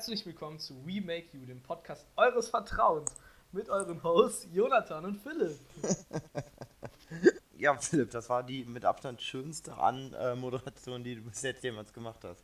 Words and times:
Herzlich 0.00 0.24
willkommen 0.24 0.58
zu 0.58 0.74
We 0.86 1.02
Make 1.02 1.26
You, 1.36 1.44
dem 1.44 1.60
Podcast 1.60 2.06
eures 2.16 2.48
Vertrauens, 2.48 3.14
mit 3.52 3.68
euren 3.68 4.02
Hosts 4.02 4.48
Jonathan 4.50 5.04
und 5.04 5.18
Philipp. 5.18 5.58
ja, 7.58 7.76
Philipp, 7.76 8.10
das 8.10 8.30
war 8.30 8.42
die 8.42 8.64
mit 8.64 8.86
Abstand 8.86 9.20
schönste 9.20 9.76
Anmoderation, 9.76 11.04
die 11.04 11.16
du 11.16 11.20
bis 11.20 11.42
jetzt 11.42 11.62
jemals 11.62 11.92
gemacht 11.92 12.24
hast. 12.24 12.42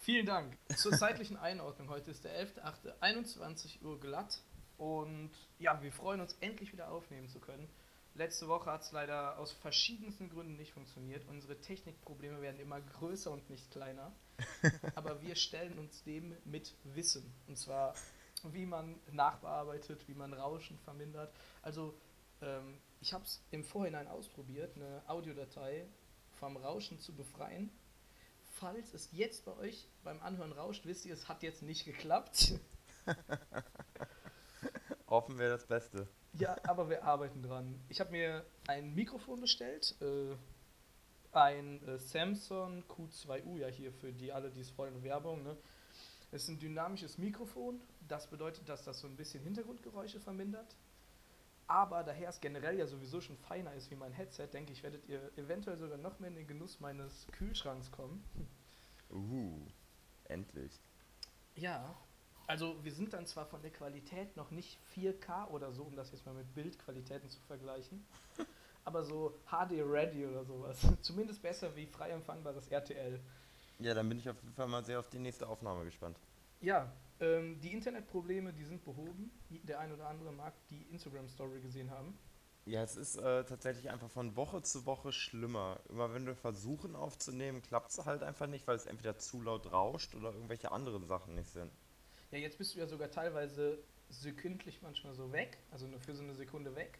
Vielen 0.00 0.26
Dank. 0.26 0.58
Zur 0.76 0.92
zeitlichen 0.92 1.38
Einordnung. 1.38 1.88
Heute 1.88 2.10
ist 2.10 2.24
der 2.24 2.46
11.8.21 2.46 3.80
Uhr 3.80 3.98
glatt. 3.98 4.42
Und 4.76 5.30
ja, 5.58 5.80
wir 5.82 5.92
freuen 5.92 6.20
uns 6.20 6.36
endlich 6.42 6.74
wieder 6.74 6.90
aufnehmen 6.90 7.30
zu 7.30 7.38
können. 7.38 7.70
Letzte 8.18 8.48
Woche 8.48 8.72
hat 8.72 8.82
es 8.82 8.90
leider 8.90 9.38
aus 9.38 9.52
verschiedensten 9.52 10.28
Gründen 10.28 10.56
nicht 10.56 10.72
funktioniert. 10.72 11.24
Unsere 11.28 11.60
Technikprobleme 11.60 12.42
werden 12.42 12.58
immer 12.58 12.80
größer 12.80 13.30
und 13.30 13.48
nicht 13.48 13.70
kleiner. 13.70 14.12
Aber 14.96 15.22
wir 15.22 15.36
stellen 15.36 15.78
uns 15.78 16.02
dem 16.02 16.36
mit 16.44 16.74
Wissen. 16.82 17.32
Und 17.46 17.56
zwar, 17.56 17.94
wie 18.42 18.66
man 18.66 18.98
nachbearbeitet, 19.12 20.08
wie 20.08 20.14
man 20.14 20.34
Rauschen 20.34 20.80
vermindert. 20.80 21.32
Also, 21.62 21.94
ähm, 22.42 22.80
ich 23.00 23.12
habe 23.12 23.22
es 23.22 23.40
im 23.52 23.62
Vorhinein 23.62 24.08
ausprobiert, 24.08 24.74
eine 24.74 25.00
Audiodatei 25.06 25.86
vom 26.40 26.56
Rauschen 26.56 26.98
zu 26.98 27.14
befreien. 27.14 27.70
Falls 28.54 28.94
es 28.94 29.10
jetzt 29.12 29.44
bei 29.44 29.56
euch 29.58 29.86
beim 30.02 30.20
Anhören 30.22 30.50
rauscht, 30.50 30.86
wisst 30.86 31.06
ihr, 31.06 31.14
es 31.14 31.28
hat 31.28 31.44
jetzt 31.44 31.62
nicht 31.62 31.84
geklappt. 31.84 32.58
Hoffen 35.06 35.38
wir 35.38 35.50
das 35.50 35.68
Beste. 35.68 36.08
Ja, 36.38 36.56
aber 36.64 36.88
wir 36.88 37.02
arbeiten 37.02 37.42
dran. 37.42 37.80
Ich 37.88 37.98
habe 37.98 38.12
mir 38.12 38.44
ein 38.68 38.94
Mikrofon 38.94 39.40
bestellt, 39.40 39.96
äh, 40.00 40.36
ein 41.32 41.82
äh, 41.86 41.98
Samsung 41.98 42.84
Q2U, 42.84 43.58
ja 43.58 43.66
hier 43.66 43.92
für 43.92 44.12
die 44.12 44.32
alle, 44.32 44.50
die 44.50 44.60
es 44.60 44.76
wollen, 44.78 45.02
Werbung. 45.02 45.42
Ne? 45.42 45.56
Es 46.30 46.44
ist 46.44 46.50
ein 46.50 46.58
dynamisches 46.60 47.18
Mikrofon, 47.18 47.80
das 48.06 48.28
bedeutet, 48.28 48.68
dass 48.68 48.84
das 48.84 49.00
so 49.00 49.08
ein 49.08 49.16
bisschen 49.16 49.42
Hintergrundgeräusche 49.42 50.20
vermindert. 50.20 50.76
Aber 51.66 52.04
daher 52.04 52.28
es 52.28 52.40
generell 52.40 52.78
ja 52.78 52.86
sowieso 52.86 53.20
schon 53.20 53.36
feiner 53.36 53.74
ist 53.74 53.90
wie 53.90 53.96
mein 53.96 54.12
Headset, 54.12 54.46
denke 54.52 54.72
ich, 54.72 54.82
werdet 54.82 55.06
ihr 55.08 55.20
eventuell 55.36 55.76
sogar 55.76 55.98
noch 55.98 56.18
mehr 56.18 56.28
in 56.28 56.36
den 56.36 56.46
Genuss 56.46 56.80
meines 56.80 57.26
Kühlschranks 57.32 57.90
kommen. 57.90 58.24
Uh, 59.10 59.60
endlich. 60.24 60.72
Ja, 61.56 61.94
also 62.48 62.82
wir 62.82 62.92
sind 62.92 63.12
dann 63.12 63.26
zwar 63.26 63.46
von 63.46 63.62
der 63.62 63.70
Qualität 63.70 64.36
noch 64.36 64.50
nicht 64.50 64.78
4K 64.96 65.48
oder 65.50 65.70
so, 65.72 65.82
um 65.82 65.94
das 65.94 66.10
jetzt 66.10 66.26
mal 66.26 66.34
mit 66.34 66.52
Bildqualitäten 66.54 67.28
zu 67.28 67.40
vergleichen, 67.42 68.04
aber 68.84 69.04
so 69.04 69.38
HD 69.46 69.82
Ready 69.82 70.26
oder 70.26 70.44
sowas. 70.44 70.78
Zumindest 71.02 71.42
besser 71.42 71.76
wie 71.76 71.86
frei 71.86 72.10
empfangbares 72.10 72.66
RTL. 72.68 73.20
Ja, 73.78 73.94
dann 73.94 74.08
bin 74.08 74.18
ich 74.18 74.28
auf 74.28 74.42
jeden 74.42 74.54
Fall 74.54 74.66
mal 74.66 74.84
sehr 74.84 74.98
auf 74.98 75.08
die 75.08 75.18
nächste 75.18 75.46
Aufnahme 75.46 75.84
gespannt. 75.84 76.18
Ja, 76.60 76.90
ähm, 77.20 77.60
die 77.60 77.72
Internetprobleme, 77.72 78.52
die 78.52 78.64
sind 78.64 78.82
behoben. 78.82 79.30
Der 79.50 79.78
ein 79.78 79.92
oder 79.92 80.08
andere 80.08 80.32
mag 80.32 80.54
die 80.70 80.82
Instagram-Story 80.90 81.60
gesehen 81.60 81.90
haben. 81.90 82.18
Ja, 82.64 82.82
es 82.82 82.96
ist 82.96 83.16
äh, 83.16 83.44
tatsächlich 83.44 83.90
einfach 83.90 84.10
von 84.10 84.36
Woche 84.36 84.62
zu 84.62 84.84
Woche 84.86 85.12
schlimmer. 85.12 85.80
Immer 85.90 86.12
wenn 86.12 86.26
wir 86.26 86.34
versuchen 86.34 86.96
aufzunehmen, 86.96 87.62
klappt 87.62 87.90
es 87.90 88.04
halt 88.04 88.22
einfach 88.22 88.46
nicht, 88.46 88.66
weil 88.66 88.76
es 88.76 88.86
entweder 88.86 89.16
zu 89.18 89.42
laut 89.42 89.70
rauscht 89.70 90.14
oder 90.14 90.32
irgendwelche 90.32 90.72
anderen 90.72 91.06
Sachen 91.06 91.34
nicht 91.34 91.50
sind. 91.50 91.70
Ja, 92.30 92.38
jetzt 92.38 92.58
bist 92.58 92.74
du 92.74 92.80
ja 92.80 92.86
sogar 92.86 93.10
teilweise 93.10 93.78
sekündlich 94.10 94.82
manchmal 94.82 95.14
so 95.14 95.32
weg, 95.32 95.58
also 95.70 95.86
nur 95.86 96.00
für 96.00 96.14
so 96.14 96.22
eine 96.22 96.34
Sekunde 96.34 96.74
weg. 96.74 96.98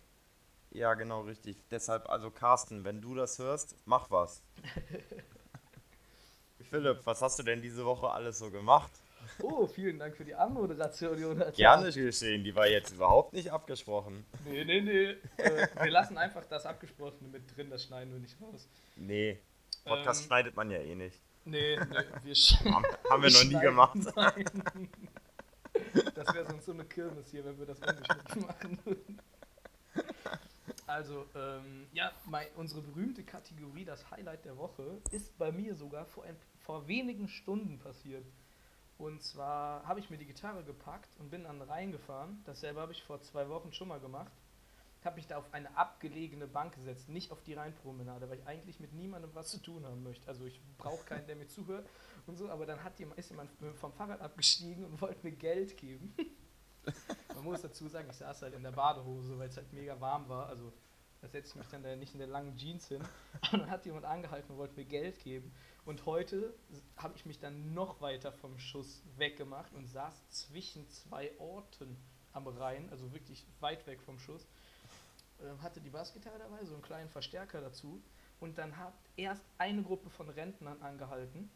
Ja, 0.70 0.94
genau, 0.94 1.22
richtig. 1.22 1.56
Deshalb, 1.70 2.08
also 2.08 2.30
Carsten, 2.30 2.84
wenn 2.84 3.00
du 3.00 3.14
das 3.14 3.38
hörst, 3.38 3.74
mach 3.86 4.10
was. 4.10 4.42
Philipp, 6.70 7.00
was 7.04 7.22
hast 7.22 7.38
du 7.38 7.42
denn 7.42 7.62
diese 7.62 7.84
Woche 7.84 8.10
alles 8.10 8.38
so 8.38 8.50
gemacht? 8.50 8.90
Oh, 9.42 9.66
vielen 9.66 9.98
Dank 9.98 10.16
für 10.16 10.24
die 10.24 10.34
Anmoderation, 10.34 11.18
Jonathan. 11.18 11.52
Gerne 11.54 11.92
geschehen, 11.92 12.44
die 12.44 12.54
war 12.54 12.66
jetzt 12.66 12.92
überhaupt 12.92 13.32
nicht 13.32 13.52
abgesprochen. 13.52 14.24
Nee, 14.44 14.64
nee, 14.64 14.80
nee. 14.80 15.16
Äh, 15.36 15.68
wir 15.82 15.90
lassen 15.90 16.18
einfach 16.18 16.44
das 16.46 16.66
Abgesprochene 16.66 17.28
mit 17.28 17.56
drin, 17.56 17.70
das 17.70 17.84
schneiden 17.84 18.12
wir 18.12 18.20
nicht 18.20 18.36
raus. 18.40 18.68
Nee, 18.96 19.38
Podcast 19.84 20.22
ähm, 20.22 20.26
schneidet 20.26 20.56
man 20.56 20.70
ja 20.70 20.78
eh 20.78 20.94
nicht. 20.94 21.20
Nee, 21.44 21.78
nee, 21.78 21.96
wir 22.24 22.34
haben, 22.72 22.84
haben 23.10 23.22
wir 23.22 23.30
noch 23.30 23.44
nie 23.44 23.60
gemacht. 23.60 23.96
Das 26.14 26.34
wäre 26.34 26.46
sonst 26.46 26.66
so 26.66 26.72
eine 26.72 26.84
Kirmes 26.84 27.30
hier, 27.30 27.44
wenn 27.44 27.58
wir 27.58 27.66
das 27.66 27.78
ungeschnitten 27.80 28.42
machen 28.42 28.78
würden. 28.84 29.20
Also, 30.86 31.26
ähm, 31.34 31.86
ja, 31.92 32.12
mein, 32.24 32.46
unsere 32.56 32.80
berühmte 32.80 33.22
Kategorie, 33.22 33.84
das 33.84 34.10
Highlight 34.10 34.44
der 34.46 34.56
Woche, 34.56 35.00
ist 35.10 35.36
bei 35.36 35.52
mir 35.52 35.74
sogar 35.74 36.06
vor, 36.06 36.24
ein, 36.24 36.36
vor 36.64 36.88
wenigen 36.88 37.28
Stunden 37.28 37.78
passiert. 37.78 38.24
Und 38.96 39.22
zwar 39.22 39.86
habe 39.86 40.00
ich 40.00 40.10
mir 40.10 40.16
die 40.16 40.26
Gitarre 40.26 40.64
gepackt 40.64 41.10
und 41.18 41.30
bin 41.30 41.46
an 41.46 41.60
den 41.60 41.68
Rhein 41.68 41.92
gefahren. 41.92 42.42
Dasselbe 42.46 42.80
habe 42.80 42.92
ich 42.92 43.02
vor 43.04 43.20
zwei 43.22 43.48
Wochen 43.48 43.72
schon 43.72 43.88
mal 43.88 44.00
gemacht. 44.00 44.32
Habe 45.04 45.16
mich 45.16 45.26
da 45.26 45.38
auf 45.38 45.52
eine 45.54 45.76
abgelegene 45.76 46.46
Bank 46.46 46.74
gesetzt, 46.74 47.08
nicht 47.08 47.30
auf 47.30 47.42
die 47.42 47.54
Rheinpromenade, 47.54 48.28
weil 48.28 48.38
ich 48.38 48.46
eigentlich 48.46 48.80
mit 48.80 48.92
niemandem 48.92 49.30
was 49.34 49.48
zu 49.48 49.58
tun 49.58 49.84
haben 49.86 50.02
möchte. 50.02 50.28
Also 50.28 50.44
ich 50.44 50.60
brauche 50.76 51.04
keinen, 51.04 51.26
der 51.26 51.36
mir 51.36 51.46
zuhört 51.46 51.88
und 52.26 52.36
so, 52.36 52.50
aber 52.50 52.66
dann 52.66 52.82
hat 52.84 52.98
jemand, 52.98 53.18
ist 53.18 53.30
jemand 53.30 53.50
vom 53.76 53.92
Fahrrad 53.92 54.20
abgestiegen 54.20 54.84
und 54.84 55.00
wollte 55.00 55.24
mir 55.24 55.32
Geld 55.32 55.76
geben. 55.76 56.14
Man 57.34 57.44
muss 57.44 57.62
dazu 57.62 57.88
sagen, 57.88 58.08
ich 58.10 58.16
saß 58.16 58.42
halt 58.42 58.54
in 58.54 58.62
der 58.62 58.72
Badehose, 58.72 59.38
weil 59.38 59.48
es 59.48 59.56
halt 59.56 59.72
mega 59.72 60.00
warm 60.00 60.28
war. 60.28 60.46
Also 60.46 60.72
da 61.20 61.28
setze 61.28 61.50
ich 61.50 61.54
mich 61.56 61.68
dann 61.68 61.82
da 61.82 61.94
nicht 61.96 62.12
in 62.12 62.18
der 62.18 62.28
langen 62.28 62.56
Jeans 62.56 62.88
hin. 62.88 63.02
Und 63.52 63.60
dann 63.60 63.70
hat 63.70 63.86
jemand 63.86 64.04
angehalten 64.04 64.52
und 64.52 64.58
wollte 64.58 64.76
mir 64.76 64.84
Geld 64.84 65.20
geben. 65.20 65.52
Und 65.84 66.06
heute 66.06 66.54
habe 66.96 67.16
ich 67.16 67.26
mich 67.26 67.38
dann 67.38 67.74
noch 67.74 68.00
weiter 68.00 68.32
vom 68.32 68.58
Schuss 68.58 69.02
weggemacht 69.16 69.72
und 69.74 69.86
saß 69.86 70.28
zwischen 70.28 70.88
zwei 70.90 71.32
Orten 71.38 71.96
am 72.32 72.46
Rhein, 72.46 72.90
also 72.90 73.12
wirklich 73.12 73.46
weit 73.60 73.86
weg 73.86 74.02
vom 74.02 74.18
Schuss. 74.18 74.46
Äh, 75.40 75.62
hatte 75.62 75.80
die 75.80 75.90
Bassgitarre 75.90 76.38
dabei, 76.38 76.64
so 76.64 76.74
einen 76.74 76.82
kleinen 76.82 77.08
Verstärker 77.08 77.60
dazu. 77.60 78.02
Und 78.40 78.58
dann 78.58 78.76
hat 78.76 78.94
erst 79.16 79.44
eine 79.58 79.82
Gruppe 79.82 80.10
von 80.10 80.28
Rentnern 80.28 80.80
angehalten, 80.82 81.50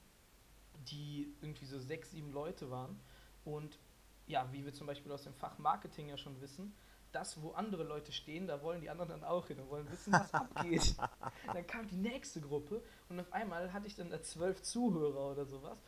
die 0.88 1.32
irgendwie 1.40 1.66
so 1.66 1.78
sechs, 1.78 2.10
sieben 2.10 2.32
Leute 2.32 2.70
waren. 2.70 2.98
Und 3.44 3.78
ja, 4.26 4.48
wie 4.52 4.64
wir 4.64 4.72
zum 4.72 4.86
Beispiel 4.86 5.12
aus 5.12 5.24
dem 5.24 5.34
Fach 5.34 5.58
Marketing 5.58 6.08
ja 6.08 6.16
schon 6.16 6.40
wissen, 6.40 6.74
das, 7.12 7.40
wo 7.42 7.50
andere 7.52 7.84
Leute 7.84 8.10
stehen, 8.10 8.46
da 8.46 8.62
wollen 8.62 8.80
die 8.80 8.88
anderen 8.88 9.10
dann 9.10 9.24
auch 9.24 9.46
hin 9.46 9.60
und 9.60 9.68
wollen 9.68 9.90
wissen, 9.90 10.12
was 10.12 10.32
abgeht. 10.34 10.96
Dann 11.52 11.66
kam 11.66 11.86
die 11.86 11.96
nächste 11.96 12.40
Gruppe 12.40 12.82
und 13.08 13.20
auf 13.20 13.32
einmal 13.32 13.72
hatte 13.72 13.86
ich 13.86 13.94
dann 13.94 14.10
da 14.10 14.22
zwölf 14.22 14.62
Zuhörer 14.62 15.30
oder 15.30 15.44
sowas, 15.44 15.78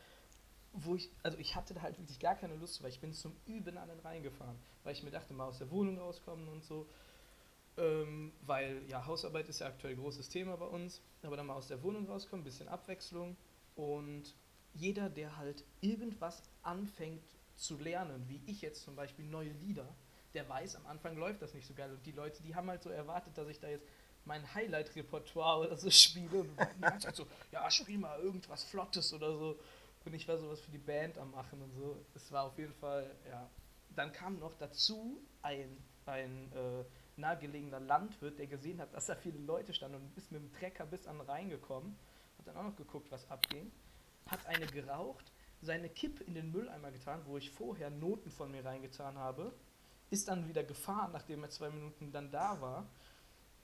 wo 0.73 0.95
ich, 0.95 1.09
also 1.23 1.37
ich 1.37 1.55
hatte 1.55 1.73
da 1.73 1.81
halt 1.81 1.97
wirklich 1.97 2.19
gar 2.19 2.35
keine 2.35 2.55
Lust, 2.55 2.83
weil 2.83 2.89
ich 2.89 2.99
bin 2.99 3.13
zum 3.13 3.35
Üben 3.45 3.77
an 3.77 3.89
den 3.89 3.99
Rhein 3.99 4.21
gefahren, 4.21 4.59
weil 4.83 4.93
ich 4.93 5.03
mir 5.03 5.11
dachte, 5.11 5.33
mal 5.33 5.45
aus 5.45 5.57
der 5.57 5.71
Wohnung 5.71 5.97
rauskommen 5.97 6.47
und 6.47 6.63
so. 6.63 6.87
Ähm, 7.77 8.31
weil 8.41 8.83
ja, 8.87 9.05
Hausarbeit 9.05 9.49
ist 9.49 9.59
ja 9.59 9.67
aktuell 9.67 9.95
großes 9.95 10.29
Thema 10.29 10.55
bei 10.55 10.65
uns, 10.65 11.01
aber 11.23 11.35
dann 11.35 11.47
mal 11.47 11.55
aus 11.55 11.67
der 11.67 11.83
Wohnung 11.83 12.07
rauskommen, 12.07 12.41
ein 12.41 12.45
bisschen 12.45 12.69
Abwechslung 12.69 13.35
und 13.75 14.33
jeder, 14.73 15.09
der 15.09 15.37
halt 15.37 15.63
irgendwas 15.81 16.43
anfängt 16.63 17.23
zu 17.55 17.77
lernen, 17.77 18.23
wie 18.27 18.41
ich 18.45 18.61
jetzt 18.61 18.83
zum 18.83 18.95
Beispiel 18.95 19.25
neue 19.25 19.51
Lieder, 19.51 19.87
der 20.33 20.47
weiß, 20.47 20.75
am 20.75 20.85
Anfang 20.85 21.15
läuft 21.17 21.41
das 21.41 21.53
nicht 21.53 21.65
so 21.65 21.73
geil. 21.73 21.91
Und 21.91 22.05
die 22.05 22.11
Leute, 22.11 22.43
die 22.43 22.55
haben 22.55 22.69
halt 22.69 22.83
so 22.83 22.89
erwartet, 22.89 23.37
dass 23.37 23.47
ich 23.47 23.59
da 23.59 23.69
jetzt 23.69 23.87
mein 24.25 24.53
Highlight-Repertoire 24.53 25.67
oder 25.67 25.77
so 25.77 25.89
spiele 25.91 26.39
und 26.39 26.49
so, 27.13 27.25
ja, 27.51 27.69
spiel 27.71 27.97
mal 27.97 28.19
irgendwas 28.19 28.63
Flottes 28.65 29.13
oder 29.13 29.37
so. 29.37 29.59
Und 30.03 30.13
ich 30.13 30.27
war 30.27 30.37
sowas 30.37 30.59
für 30.61 30.71
die 30.71 30.77
Band 30.77 31.17
am 31.17 31.31
machen 31.31 31.61
und 31.61 31.73
so. 31.73 32.05
Es 32.13 32.31
war 32.31 32.43
auf 32.43 32.57
jeden 32.57 32.73
Fall, 32.73 33.15
ja. 33.29 33.49
Dann 33.95 34.11
kam 34.11 34.39
noch 34.39 34.53
dazu 34.55 35.21
ein, 35.41 35.77
ein 36.05 36.51
äh, 36.51 36.83
nahegelegener 37.17 37.79
Landwirt, 37.79 38.39
der 38.39 38.47
gesehen 38.47 38.81
hat, 38.81 38.93
dass 38.93 39.05
da 39.05 39.15
viele 39.15 39.39
Leute 39.39 39.73
standen 39.73 39.97
und 39.97 40.17
ist 40.17 40.31
mit 40.31 40.41
dem 40.41 40.51
Trecker 40.53 40.85
bis 40.85 41.07
an 41.07 41.17
den 41.17 41.29
Rhein 41.29 41.49
gekommen. 41.49 41.97
Hat 42.37 42.47
dann 42.47 42.57
auch 42.57 42.63
noch 42.63 42.75
geguckt, 42.75 43.11
was 43.11 43.29
abging 43.29 43.71
hat 44.27 44.45
eine 44.47 44.65
geraucht, 44.67 45.31
seine 45.61 45.89
Kippe 45.89 46.23
in 46.23 46.35
den 46.35 46.51
Mülleimer 46.51 46.91
getan, 46.91 47.21
wo 47.25 47.37
ich 47.37 47.51
vorher 47.51 47.89
Noten 47.89 48.31
von 48.31 48.51
mir 48.51 48.65
reingetan 48.65 49.17
habe, 49.17 49.53
ist 50.09 50.27
dann 50.27 50.47
wieder 50.47 50.63
gefahren, 50.63 51.11
nachdem 51.11 51.43
er 51.43 51.49
zwei 51.49 51.69
Minuten 51.69 52.11
dann 52.11 52.31
da 52.31 52.59
war. 52.61 52.85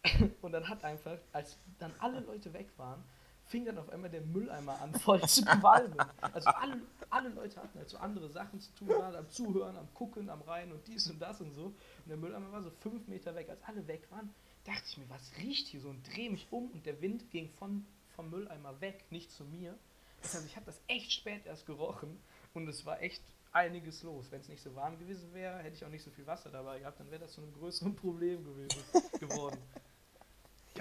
Und 0.41 0.51
dann 0.51 0.67
hat 0.67 0.83
einfach, 0.83 1.17
als 1.31 1.57
dann 1.79 1.93
alle 1.99 2.19
Leute 2.21 2.53
weg 2.53 2.69
waren, 2.77 3.03
fing 3.51 3.65
dann 3.65 3.77
auf 3.77 3.89
einmal 3.89 4.09
der 4.09 4.21
Mülleimer 4.21 4.79
an, 4.81 4.93
voll 4.95 5.21
zu 5.27 5.43
qualmen. 5.43 5.97
Also 6.21 6.49
alle, 6.49 6.81
alle 7.09 7.29
Leute 7.29 7.61
hatten 7.61 7.77
halt 7.77 7.89
so 7.89 7.97
andere 7.97 8.29
Sachen 8.29 8.59
zu 8.61 8.73
tun, 8.73 8.87
waren 8.89 9.15
am 9.15 9.29
Zuhören, 9.29 9.75
am 9.75 9.93
Gucken, 9.93 10.29
am 10.29 10.41
Rein 10.41 10.71
und 10.71 10.87
dies 10.87 11.09
und 11.09 11.19
das 11.19 11.41
und 11.41 11.51
so. 11.51 11.65
Und 11.65 12.07
der 12.07 12.17
Mülleimer 12.17 12.51
war 12.51 12.63
so 12.63 12.71
fünf 12.79 13.07
Meter 13.07 13.35
weg. 13.35 13.49
Als 13.49 13.61
alle 13.63 13.85
weg 13.87 14.09
waren, 14.09 14.33
dachte 14.63 14.83
ich 14.87 14.97
mir, 14.97 15.09
was 15.09 15.33
riecht 15.37 15.67
hier 15.67 15.81
so? 15.81 15.89
Und 15.89 16.07
drehe 16.07 16.31
mich 16.31 16.47
um 16.49 16.71
und 16.71 16.85
der 16.85 17.01
Wind 17.01 17.29
ging 17.29 17.49
von, 17.59 17.85
vom 18.15 18.29
Mülleimer 18.29 18.79
weg, 18.79 19.03
nicht 19.11 19.31
zu 19.31 19.43
mir. 19.43 19.77
Das 20.21 20.33
heißt, 20.35 20.45
ich 20.45 20.55
habe 20.55 20.65
das 20.65 20.79
echt 20.87 21.11
spät 21.11 21.45
erst 21.45 21.65
gerochen 21.65 22.19
und 22.53 22.67
es 22.69 22.85
war 22.85 23.01
echt 23.01 23.21
einiges 23.51 24.01
los. 24.03 24.31
Wenn 24.31 24.39
es 24.39 24.47
nicht 24.47 24.63
so 24.63 24.73
warm 24.75 24.97
gewesen 24.97 25.33
wäre, 25.33 25.57
hätte 25.59 25.75
ich 25.75 25.83
auch 25.83 25.89
nicht 25.89 26.03
so 26.03 26.11
viel 26.11 26.25
Wasser 26.25 26.49
dabei 26.49 26.79
gehabt, 26.79 26.99
dann 26.99 27.11
wäre 27.11 27.21
das 27.21 27.33
zu 27.33 27.41
einem 27.41 27.53
größeren 27.53 27.95
Problem 27.97 28.45
gewesen, 28.45 28.81
geworden. 29.19 29.57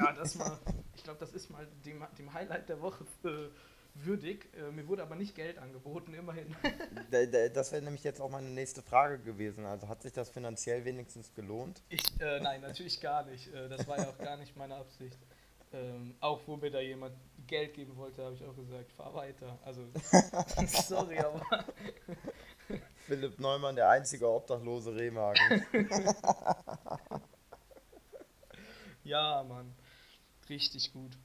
Ja, 0.00 0.12
das 0.12 0.34
mal, 0.34 0.58
ich 0.94 1.04
glaube, 1.04 1.20
das 1.20 1.32
ist 1.32 1.50
mal 1.50 1.66
dem, 1.84 2.04
dem 2.18 2.32
Highlight 2.32 2.68
der 2.68 2.80
Woche 2.80 3.04
äh, 3.24 3.48
würdig. 3.94 4.48
Äh, 4.54 4.70
mir 4.72 4.86
wurde 4.88 5.02
aber 5.02 5.16
nicht 5.16 5.34
Geld 5.34 5.58
angeboten, 5.58 6.14
immerhin. 6.14 6.54
das 7.10 7.72
wäre 7.72 7.82
nämlich 7.82 8.04
jetzt 8.04 8.20
auch 8.20 8.30
meine 8.30 8.50
nächste 8.50 8.82
Frage 8.82 9.18
gewesen. 9.18 9.66
Also 9.66 9.88
hat 9.88 10.02
sich 10.02 10.12
das 10.12 10.30
finanziell 10.30 10.84
wenigstens 10.84 11.34
gelohnt? 11.34 11.82
Ich, 11.88 12.02
äh, 12.20 12.40
nein, 12.40 12.60
natürlich 12.60 13.00
gar 13.00 13.24
nicht. 13.24 13.52
Äh, 13.52 13.68
das 13.68 13.86
war 13.86 13.98
ja 13.98 14.08
auch 14.08 14.18
gar 14.18 14.36
nicht 14.36 14.56
meine 14.56 14.76
Absicht. 14.76 15.18
Ähm, 15.72 16.16
auch 16.18 16.40
wo 16.46 16.56
mir 16.56 16.70
da 16.70 16.80
jemand 16.80 17.14
Geld 17.46 17.74
geben 17.74 17.96
wollte, 17.96 18.24
habe 18.24 18.34
ich 18.34 18.44
auch 18.44 18.56
gesagt, 18.56 18.90
fahr 18.92 19.14
weiter. 19.14 19.56
Also, 19.64 19.86
sorry, 20.66 21.18
aber. 21.18 21.40
Philipp 23.06 23.38
Neumann, 23.38 23.76
der 23.76 23.88
einzige 23.88 24.28
obdachlose 24.28 24.94
Rehmagen. 24.94 25.64
ja, 29.04 29.44
Mann. 29.44 29.72
Richtig 30.50 30.92
gut. 30.92 31.16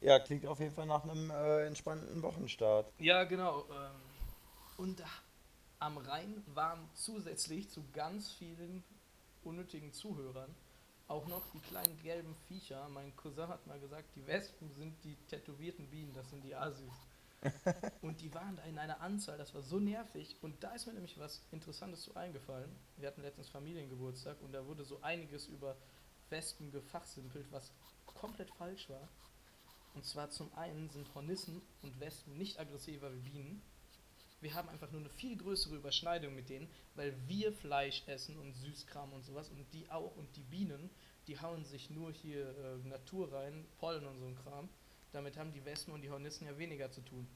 Ja, 0.00 0.18
klingt 0.18 0.46
auf 0.46 0.60
jeden 0.60 0.74
Fall 0.74 0.86
nach 0.86 1.04
einem 1.04 1.30
äh, 1.30 1.66
entspannten 1.66 2.22
Wochenstart. 2.22 2.92
Ja, 2.98 3.24
genau. 3.24 3.64
Ähm, 3.70 3.96
und 4.76 5.02
am 5.78 5.98
Rhein 5.98 6.42
waren 6.54 6.88
zusätzlich 6.94 7.70
zu 7.70 7.82
ganz 7.92 8.30
vielen 8.30 8.84
unnötigen 9.42 9.92
Zuhörern 9.92 10.54
auch 11.10 11.26
noch 11.26 11.44
die 11.52 11.58
kleinen 11.58 12.00
gelben 12.02 12.34
Viecher. 12.46 12.88
Mein 12.88 13.14
Cousin 13.16 13.48
hat 13.48 13.66
mal 13.66 13.80
gesagt, 13.80 14.14
die 14.14 14.26
Wespen 14.26 14.70
sind 14.72 14.94
die 15.02 15.16
tätowierten 15.28 15.88
Bienen, 15.88 16.14
das 16.14 16.30
sind 16.30 16.44
die 16.44 16.54
Asis. 16.54 16.92
und 18.02 18.20
die 18.20 18.32
waren 18.32 18.56
da 18.56 18.62
in 18.64 18.78
einer 18.78 19.00
Anzahl, 19.00 19.36
das 19.36 19.52
war 19.52 19.62
so 19.62 19.80
nervig. 19.80 20.36
Und 20.40 20.62
da 20.62 20.72
ist 20.72 20.86
mir 20.86 20.92
nämlich 20.92 21.18
was 21.18 21.42
Interessantes 21.50 22.02
zu 22.02 22.14
eingefallen. 22.14 22.70
Wir 22.96 23.08
hatten 23.08 23.22
letztens 23.22 23.48
Familiengeburtstag 23.48 24.40
und 24.42 24.52
da 24.52 24.64
wurde 24.66 24.84
so 24.84 25.00
einiges 25.02 25.48
über 25.48 25.76
Wespen 26.28 26.70
gefachsimpelt, 26.70 27.46
was 27.50 27.72
komplett 28.14 28.50
falsch 28.50 28.88
war. 28.88 29.08
Und 29.94 30.04
zwar 30.04 30.30
zum 30.30 30.52
einen 30.54 30.88
sind 30.90 31.14
Hornissen 31.14 31.60
und 31.82 31.98
Wespen 32.00 32.36
nicht 32.38 32.58
aggressiver 32.60 33.12
wie 33.12 33.30
Bienen. 33.30 33.62
Wir 34.40 34.54
haben 34.54 34.68
einfach 34.68 34.90
nur 34.90 35.00
eine 35.00 35.10
viel 35.10 35.36
größere 35.36 35.76
Überschneidung 35.76 36.34
mit 36.34 36.48
denen, 36.48 36.68
weil 36.94 37.14
wir 37.28 37.52
Fleisch 37.52 38.04
essen 38.06 38.38
und 38.38 38.54
Süßkram 38.54 39.12
und 39.12 39.24
sowas 39.24 39.50
und 39.50 39.66
die 39.74 39.90
auch. 39.90 40.16
Und 40.16 40.34
die 40.36 40.42
Bienen, 40.42 40.90
die 41.26 41.38
hauen 41.38 41.64
sich 41.64 41.90
nur 41.90 42.12
hier 42.12 42.48
äh, 42.56 42.88
Natur 42.88 43.32
rein, 43.32 43.66
Pollen 43.78 44.06
und 44.06 44.18
so 44.18 44.26
ein 44.26 44.36
Kram. 44.36 44.68
Damit 45.12 45.36
haben 45.36 45.52
die 45.52 45.64
Wespen 45.64 45.92
und 45.92 46.02
die 46.02 46.10
Hornissen 46.10 46.46
ja 46.46 46.56
weniger 46.56 46.90
zu 46.90 47.02
tun. 47.02 47.26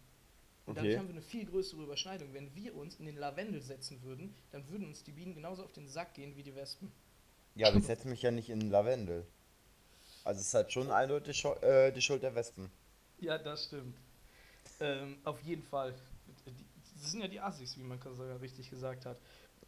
Und 0.65 0.79
okay. 0.79 0.81
dadurch 0.81 0.99
haben 0.99 1.09
wir 1.09 1.15
eine 1.15 1.23
viel 1.23 1.45
größere 1.45 1.83
Überschneidung. 1.83 2.33
Wenn 2.33 2.55
wir 2.55 2.75
uns 2.75 2.95
in 2.97 3.05
den 3.05 3.17
Lavendel 3.17 3.61
setzen 3.61 4.03
würden, 4.03 4.35
dann 4.51 4.67
würden 4.69 4.87
uns 4.87 5.05
die 5.05 5.13
Bienen 5.13 5.35
genauso 5.35 5.63
auf 5.63 5.73
den 5.73 5.89
Sack 5.89 6.15
gehen 6.15 6.37
wie 6.37 6.43
die 6.43 6.55
Wespen. 6.55 6.91
Ja, 7.55 7.69
aber 7.69 7.77
ich 7.77 7.85
setze 7.85 8.09
mich 8.09 8.23
ja 8.23 8.31
nicht 8.31 8.49
in 8.49 8.71
Lavendel. 8.71 9.27
Also 10.25 10.41
es 10.41 10.49
ist 10.49 10.55
halt 10.55 10.73
schon 10.73 10.91
eindeutig 10.91 11.39
Scho 11.39 11.55
äh, 11.61 11.93
die 11.93 12.01
Schuld 12.01 12.23
der 12.23 12.35
Wespen. 12.35 12.71
Ja, 13.21 13.39
das 13.39 13.67
stimmt. 13.67 13.97
Ähm, 14.81 15.19
auf 15.25 15.41
jeden 15.43 15.63
Fall. 15.63 15.95
Das 17.01 17.11
sind 17.11 17.21
ja 17.21 17.29
die 17.29 17.41
Assis, 17.41 17.77
wie 17.79 17.83
man 17.83 18.01
sogar 18.01 18.41
richtig 18.41 18.71
gesagt 18.71 19.05
hat. 19.05 19.19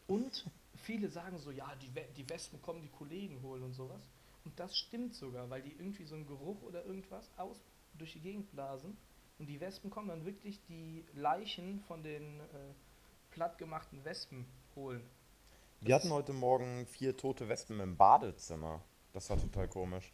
Und 0.07 0.47
viele 0.75 1.09
sagen 1.11 1.39
so, 1.39 1.51
ja, 1.51 1.71
die, 1.83 1.91
die 2.17 2.29
Wespen 2.29 2.63
kommen 2.63 2.83
die 2.83 2.89
Kollegen 2.89 3.43
holen 3.43 3.63
und 3.63 3.75
sowas. 3.75 4.01
Und 4.45 4.59
das 4.59 4.79
stimmt 4.79 5.15
sogar, 5.15 5.51
weil 5.51 5.61
die 5.61 5.73
irgendwie 5.73 6.05
so 6.05 6.15
einen 6.15 6.27
Geruch 6.27 6.63
oder 6.63 6.85
irgendwas 6.85 7.29
aus 7.37 7.61
durch 7.99 8.13
die 8.13 8.21
Gegend 8.21 8.51
blasen. 8.53 8.97
Und 9.39 9.47
die 9.47 9.61
Wespen 9.61 9.91
kommen 9.91 10.09
dann 10.09 10.25
wirklich 10.25 10.61
die 10.69 11.05
Leichen 11.15 11.81
von 11.87 12.03
den 12.03 12.41
äh, 12.41 12.73
plattgemachten 13.33 14.03
Wespen 14.05 14.47
holen. 14.75 15.03
Wir 15.81 15.95
hatten 15.95 16.11
heute 16.11 16.33
Morgen 16.33 16.87
vier 16.87 17.17
tote 17.17 17.49
Wespen 17.49 17.81
im 17.81 17.97
Badezimmer. 17.97 18.81
Das 19.13 19.29
war 19.29 19.39
total 19.39 19.69
komisch. 19.69 20.13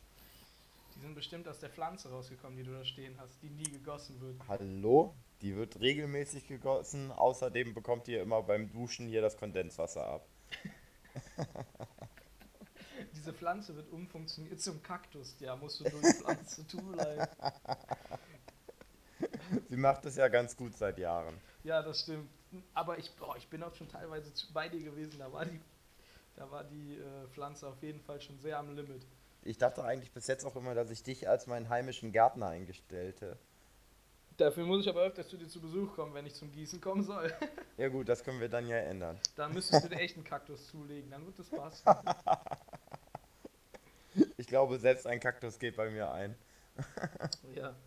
Die 0.94 1.00
sind 1.00 1.14
bestimmt 1.14 1.48
aus 1.48 1.58
der 1.58 1.70
Pflanze 1.70 2.10
rausgekommen, 2.10 2.56
die 2.56 2.64
du 2.64 2.72
da 2.72 2.84
stehen 2.84 3.16
hast, 3.18 3.42
die 3.42 3.50
nie 3.50 3.70
gegossen 3.70 4.20
wird. 4.20 4.36
Hallo? 4.48 5.14
Die 5.40 5.56
wird 5.56 5.80
regelmäßig 5.80 6.46
gegossen. 6.46 7.10
Außerdem 7.10 7.74
bekommt 7.74 8.06
ihr 8.08 8.22
immer 8.22 8.42
beim 8.42 8.70
Duschen 8.70 9.08
hier 9.08 9.22
das 9.22 9.36
Kondenswasser 9.36 10.06
ab. 10.06 10.28
Diese 13.14 13.32
Pflanze 13.32 13.74
wird 13.74 13.90
umfunktioniert 13.90 14.60
zum 14.60 14.82
Kaktus. 14.82 15.36
Ja, 15.40 15.56
musst 15.56 15.80
du 15.80 15.84
durch 15.84 16.16
Pflanze 16.16 16.66
tun 16.66 16.92
bleiben. 16.92 17.26
Sie 19.68 19.76
macht 19.76 20.04
es 20.06 20.16
ja 20.16 20.28
ganz 20.28 20.56
gut 20.56 20.76
seit 20.76 20.98
Jahren. 20.98 21.34
Ja, 21.64 21.82
das 21.82 22.00
stimmt. 22.00 22.28
Aber 22.74 22.98
ich, 22.98 23.14
boah, 23.16 23.36
ich 23.36 23.48
bin 23.48 23.62
auch 23.62 23.74
schon 23.74 23.88
teilweise 23.88 24.32
bei 24.52 24.68
dir 24.68 24.82
gewesen. 24.82 25.18
Da 25.18 25.32
war 25.32 25.44
die, 25.44 25.60
da 26.36 26.50
war 26.50 26.64
die 26.64 26.96
äh, 26.96 27.28
Pflanze 27.28 27.68
auf 27.68 27.82
jeden 27.82 28.00
Fall 28.00 28.20
schon 28.20 28.38
sehr 28.38 28.58
am 28.58 28.74
Limit. 28.74 29.06
Ich 29.44 29.58
dachte 29.58 29.84
eigentlich 29.84 30.12
bis 30.12 30.26
jetzt 30.28 30.44
auch 30.44 30.56
immer, 30.56 30.74
dass 30.74 30.90
ich 30.90 31.02
dich 31.02 31.28
als 31.28 31.46
meinen 31.46 31.68
heimischen 31.68 32.12
Gärtner 32.12 32.48
eingestellte. 32.48 33.38
Dafür 34.36 34.64
muss 34.64 34.82
ich 34.82 34.88
aber 34.88 35.02
öfters 35.02 35.28
zu 35.28 35.36
dir 35.36 35.48
zu 35.48 35.60
Besuch 35.60 35.94
kommen, 35.94 36.14
wenn 36.14 36.26
ich 36.26 36.34
zum 36.34 36.50
Gießen 36.52 36.80
kommen 36.80 37.02
soll. 37.02 37.32
ja 37.76 37.88
gut, 37.88 38.08
das 38.08 38.24
können 38.24 38.40
wir 38.40 38.48
dann 38.48 38.66
ja 38.66 38.78
ändern. 38.78 39.18
Dann 39.36 39.52
müsstest 39.52 39.84
du 39.84 39.88
dir 39.88 39.96
echt 39.96 40.16
einen 40.16 40.24
Kaktus 40.24 40.68
zulegen, 40.68 41.10
dann 41.10 41.26
wird 41.26 41.38
das 41.38 41.50
passen. 41.50 41.84
ich 44.36 44.46
glaube, 44.46 44.78
selbst 44.78 45.06
ein 45.06 45.20
Kaktus 45.20 45.58
geht 45.58 45.76
bei 45.76 45.90
mir 45.90 46.10
ein. 46.12 46.34
ja. 47.54 47.74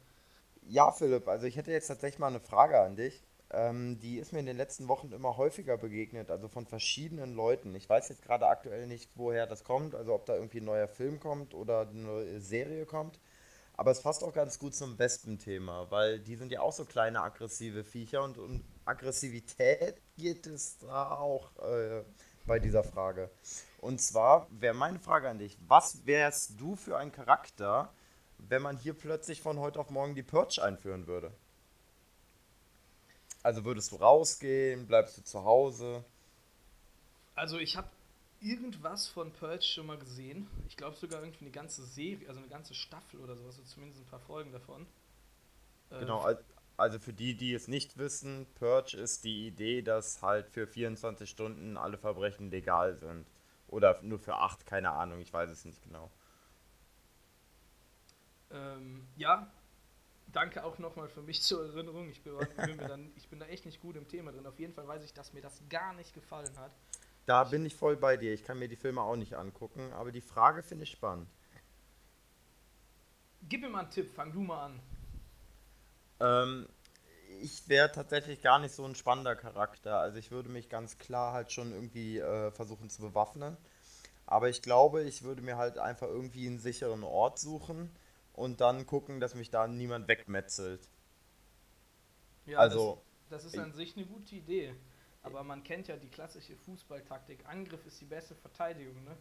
Ja, 0.67 0.91
Philipp, 0.91 1.27
also 1.27 1.45
ich 1.45 1.57
hätte 1.57 1.71
jetzt 1.71 1.85
tatsächlich 1.85 2.17
mal 2.17 2.25
eine 2.25 2.39
Frage 2.39 2.79
an 2.79 2.95
dich. 2.95 3.23
Ähm, 3.55 3.99
die 3.99 4.17
ist 4.17 4.33
mir 4.33 4.39
in 4.39 4.45
den 4.45 4.57
letzten 4.57 4.89
Wochen 4.89 5.13
immer 5.13 5.37
häufiger 5.37 5.77
begegnet, 5.77 6.29
also 6.29 6.49
von 6.49 6.65
verschiedenen 6.65 7.33
Leuten. 7.33 7.73
Ich 7.73 7.87
weiß 7.89 8.09
jetzt 8.09 8.21
gerade 8.21 8.47
aktuell 8.47 8.85
nicht, 8.85 9.09
woher 9.15 9.47
das 9.47 9.63
kommt, 9.63 9.95
also 9.95 10.13
ob 10.13 10.25
da 10.25 10.35
irgendwie 10.35 10.59
ein 10.59 10.65
neuer 10.65 10.89
Film 10.89 11.21
kommt 11.21 11.53
oder 11.53 11.87
eine 11.87 12.01
neue 12.01 12.41
Serie 12.41 12.85
kommt. 12.85 13.17
Aber 13.77 13.91
es 13.91 14.01
passt 14.01 14.23
auch 14.23 14.33
ganz 14.33 14.59
gut 14.59 14.75
zum 14.75 14.99
Wespen-Thema, 14.99 15.89
weil 15.89 16.19
die 16.19 16.35
sind 16.35 16.51
ja 16.51 16.61
auch 16.61 16.73
so 16.73 16.83
kleine 16.83 17.21
aggressive 17.21 17.85
Viecher 17.85 18.23
und 18.23 18.37
um 18.37 18.63
Aggressivität 18.83 20.01
geht 20.17 20.47
es 20.47 20.77
da 20.79 21.11
auch 21.11 21.57
äh, 21.59 22.03
bei 22.45 22.59
dieser 22.59 22.83
Frage. 22.83 23.29
Und 23.79 24.01
zwar 24.01 24.47
wäre 24.51 24.73
meine 24.73 24.99
Frage 24.99 25.29
an 25.29 25.39
dich: 25.39 25.57
Was 25.67 26.05
wärst 26.05 26.59
du 26.59 26.75
für 26.75 26.97
ein 26.97 27.13
Charakter, 27.13 27.93
wenn 28.37 28.61
man 28.61 28.77
hier 28.77 28.93
plötzlich 28.93 29.41
von 29.41 29.59
heute 29.59 29.79
auf 29.79 29.89
morgen 29.89 30.15
die 30.15 30.23
Purge 30.23 30.61
einführen 30.61 31.07
würde? 31.07 31.31
Also 33.45 33.63
würdest 33.63 33.91
du 33.91 33.97
rausgehen, 33.97 34.87
bleibst 34.87 35.19
du 35.19 35.23
zu 35.23 35.45
Hause? 35.45 36.03
Also 37.35 37.59
ich 37.59 37.77
habe 37.77 37.87
irgendwas 38.41 39.07
von 39.07 39.31
Purge 39.33 39.61
schon 39.61 39.85
mal 39.85 39.99
gesehen. 39.99 40.47
Ich 40.67 40.75
glaube 40.75 40.95
sogar 40.95 41.21
irgendwie 41.21 41.45
eine 41.45 41.51
ganze 41.51 41.85
Serie, 41.85 42.27
also 42.27 42.39
eine 42.39 42.49
ganze 42.49 42.73
Staffel 42.73 43.19
oder 43.19 43.35
sowas, 43.35 43.59
also 43.59 43.71
zumindest 43.71 44.01
ein 44.01 44.07
paar 44.07 44.19
Folgen 44.21 44.51
davon. 44.51 44.87
Genau, 45.91 46.27
also 46.75 46.97
für 46.97 47.13
die, 47.13 47.35
die 47.37 47.53
es 47.53 47.67
nicht 47.67 47.99
wissen, 47.99 48.47
Purge 48.55 48.97
ist 48.97 49.25
die 49.25 49.45
Idee, 49.45 49.83
dass 49.83 50.23
halt 50.23 50.49
für 50.49 50.65
24 50.65 51.29
Stunden 51.29 51.77
alle 51.77 51.99
Verbrechen 51.99 52.49
legal 52.49 52.95
sind. 52.95 53.27
Oder 53.67 54.01
nur 54.01 54.17
für 54.17 54.37
8, 54.37 54.65
keine 54.65 54.89
Ahnung, 54.89 55.21
ich 55.21 55.31
weiß 55.31 55.51
es 55.51 55.65
nicht 55.65 55.83
genau. 55.83 56.09
Ähm, 58.49 59.05
ja, 59.17 59.51
danke 60.35 60.63
auch 60.63 60.77
nochmal 60.79 61.07
für 61.07 61.21
mich 61.21 61.41
zur 61.41 61.65
Erinnerung. 61.65 62.09
Ich 62.09 62.21
bin, 62.21 62.37
dann, 62.77 63.11
ich 63.15 63.29
bin 63.29 63.39
da 63.39 63.45
echt 63.47 63.65
nicht 63.65 63.81
gut 63.81 63.95
im 63.95 64.07
Thema 64.07 64.31
drin. 64.31 64.45
Auf 64.45 64.59
jeden 64.59 64.73
Fall 64.73 64.87
weiß 64.87 65.03
ich, 65.03 65.13
dass 65.13 65.33
mir 65.33 65.41
das 65.41 65.61
gar 65.69 65.93
nicht 65.93 66.13
gefallen 66.13 66.57
hat. 66.57 66.71
Da 67.25 67.43
bin 67.45 67.65
ich 67.65 67.75
voll 67.75 67.95
bei 67.95 68.17
dir. 68.17 68.33
Ich 68.33 68.43
kann 68.43 68.59
mir 68.59 68.67
die 68.67 68.75
Filme 68.75 69.01
auch 69.01 69.15
nicht 69.15 69.35
angucken, 69.35 69.93
aber 69.93 70.11
die 70.11 70.21
Frage 70.21 70.61
finde 70.61 70.83
ich 70.83 70.91
spannend. 70.91 71.27
Gib 73.47 73.61
mir 73.61 73.69
mal 73.69 73.81
einen 73.81 73.89
Tipp, 73.91 74.13
fang 74.13 74.31
du 74.31 74.41
mal 74.41 74.65
an. 74.65 74.79
Ähm, 76.19 76.67
ich 77.41 77.67
wäre 77.67 77.91
tatsächlich 77.91 78.41
gar 78.41 78.59
nicht 78.59 78.73
so 78.73 78.85
ein 78.85 78.95
spannender 78.95 79.35
Charakter. 79.35 79.99
Also 79.99 80.17
ich 80.17 80.31
würde 80.31 80.49
mich 80.49 80.69
ganz 80.69 80.97
klar 80.97 81.33
halt 81.33 81.51
schon 81.51 81.71
irgendwie 81.71 82.19
äh, 82.19 82.51
versuchen 82.51 82.89
zu 82.89 83.01
bewaffnen. 83.01 83.57
Aber 84.27 84.49
ich 84.49 84.61
glaube, 84.61 85.03
ich 85.03 85.23
würde 85.23 85.41
mir 85.41 85.57
halt 85.57 85.77
einfach 85.77 86.07
irgendwie 86.07 86.47
einen 86.47 86.59
sicheren 86.59 87.03
Ort 87.03 87.39
suchen 87.39 87.91
und 88.35 88.61
dann 88.61 88.85
gucken, 88.85 89.19
dass 89.19 89.35
mich 89.35 89.49
da 89.49 89.67
niemand 89.67 90.07
wegmetzelt. 90.07 90.89
Ja, 92.45 92.59
also, 92.59 93.01
das, 93.29 93.43
das 93.43 93.53
ist 93.53 93.59
an 93.59 93.73
sich 93.73 93.95
eine 93.95 94.05
gute 94.05 94.35
Idee. 94.35 94.75
Aber 95.23 95.43
man 95.43 95.63
kennt 95.63 95.87
ja 95.87 95.97
die 95.97 96.09
klassische 96.09 96.55
Fußballtaktik. 96.55 97.47
Angriff 97.47 97.85
ist 97.85 97.99
die 97.99 98.05
beste 98.05 98.35
Verteidigung, 98.35 99.03
ne? 99.03 99.17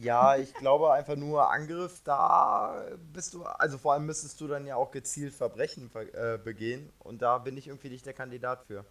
Ja, 0.00 0.36
ich 0.36 0.54
glaube 0.54 0.92
einfach 0.92 1.16
nur 1.16 1.50
Angriff, 1.50 2.02
da 2.04 2.86
bist 3.12 3.32
du, 3.34 3.44
also 3.44 3.78
vor 3.78 3.94
allem 3.94 4.04
müsstest 4.06 4.38
du 4.40 4.46
dann 4.46 4.66
ja 4.66 4.76
auch 4.76 4.90
gezielt 4.90 5.32
Verbrechen 5.34 5.90
äh, 6.12 6.38
begehen 6.38 6.92
und 6.98 7.22
da 7.22 7.38
bin 7.38 7.56
ich 7.56 7.68
irgendwie 7.68 7.88
nicht 7.88 8.04
der 8.04 8.12
Kandidat 8.12 8.66
für. 8.66 8.84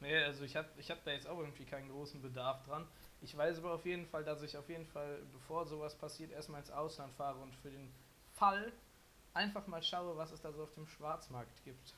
Nee, 0.00 0.16
also 0.24 0.44
ich 0.44 0.56
habe 0.56 0.68
ich 0.76 0.90
hab 0.90 1.02
da 1.04 1.10
jetzt 1.10 1.26
auch 1.26 1.38
irgendwie 1.38 1.64
keinen 1.64 1.88
großen 1.88 2.22
Bedarf 2.22 2.62
dran. 2.62 2.86
Ich 3.20 3.36
weiß 3.36 3.58
aber 3.58 3.72
auf 3.74 3.84
jeden 3.84 4.06
Fall, 4.06 4.24
dass 4.24 4.42
ich 4.42 4.56
auf 4.56 4.68
jeden 4.68 4.86
Fall, 4.86 5.22
bevor 5.32 5.66
sowas 5.66 5.96
passiert, 5.96 6.30
erstmal 6.30 6.60
ins 6.60 6.70
Ausland 6.70 7.12
fahre 7.14 7.40
und 7.40 7.54
für 7.56 7.70
den 7.70 7.92
Fall 8.38 8.72
einfach 9.34 9.66
mal 9.66 9.82
schaue, 9.82 10.16
was 10.16 10.32
es 10.32 10.40
da 10.40 10.52
so 10.52 10.62
auf 10.62 10.74
dem 10.74 10.86
Schwarzmarkt 10.86 11.64
gibt. 11.64 11.94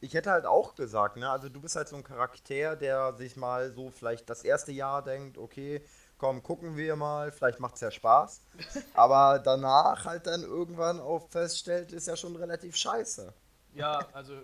Ich 0.00 0.14
hätte 0.14 0.30
halt 0.30 0.46
auch 0.46 0.74
gesagt, 0.74 1.16
ne, 1.16 1.30
also 1.30 1.48
du 1.48 1.60
bist 1.60 1.76
halt 1.76 1.88
so 1.88 1.96
ein 1.96 2.04
Charakter, 2.04 2.76
der 2.76 3.14
sich 3.14 3.36
mal 3.36 3.70
so 3.72 3.90
vielleicht 3.90 4.30
das 4.30 4.42
erste 4.44 4.72
Jahr 4.72 5.02
denkt, 5.02 5.36
okay, 5.36 5.84
komm, 6.16 6.42
gucken 6.42 6.76
wir 6.76 6.96
mal, 6.96 7.32
vielleicht 7.32 7.60
macht 7.60 7.74
es 7.74 7.80
ja 7.80 7.90
Spaß. 7.90 8.40
Aber 8.94 9.38
danach 9.38 10.04
halt 10.04 10.26
dann 10.26 10.42
irgendwann 10.42 11.00
auch 11.00 11.28
feststellt, 11.28 11.92
ist 11.92 12.06
ja 12.06 12.16
schon 12.16 12.36
relativ 12.36 12.76
scheiße. 12.76 13.32
Ja, 13.74 14.06
also 14.12 14.40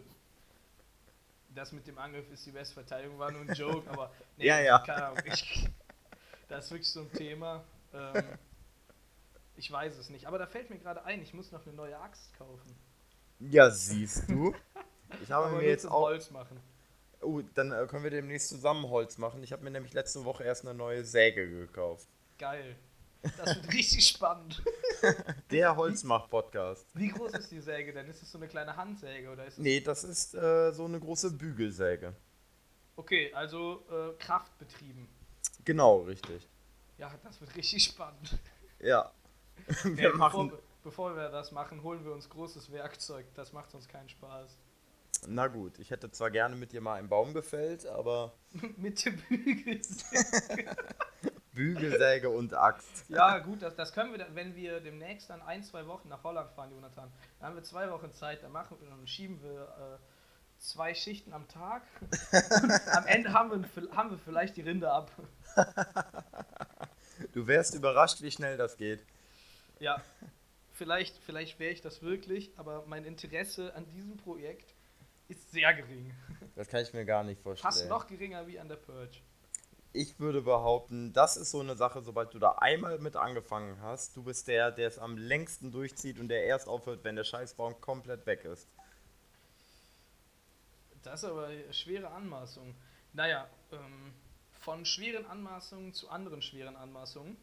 das 1.54 1.73
mit 1.73 1.87
dem 1.87 1.99
Angriff 1.99 2.30
ist 2.30 2.45
die 2.45 2.52
beste 2.52 2.75
Verteidigung, 2.75 3.18
war 3.18 3.30
nur 3.30 3.40
ein 3.40 3.54
Joke, 3.54 3.90
aber 3.90 4.11
Ja, 4.37 4.61
ja. 4.61 4.78
keine 4.80 5.06
Ahnung. 5.06 5.18
Ich, 5.25 5.68
das 6.49 6.66
ist 6.66 6.71
wirklich 6.71 6.90
so 6.90 7.00
ein 7.00 7.12
Thema. 7.12 7.64
Ähm, 7.95 8.25
ich 9.57 9.71
weiß 9.71 9.97
es 9.99 10.11
nicht. 10.11 10.27
Aber 10.27 10.39
da 10.39 10.47
fällt 10.47 10.71
mir 10.71 10.79
gerade 10.79 11.05
ein, 11.05 11.23
ich 11.23 11.35
muss 11.35 11.53
noch 11.53 11.67
eine 11.67 11.75
neue 11.75 11.99
Axt 11.99 12.37
kaufen. 12.39 12.77
Ja, 13.41 13.71
siehst 13.71 14.29
du. 14.29 14.55
Ich 15.23 15.31
habe 15.31 15.55
mir 15.55 15.65
jetzt 15.65 15.87
auch. 15.87 16.09
Holz 16.09 16.33
machen. 16.33 16.61
Oh, 17.21 17.41
dann 17.55 17.71
äh, 17.71 17.87
können 17.87 18.03
wir 18.03 18.11
demnächst 18.11 18.49
zusammen 18.49 18.89
Holz 18.89 19.19
machen. 19.19 19.41
Ich 19.45 19.53
habe 19.53 19.63
mir 19.63 19.71
nämlich 19.71 19.95
letzte 19.95 20.25
Woche 20.25 20.43
erst 20.43 20.67
eine 20.67 20.75
neue 20.75 21.05
Säge 21.05 21.49
gekauft. 21.49 22.09
Geil. 22.39 22.75
Das 23.23 23.55
wird 23.55 23.73
richtig 23.73 24.05
spannend. 24.09 24.63
Der 25.53 25.77
Holzmach-Podcast. 25.77 26.87
Wie 26.95 27.09
groß 27.09 27.33
ist 27.35 27.53
die 27.53 27.61
Säge 27.61 27.93
denn? 27.93 28.09
Ist 28.09 28.21
das 28.21 28.33
so 28.33 28.39
eine 28.39 28.49
kleine 28.49 28.77
Handsäge 28.77 29.31
oder 29.31 29.47
ist 29.47 29.55
es 29.55 29.59
Nee, 29.59 29.81
das 29.81 30.03
ist 30.03 30.35
äh, 30.35 30.73
so 30.73 30.85
eine 30.85 30.99
große 30.99 31.31
Bügelsäge. 31.31 32.13
Okay, 32.97 33.33
also 33.33 33.85
äh, 33.91 34.19
kraftbetrieben. 34.19 35.07
Genau, 35.65 36.01
richtig. 36.01 36.49
Ja, 36.99 37.13
das 37.23 37.41
wird 37.41 37.55
richtig 37.55 37.85
spannend. 37.85 38.39
Ja. 38.81 39.13
Wir 39.85 40.11
bevor, 40.11 40.17
machen. 40.19 40.53
bevor 40.85 41.17
wir 41.17 41.29
das 41.29 41.51
machen, 41.53 41.83
holen 41.83 42.05
wir 42.05 42.13
uns 42.13 42.29
großes 42.29 42.71
Werkzeug. 42.73 43.27
Das 43.35 43.53
macht 43.53 43.75
uns 43.75 43.89
keinen 43.89 44.09
Spaß. 44.09 44.59
Na 45.29 45.49
gut, 45.49 45.79
ich 45.79 45.91
hätte 45.91 46.11
zwar 46.11 46.31
gerne 46.31 46.57
mit 46.57 46.73
dir 46.73 46.81
mal 46.81 46.95
einen 46.95 47.09
Baum 47.09 47.33
gefällt, 47.35 47.87
aber 47.87 48.33
Mit 48.77 49.05
dem 49.05 49.17
Bügelsäge. 49.29 50.77
Bügelsäge 51.53 52.29
und 52.29 52.53
Axt. 52.53 53.07
Ja, 53.09 53.39
gut, 53.39 53.63
das, 53.63 53.75
das 53.75 53.93
können 53.95 54.13
wir, 54.13 54.19
dann, 54.19 54.35
wenn 54.35 54.55
wir 54.55 54.81
demnächst 54.81 55.31
dann 55.31 55.41
ein, 55.41 55.65
zwei 55.65 55.87
Wochen 55.87 56.09
nach 56.09 56.23
Holland 56.23 56.51
fahren, 56.53 56.71
Jonathan. 56.71 57.11
Dann 57.41 57.49
haben 57.49 57.57
wir 57.57 57.63
zwei 57.63 57.91
Wochen 57.91 58.13
Zeit, 58.13 58.43
dann 58.43 58.53
machen 58.53 58.77
wir, 58.79 58.91
dann 58.91 59.07
schieben 59.07 59.43
wir 59.43 59.63
äh, 59.63 59.99
zwei 60.59 60.95
Schichten 60.95 61.33
am 61.33 61.49
Tag. 61.49 61.83
Und 62.63 62.71
am 62.93 63.07
Ende 63.07 63.33
haben 63.33 63.51
wir, 63.51 63.97
haben 63.97 64.11
wir 64.11 64.19
vielleicht 64.19 64.59
die 64.59 64.63
Rinde 64.63 64.93
ab. 64.93 65.11
Du 67.33 67.47
wärst 67.47 67.75
überrascht, 67.75 68.21
wie 68.21 68.31
schnell 68.31 68.59
das 68.59 68.77
geht. 68.77 69.01
Ja, 69.78 70.02
vielleicht, 70.73 71.18
vielleicht 71.18 71.59
wäre 71.59 71.73
ich 71.73 71.80
das 71.80 72.02
wirklich, 72.02 72.50
aber 72.56 72.85
mein 72.87 73.04
Interesse 73.04 73.75
an 73.75 73.87
diesem 73.90 74.16
Projekt 74.16 74.75
ist 75.28 75.50
sehr 75.50 75.75
gering. 75.75 76.14
Das 76.54 76.68
kann 76.68 76.83
ich 76.83 76.92
mir 76.92 77.04
gar 77.04 77.25
nicht 77.25 77.40
vorstellen. 77.40 77.73
Fast 77.73 77.88
noch 77.88 78.06
geringer 78.06 78.47
wie 78.47 78.59
an 78.59 78.68
der 78.68 78.76
Purge. 78.76 79.18
Ich 79.92 80.21
würde 80.21 80.42
behaupten, 80.42 81.12
das 81.12 81.37
ist 81.37 81.50
so 81.50 81.61
eine 81.61 81.75
Sache, 81.75 82.02
sobald 82.02 82.33
du 82.35 82.38
da 82.38 82.52
einmal 82.52 82.99
mit 82.99 83.16
angefangen 83.16 83.80
hast, 83.80 84.14
du 84.16 84.23
bist 84.23 84.47
der, 84.47 84.71
der 84.71 84.88
es 84.88 84.99
am 84.99 85.16
längsten 85.16 85.73
durchzieht 85.73 86.21
und 86.21 86.28
der 86.28 86.45
erst 86.45 86.68
aufhört, 86.68 87.02
wenn 87.02 87.16
der 87.16 87.25
Scheißbaum 87.25 87.80
komplett 87.80 88.26
weg 88.26 88.45
ist. 88.45 88.68
Das 91.02 91.23
ist 91.23 91.30
aber 91.30 91.47
eine 91.47 91.73
schwere 91.73 92.11
Anmaßung. 92.11 92.75
Naja, 93.12 93.49
ähm, 93.73 94.12
von 94.52 94.85
schweren 94.85 95.25
Anmaßungen 95.25 95.95
zu 95.95 96.11
anderen 96.11 96.42
schweren 96.42 96.76
Anmaßungen. 96.76 97.37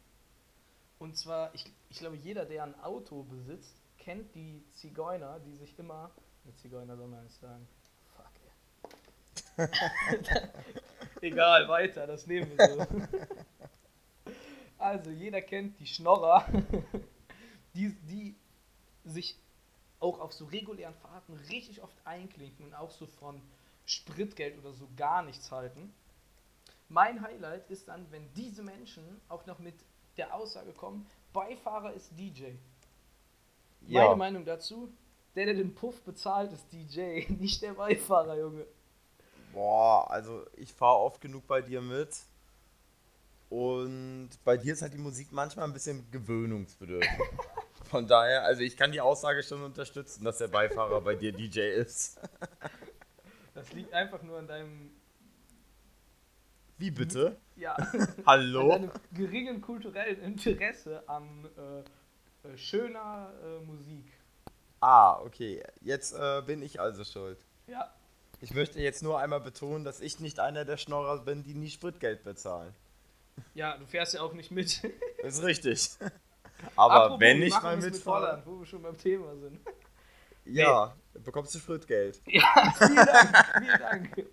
Und 1.04 1.18
zwar, 1.18 1.54
ich, 1.54 1.66
ich 1.90 1.98
glaube, 1.98 2.16
jeder, 2.16 2.46
der 2.46 2.62
ein 2.62 2.80
Auto 2.80 3.24
besitzt, 3.24 3.76
kennt 3.98 4.34
die 4.34 4.64
Zigeuner, 4.72 5.38
die 5.40 5.54
sich 5.54 5.78
immer. 5.78 6.10
Mit 6.44 6.58
Zigeuner 6.58 6.96
soll 6.96 7.08
man 7.08 7.22
nicht 7.24 7.38
sagen. 7.38 7.68
Fuck, 8.16 8.32
ey. 9.58 9.68
Egal, 11.28 11.68
weiter, 11.68 12.06
das 12.06 12.26
nehmen 12.26 12.50
wir 12.56 12.68
so. 12.70 12.86
also, 14.78 15.10
jeder 15.10 15.42
kennt 15.42 15.78
die 15.78 15.86
Schnorrer, 15.86 16.46
die, 17.74 17.90
die 18.08 18.34
sich 19.04 19.38
auch 20.00 20.20
auf 20.20 20.32
so 20.32 20.46
regulären 20.46 20.94
Fahrten 20.94 21.34
richtig 21.50 21.82
oft 21.82 21.98
einklinken 22.06 22.64
und 22.64 22.74
auch 22.74 22.90
so 22.90 23.04
von 23.04 23.42
Spritgeld 23.84 24.58
oder 24.58 24.72
so 24.72 24.88
gar 24.96 25.22
nichts 25.22 25.52
halten. 25.52 25.92
Mein 26.88 27.20
Highlight 27.20 27.68
ist 27.68 27.88
dann, 27.88 28.10
wenn 28.10 28.32
diese 28.32 28.62
Menschen 28.62 29.20
auch 29.28 29.44
noch 29.44 29.58
mit 29.58 29.74
der 30.16 30.34
Aussage 30.34 30.72
kommen, 30.72 31.06
Beifahrer 31.32 31.92
ist 31.92 32.10
DJ. 32.18 32.44
Meine 33.80 33.92
Ja. 33.92 34.16
Meinung 34.16 34.44
dazu, 34.44 34.92
der, 35.34 35.46
der 35.46 35.54
den 35.54 35.74
Puff 35.74 36.00
bezahlt, 36.02 36.52
ist 36.52 36.66
DJ, 36.72 37.26
nicht 37.40 37.60
der 37.62 37.74
Beifahrer, 37.74 38.38
Junge. 38.38 38.66
Boah, 39.52 40.10
also 40.10 40.44
ich 40.56 40.72
fahre 40.72 40.98
oft 40.98 41.20
genug 41.20 41.46
bei 41.46 41.60
dir 41.62 41.80
mit. 41.80 42.08
Und 43.50 44.30
bei 44.44 44.56
dir 44.56 44.72
ist 44.72 44.82
halt 44.82 44.94
die 44.94 44.98
Musik 44.98 45.28
manchmal 45.30 45.66
ein 45.66 45.72
bisschen 45.72 46.10
gewöhnungsbedürftig. 46.10 47.10
Von 47.84 48.08
daher, 48.08 48.42
also 48.44 48.62
ich 48.62 48.76
kann 48.76 48.90
die 48.90 49.00
Aussage 49.00 49.42
schon 49.44 49.62
unterstützen, 49.62 50.24
dass 50.24 50.38
der 50.38 50.48
Beifahrer 50.48 51.00
bei 51.02 51.14
dir 51.14 51.32
DJ 51.32 51.60
ist. 51.60 52.18
Das 53.54 53.72
liegt 53.72 53.92
einfach 53.92 54.22
nur 54.22 54.38
an 54.38 54.48
deinem, 54.48 54.90
Wie 56.78 56.90
bitte? 56.90 57.36
ja, 57.56 57.74
an 57.74 58.08
Hallo? 58.26 58.68
deinem 58.70 58.90
geringen 59.12 59.60
kulturellen 59.60 60.20
Interesse 60.22 61.02
an 61.08 61.48
äh, 61.56 62.48
äh, 62.48 62.56
schöner 62.56 63.32
äh, 63.42 63.64
Musik. 63.64 64.04
Ah, 64.80 65.20
okay. 65.20 65.62
Jetzt 65.80 66.12
äh, 66.14 66.42
bin 66.44 66.62
ich 66.62 66.80
also 66.80 67.04
schuld. 67.04 67.38
Ja, 67.66 67.92
Ich 68.40 68.52
möchte 68.52 68.80
jetzt 68.80 69.02
nur 69.02 69.18
einmal 69.20 69.40
betonen, 69.40 69.84
dass 69.84 70.00
ich 70.00 70.20
nicht 70.20 70.40
einer 70.40 70.64
der 70.64 70.76
Schnorrer 70.76 71.18
bin, 71.24 71.42
die 71.44 71.54
nie 71.54 71.70
Spritgeld 71.70 72.24
bezahlen. 72.24 72.74
ja, 73.54 73.76
du 73.78 73.86
fährst 73.86 74.14
ja 74.14 74.20
auch 74.22 74.34
nicht 74.34 74.50
mit. 74.50 74.82
Das 75.22 75.34
ist 75.38 75.44
richtig. 75.44 75.88
Aber 76.76 76.94
Apropos, 77.04 77.20
wenn 77.20 77.42
ich 77.42 77.50
mal 77.62 77.76
wir's 77.76 77.84
mit 77.84 77.94
mitfahre, 77.94 78.26
Holland, 78.26 78.46
wo 78.46 78.58
wir 78.60 78.66
schon 78.66 78.82
beim 78.82 78.96
Thema 78.98 79.34
sind. 79.36 79.60
ja, 80.44 80.94
bekommst 81.14 81.54
du 81.54 81.58
Spritgeld. 81.60 82.20
Ja, 82.26 82.74
vielen 82.78 82.96
Dank, 82.96 83.46
vielen 83.58 83.78
Dank. 83.78 84.26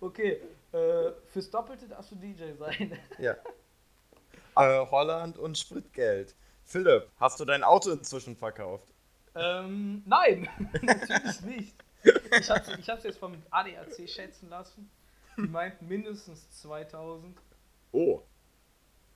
Okay, 0.00 0.40
äh, 0.72 1.12
fürs 1.26 1.50
Doppelte 1.50 1.88
darfst 1.88 2.12
du 2.12 2.16
DJ 2.16 2.52
sein. 2.58 2.98
Ja. 3.18 3.36
Äh, 4.56 4.86
Holland 4.90 5.38
und 5.38 5.56
Spritgeld. 5.56 6.34
Philipp, 6.64 7.10
hast 7.18 7.40
du 7.40 7.44
dein 7.44 7.62
Auto 7.62 7.90
inzwischen 7.90 8.36
verkauft? 8.36 8.92
Ähm, 9.34 10.02
nein, 10.06 10.48
natürlich 10.82 11.40
nicht. 11.42 11.76
Ich 12.38 12.50
hab's, 12.50 12.68
ich 12.78 12.88
hab's 12.88 13.04
jetzt 13.04 13.18
vom 13.18 13.34
ADAC 13.50 14.08
schätzen 14.08 14.48
lassen. 14.48 14.90
Die 15.36 15.48
meinten 15.48 15.88
mindestens 15.88 16.50
2000. 16.60 17.38
Oh. 17.92 18.22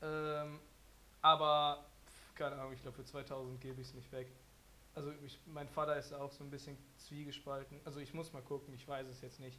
Ähm, 0.03 0.61
aber, 1.21 1.85
keine 2.35 2.57
Ahnung, 2.57 2.73
ich 2.73 2.83
glaube 2.83 2.97
für 2.97 3.05
2000 3.05 3.61
gebe 3.61 3.81
ich 3.81 3.89
es 3.89 3.95
nicht 3.95 4.11
weg. 4.13 4.29
Also 4.95 5.13
ich, 5.25 5.39
mein 5.47 5.69
Vater 5.69 5.97
ist 5.97 6.15
auch 6.15 6.33
so 6.33 6.45
ein 6.45 6.51
bisschen 6.51 6.79
zwiegespalten. 6.97 7.81
Also 7.85 8.01
ich 8.01 8.15
muss 8.15 8.33
mal 8.33 8.43
gucken, 8.43 8.73
ich 8.75 8.89
weiß 8.89 9.07
es 9.09 9.21
jetzt 9.21 9.41
nicht. 9.41 9.59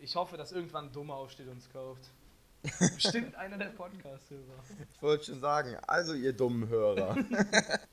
Ich 0.00 0.16
hoffe, 0.16 0.36
dass 0.36 0.52
irgendwann 0.52 0.86
ein 0.86 0.92
Dummer 0.92 1.14
aufsteht 1.14 1.48
und 1.48 1.58
es 1.58 1.70
kauft. 1.70 2.10
Bestimmt 2.94 3.34
einer 3.36 3.56
der 3.56 3.66
Podcast-Hörer. 3.66 4.64
Ich 4.92 5.02
wollte 5.02 5.24
schon 5.26 5.40
sagen, 5.40 5.76
also 5.86 6.14
ihr 6.14 6.32
dummen 6.32 6.68
Hörer. 6.68 7.16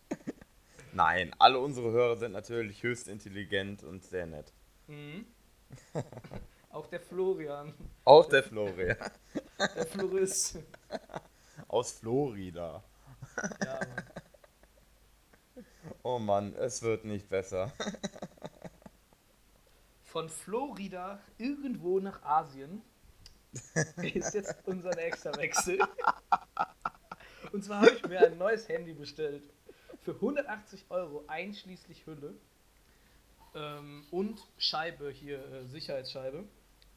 Nein, 0.94 1.36
alle 1.40 1.60
unsere 1.60 1.92
Hörer 1.92 2.18
sind 2.18 2.32
natürlich 2.32 2.82
höchst 2.82 3.08
intelligent 3.08 3.84
und 3.84 4.04
sehr 4.04 4.26
nett. 4.26 4.52
Mhm. 4.88 5.26
Auch 6.70 6.88
der 6.88 7.00
Florian, 7.00 7.74
Auch 8.06 8.28
der 8.28 8.44
Florian. 8.44 8.98
der 9.60 9.86
Florist. 9.86 10.60
Aus 11.68 11.92
Florida. 11.94 12.84
Ja, 13.64 13.80
Mann. 13.80 14.04
Oh 16.04 16.20
Mann, 16.20 16.54
es 16.56 16.82
wird 16.82 17.06
nicht 17.06 17.30
besser. 17.30 17.72
Von 20.16 20.30
Florida 20.30 21.20
irgendwo 21.38 22.00
nach 22.00 22.24
Asien 22.24 22.82
ist 24.02 24.34
jetzt 24.34 24.56
unser 24.64 24.92
nächster 24.96 25.36
Wechsel. 25.36 25.78
Und 27.52 27.66
zwar 27.66 27.82
habe 27.82 27.92
ich 27.98 28.08
mir 28.08 28.22
ein 28.22 28.38
neues 28.38 28.70
Handy 28.70 28.94
bestellt. 28.94 29.44
Für 30.04 30.14
180 30.14 30.86
Euro 30.88 31.26
einschließlich 31.28 32.06
Hülle. 32.06 32.34
Ähm, 33.56 34.06
und 34.10 34.40
Scheibe 34.58 35.12
hier, 35.12 35.44
äh, 35.52 35.66
Sicherheitsscheibe. 35.68 36.46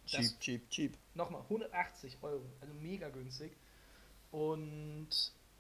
Das- 0.05 0.13
Cheap, 0.21 0.39
cheap, 0.39 0.71
cheap. 0.71 0.99
Nochmal 1.15 1.43
180 1.43 2.19
Euro, 2.23 2.45
also 2.61 2.73
mega 2.75 3.09
günstig. 3.09 3.51
Und 4.31 5.09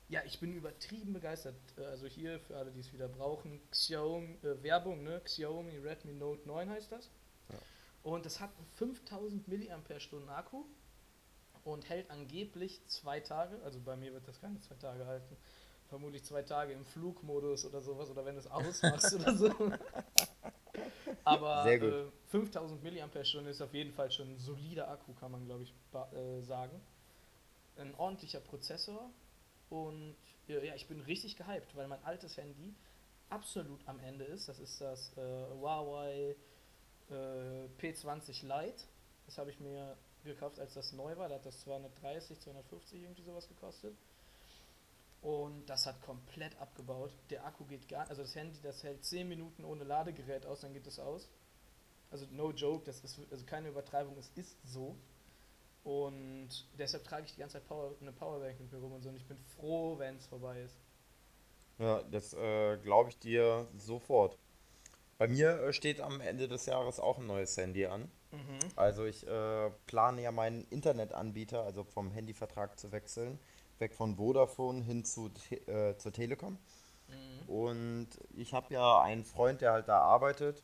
ja, 0.08 0.20
ich 0.24 0.38
bin 0.38 0.54
übertrieben 0.54 1.12
begeistert. 1.12 1.56
Äh, 1.76 1.86
Also 1.86 2.06
hier 2.06 2.38
für 2.38 2.56
alle, 2.56 2.70
die 2.70 2.78
es 2.78 2.92
wieder 2.92 3.08
brauchen, 3.08 3.60
Xiaomi, 3.72 4.38
äh, 4.44 4.62
Werbung, 4.62 5.02
ne? 5.02 5.20
Xiaomi 5.24 5.76
Redmi 5.78 6.12
Note 6.12 6.46
9 6.46 6.70
heißt 6.70 6.92
das. 6.92 7.10
Und 8.02 8.24
das 8.24 8.40
hat 8.40 8.50
einen 8.56 8.66
5000 8.66 9.48
mAh 9.48 10.36
Akku 10.36 10.64
und 11.64 11.88
hält 11.88 12.10
angeblich 12.10 12.80
zwei 12.86 13.20
Tage. 13.20 13.60
Also 13.62 13.80
bei 13.80 13.96
mir 13.96 14.12
wird 14.12 14.26
das 14.26 14.40
keine 14.40 14.60
zwei 14.60 14.76
Tage 14.76 15.06
halten. 15.06 15.36
Vermutlich 15.88 16.24
zwei 16.24 16.42
Tage 16.42 16.72
im 16.72 16.84
Flugmodus 16.84 17.64
oder 17.64 17.80
sowas 17.80 18.10
oder 18.10 18.24
wenn 18.24 18.34
du 18.34 18.40
es 18.40 18.46
ausmachst 18.46 19.14
oder 19.14 19.34
so. 19.34 19.52
Aber. 21.24 21.66
Äh, 21.66 22.04
5000 22.28 22.82
mAh 22.82 23.20
ist 23.48 23.62
auf 23.62 23.74
jeden 23.74 23.92
Fall 23.92 24.10
schon 24.10 24.34
ein 24.34 24.38
solider 24.38 24.88
Akku, 24.90 25.12
kann 25.14 25.32
man 25.32 25.44
glaube 25.46 25.64
ich 25.64 25.74
äh, 25.94 26.42
sagen. 26.42 26.80
Ein 27.76 27.94
ordentlicher 27.94 28.40
Prozessor 28.40 29.10
und 29.70 30.16
ja, 30.46 30.58
ja, 30.60 30.74
ich 30.74 30.88
bin 30.88 31.00
richtig 31.00 31.36
gehypt, 31.36 31.76
weil 31.76 31.88
mein 31.88 32.02
altes 32.04 32.36
Handy 32.36 32.74
absolut 33.28 33.86
am 33.86 34.00
Ende 34.00 34.24
ist, 34.24 34.48
das 34.48 34.58
ist 34.58 34.80
das 34.80 35.16
äh, 35.16 35.20
Huawei 35.54 36.34
äh, 37.10 37.68
P20 37.80 38.42
Lite. 38.46 38.84
Das 39.26 39.38
habe 39.38 39.50
ich 39.50 39.60
mir 39.60 39.96
gekauft, 40.24 40.58
als 40.58 40.74
das 40.74 40.92
neu 40.92 41.16
war. 41.16 41.28
Da 41.28 41.36
hat 41.36 41.46
das 41.46 41.60
230, 41.60 42.40
250 42.40 43.02
irgendwie 43.02 43.22
sowas 43.22 43.48
gekostet. 43.48 43.96
Und 45.20 45.66
das 45.66 45.86
hat 45.86 46.00
komplett 46.02 46.56
abgebaut. 46.60 47.12
Der 47.30 47.44
Akku 47.44 47.64
geht 47.64 47.88
gar 47.88 48.08
also 48.08 48.22
das 48.22 48.34
Handy, 48.36 48.60
das 48.62 48.82
hält 48.84 49.04
10 49.04 49.28
Minuten 49.28 49.64
ohne 49.64 49.84
Ladegerät 49.84 50.46
aus, 50.46 50.60
dann 50.60 50.72
geht 50.72 50.86
es 50.86 50.98
aus. 51.00 51.28
Also 52.10 52.26
no 52.30 52.52
joke, 52.52 52.84
das 52.86 53.00
ist 53.00 53.20
also 53.30 53.44
keine 53.44 53.68
Übertreibung, 53.68 54.16
es 54.16 54.30
ist 54.36 54.56
so. 54.64 54.96
Und 55.82 56.48
deshalb 56.78 57.04
trage 57.04 57.26
ich 57.26 57.34
die 57.34 57.40
ganze 57.40 57.54
Zeit 57.54 57.66
Power, 57.66 57.94
eine 58.00 58.12
Powerbank 58.12 58.60
mit 58.60 58.72
mir 58.72 58.78
rum 58.78 58.92
und 58.92 59.02
so. 59.02 59.08
Und 59.08 59.16
ich 59.16 59.26
bin 59.26 59.38
froh, 59.56 59.98
wenn 59.98 60.16
es 60.16 60.26
vorbei 60.26 60.60
ist. 60.62 60.76
Ja, 61.78 62.02
das 62.02 62.34
äh, 62.34 62.76
glaube 62.78 63.10
ich 63.10 63.18
dir 63.18 63.66
sofort. 63.76 64.38
Bei 65.18 65.26
mir 65.26 65.60
äh, 65.60 65.72
steht 65.72 66.00
am 66.00 66.20
Ende 66.20 66.48
des 66.48 66.66
Jahres 66.66 67.00
auch 67.00 67.18
ein 67.18 67.26
neues 67.26 67.56
Handy 67.56 67.86
an. 67.86 68.10
Mhm. 68.30 68.58
Also 68.76 69.04
ich 69.04 69.26
äh, 69.26 69.70
plane 69.86 70.22
ja 70.22 70.30
meinen 70.30 70.64
Internetanbieter, 70.70 71.64
also 71.64 71.84
vom 71.84 72.10
Handyvertrag 72.12 72.78
zu 72.78 72.92
wechseln, 72.92 73.38
weg 73.80 73.94
von 73.94 74.16
Vodafone 74.16 74.82
hin 74.82 75.04
zu 75.04 75.30
äh, 75.66 75.96
zur 75.96 76.12
Telekom. 76.12 76.58
Mhm. 77.08 77.48
Und 77.48 78.08
ich 78.36 78.54
habe 78.54 78.72
ja 78.72 79.00
einen 79.00 79.24
Freund, 79.24 79.60
der 79.60 79.72
halt 79.72 79.88
da 79.88 79.98
arbeitet. 80.00 80.62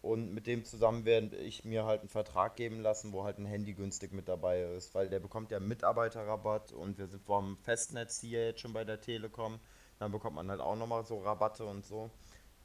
Und 0.00 0.32
mit 0.32 0.46
dem 0.46 0.64
zusammen 0.64 1.04
werde 1.04 1.36
ich 1.36 1.64
mir 1.64 1.84
halt 1.84 2.02
einen 2.02 2.08
Vertrag 2.08 2.54
geben 2.54 2.80
lassen, 2.80 3.12
wo 3.12 3.24
halt 3.24 3.38
ein 3.38 3.46
Handy 3.46 3.74
günstig 3.74 4.12
mit 4.12 4.28
dabei 4.28 4.62
ist, 4.62 4.94
weil 4.94 5.08
der 5.08 5.18
bekommt 5.18 5.50
ja 5.50 5.58
Mitarbeiterrabatt 5.58 6.72
und 6.72 6.98
wir 6.98 7.08
sind 7.08 7.24
vom 7.24 7.56
Festnetz 7.58 8.20
hier 8.20 8.46
jetzt 8.46 8.60
schon 8.60 8.72
bei 8.72 8.84
der 8.84 9.00
Telekom. 9.00 9.58
Dann 9.98 10.12
bekommt 10.12 10.36
man 10.36 10.48
halt 10.50 10.60
auch 10.60 10.76
nochmal 10.76 11.04
so 11.04 11.18
Rabatte 11.18 11.64
und 11.66 11.84
so. 11.84 12.10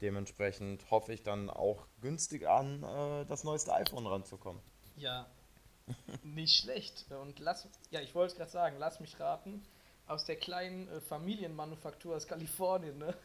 Dementsprechend 0.04 0.90
hoffe 0.90 1.14
ich 1.14 1.22
dann 1.22 1.48
auch 1.48 1.86
günstig 2.02 2.46
an 2.46 2.82
äh, 2.82 3.24
das 3.24 3.42
neueste 3.42 3.72
iPhone 3.72 4.06
ranzukommen. 4.06 4.60
Ja, 4.96 5.26
nicht 6.22 6.60
schlecht. 6.60 7.06
Und 7.10 7.38
lass, 7.38 7.66
ja, 7.90 8.02
ich 8.02 8.14
wollte 8.14 8.32
es 8.32 8.36
gerade 8.36 8.50
sagen, 8.50 8.76
lass 8.78 9.00
mich 9.00 9.18
raten, 9.18 9.64
aus 10.06 10.26
der 10.26 10.36
kleinen 10.36 10.88
äh, 10.88 11.00
Familienmanufaktur 11.00 12.16
aus 12.16 12.26
Kalifornien, 12.26 12.98
ne? 12.98 13.14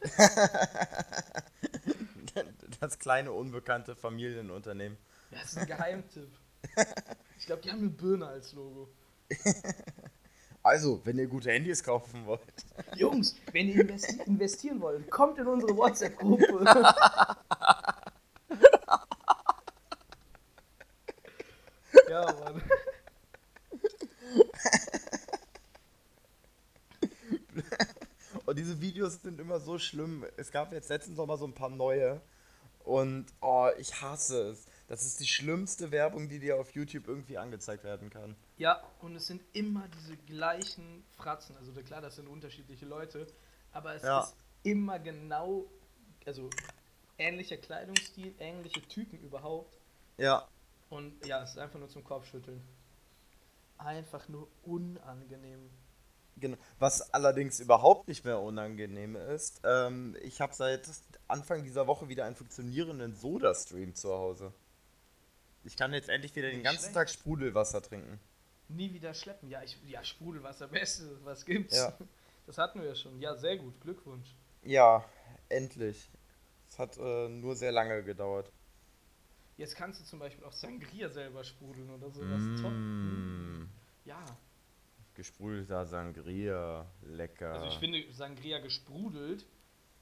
Das 2.80 2.98
kleine 2.98 3.32
unbekannte 3.32 3.94
Familienunternehmen. 3.94 4.96
Ja, 5.30 5.40
das 5.40 5.52
ist 5.52 5.58
ein 5.58 5.66
Geheimtipp. 5.66 6.30
Ich 7.38 7.44
glaube, 7.44 7.60
die 7.60 7.70
haben 7.70 7.80
eine 7.80 7.90
Birne 7.90 8.26
als 8.26 8.54
Logo. 8.54 8.88
Also, 10.62 11.00
wenn 11.04 11.18
ihr 11.18 11.26
gute 11.26 11.50
Handys 11.50 11.82
kaufen 11.82 12.26
wollt. 12.26 12.40
Jungs, 12.96 13.34
wenn 13.52 13.68
ihr 13.68 13.80
investi 13.80 14.20
investieren 14.26 14.80
wollt, 14.80 15.10
kommt 15.10 15.38
in 15.38 15.46
unsere 15.46 15.74
WhatsApp-Gruppe. 15.76 16.64
ja, 22.10 22.34
Mann. 22.40 22.62
Und 28.44 28.58
diese 28.58 28.80
Videos 28.80 29.22
sind 29.22 29.40
immer 29.40 29.60
so 29.60 29.78
schlimm. 29.78 30.26
Es 30.36 30.50
gab 30.50 30.72
jetzt 30.72 30.90
letztens 30.90 31.16
noch 31.16 31.26
mal 31.26 31.38
so 31.38 31.46
ein 31.46 31.54
paar 31.54 31.70
neue. 31.70 32.20
Und 32.84 33.26
oh, 33.40 33.68
ich 33.78 34.02
hasse 34.02 34.50
es. 34.50 34.66
Das 34.90 35.04
ist 35.04 35.20
die 35.20 35.26
schlimmste 35.28 35.92
Werbung, 35.92 36.28
die 36.28 36.40
dir 36.40 36.58
auf 36.60 36.72
YouTube 36.72 37.06
irgendwie 37.06 37.38
angezeigt 37.38 37.84
werden 37.84 38.10
kann. 38.10 38.34
Ja, 38.56 38.82
und 38.98 39.14
es 39.14 39.28
sind 39.28 39.40
immer 39.52 39.86
diese 39.88 40.16
gleichen 40.16 41.04
Fratzen. 41.16 41.56
Also 41.56 41.72
klar, 41.72 42.00
das 42.00 42.16
sind 42.16 42.26
unterschiedliche 42.26 42.86
Leute, 42.86 43.28
aber 43.70 43.94
es 43.94 44.02
Ja. 44.02 44.22
ist 44.24 44.34
immer 44.64 44.98
genau, 44.98 45.70
also 46.26 46.50
ähnlicher 47.18 47.56
Kleidungsstil, 47.56 48.34
ähnliche 48.40 48.82
Typen 48.88 49.20
überhaupt. 49.20 49.78
Ja, 50.18 50.48
Und 50.88 51.24
ja, 51.24 51.44
es 51.44 51.50
ist 51.52 51.58
einfach 51.58 51.78
nur 51.78 51.88
zum 51.88 52.02
Kopfschütteln. 52.02 52.60
Einfach 53.78 54.28
nur 54.28 54.48
unangenehm. 54.64 55.70
genau. 56.36 56.56
Was 56.80 57.14
allerdings 57.14 57.60
überhaupt 57.60 58.08
nicht 58.08 58.24
mehr 58.24 58.40
unangenehm 58.40 59.14
ist, 59.14 59.60
ähm, 59.62 60.16
ich 60.22 60.40
habe 60.40 60.52
seit 60.52 60.88
Anfang 61.28 61.62
dieser 61.62 61.86
Woche 61.86 62.08
wieder 62.08 62.24
einen 62.24 62.34
funktionierenden 62.34 63.14
Soda-Stream 63.14 63.94
zu 63.94 64.10
Hause. 64.10 64.52
Ich 65.64 65.76
kann 65.76 65.92
jetzt 65.92 66.08
endlich 66.08 66.34
wieder 66.34 66.50
den 66.50 66.62
ganzen. 66.62 66.92
Tag 66.94 67.10
Sprudelwasser 67.10 67.82
trinken. 67.82 68.18
Nie 68.68 68.92
wieder 68.92 69.12
schleppen. 69.14 69.48
Ja, 69.48 69.62
ich, 69.62 69.78
ja 69.86 70.02
Sprudelwasser, 70.04 70.68
Beste, 70.68 71.18
was 71.24 71.44
gibt's? 71.44 71.76
Ja. 71.76 71.96
Das 72.46 72.58
hatten 72.58 72.80
wir 72.80 72.88
ja 72.88 72.94
schon. 72.96 73.20
Ja, 73.20 73.36
sehr 73.36 73.58
gut, 73.58 73.80
Glückwunsch. 73.80 74.34
Ja, 74.64 75.04
endlich. 75.48 76.10
Es 76.68 76.80
hat 76.80 76.96
äh, 76.98 77.28
nur 77.28 77.54
sehr 77.54 77.70
lange 77.70 78.02
gedauert. 78.02 78.50
Jetzt 79.56 79.76
kannst 79.76 80.00
du 80.00 80.04
zum 80.04 80.18
Beispiel 80.18 80.42
auch 80.44 80.52
Sangria 80.52 81.10
selber 81.10 81.44
sprudeln 81.44 81.88
oder 81.90 82.10
so. 82.10 82.24
Das 82.24 82.42
ist 82.42 82.60
top. 82.62 82.72
Mm, 82.72 83.68
Ja, 84.04 84.24
gesprudelter 85.14 85.86
Sangria, 85.86 86.86
lecker. 87.02 87.52
also 87.52 87.66
ich 87.66 87.78
finde 87.78 88.12
Sangria 88.12 88.58
gesprudelt 88.58 89.46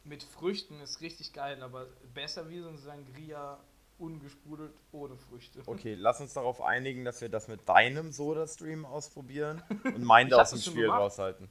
mit 0.05 0.23
Früchten 0.23 0.81
ist 0.81 1.01
richtig 1.01 1.33
geil, 1.33 1.63
aber 1.63 1.87
besser 2.15 2.49
wie 2.49 2.61
so 2.61 2.69
ein 2.69 2.79
Sangria 2.79 3.59
ungesprudelt 3.99 4.73
ohne 4.93 5.17
Früchte. 5.17 5.61
Okay, 5.67 5.95
lass 5.95 6.21
uns 6.21 6.35
darauf 6.35 6.61
einigen, 6.63 7.05
dass 7.05 7.21
wir 7.21 7.29
das 7.29 7.49
mit 7.49 7.69
deinem 7.69 8.13
Soda-Stream 8.13 8.85
ausprobieren 8.85 9.63
und 9.85 10.03
meinen 10.05 10.33
aus 10.33 10.51
dem 10.51 10.61
Spiel 10.61 10.83
gemacht. 10.83 11.01
raushalten. 11.01 11.49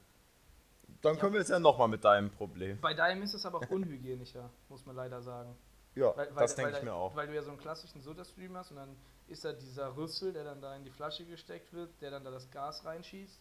Dann 1.01 1.15
Ja. 1.15 1.21
können 1.21 1.33
wir 1.33 1.41
es 1.41 1.49
ja 1.49 1.59
nochmal 1.59 1.87
mit 1.89 2.03
deinem 2.03 2.31
Problem. 2.31 2.79
Bei 2.81 2.93
deinem 2.93 3.21
ist 3.23 3.33
es 3.33 3.45
aber 3.45 3.59
auch 3.59 3.69
unhygienischer, 3.69 4.49
muss 4.69 4.85
man 4.85 4.95
leider 4.95 5.21
sagen. 5.21 5.55
Ja, 5.95 6.15
Weil, 6.15 6.27
das 6.35 6.55
denke 6.55 6.77
ich 6.77 6.83
mir 6.83 6.93
auch. 6.93 7.15
Weil 7.15 7.27
du 7.27 7.35
ja 7.35 7.41
so 7.43 7.49
einen 7.49 7.59
klassischen 7.59 8.01
Soda-Stream 8.01 8.55
hast 8.55 8.71
und 8.71 8.77
dann 8.77 8.95
ist 9.27 9.43
da 9.43 9.51
dieser 9.51 9.95
Rüssel, 9.97 10.31
der 10.31 10.43
dann 10.43 10.61
da 10.61 10.75
in 10.75 10.83
die 10.83 10.91
Flasche 10.91 11.25
gesteckt 11.25 11.73
wird, 11.73 11.89
der 12.01 12.11
dann 12.11 12.23
da 12.23 12.31
das 12.31 12.49
Gas 12.51 12.85
reinschießt. 12.85 13.39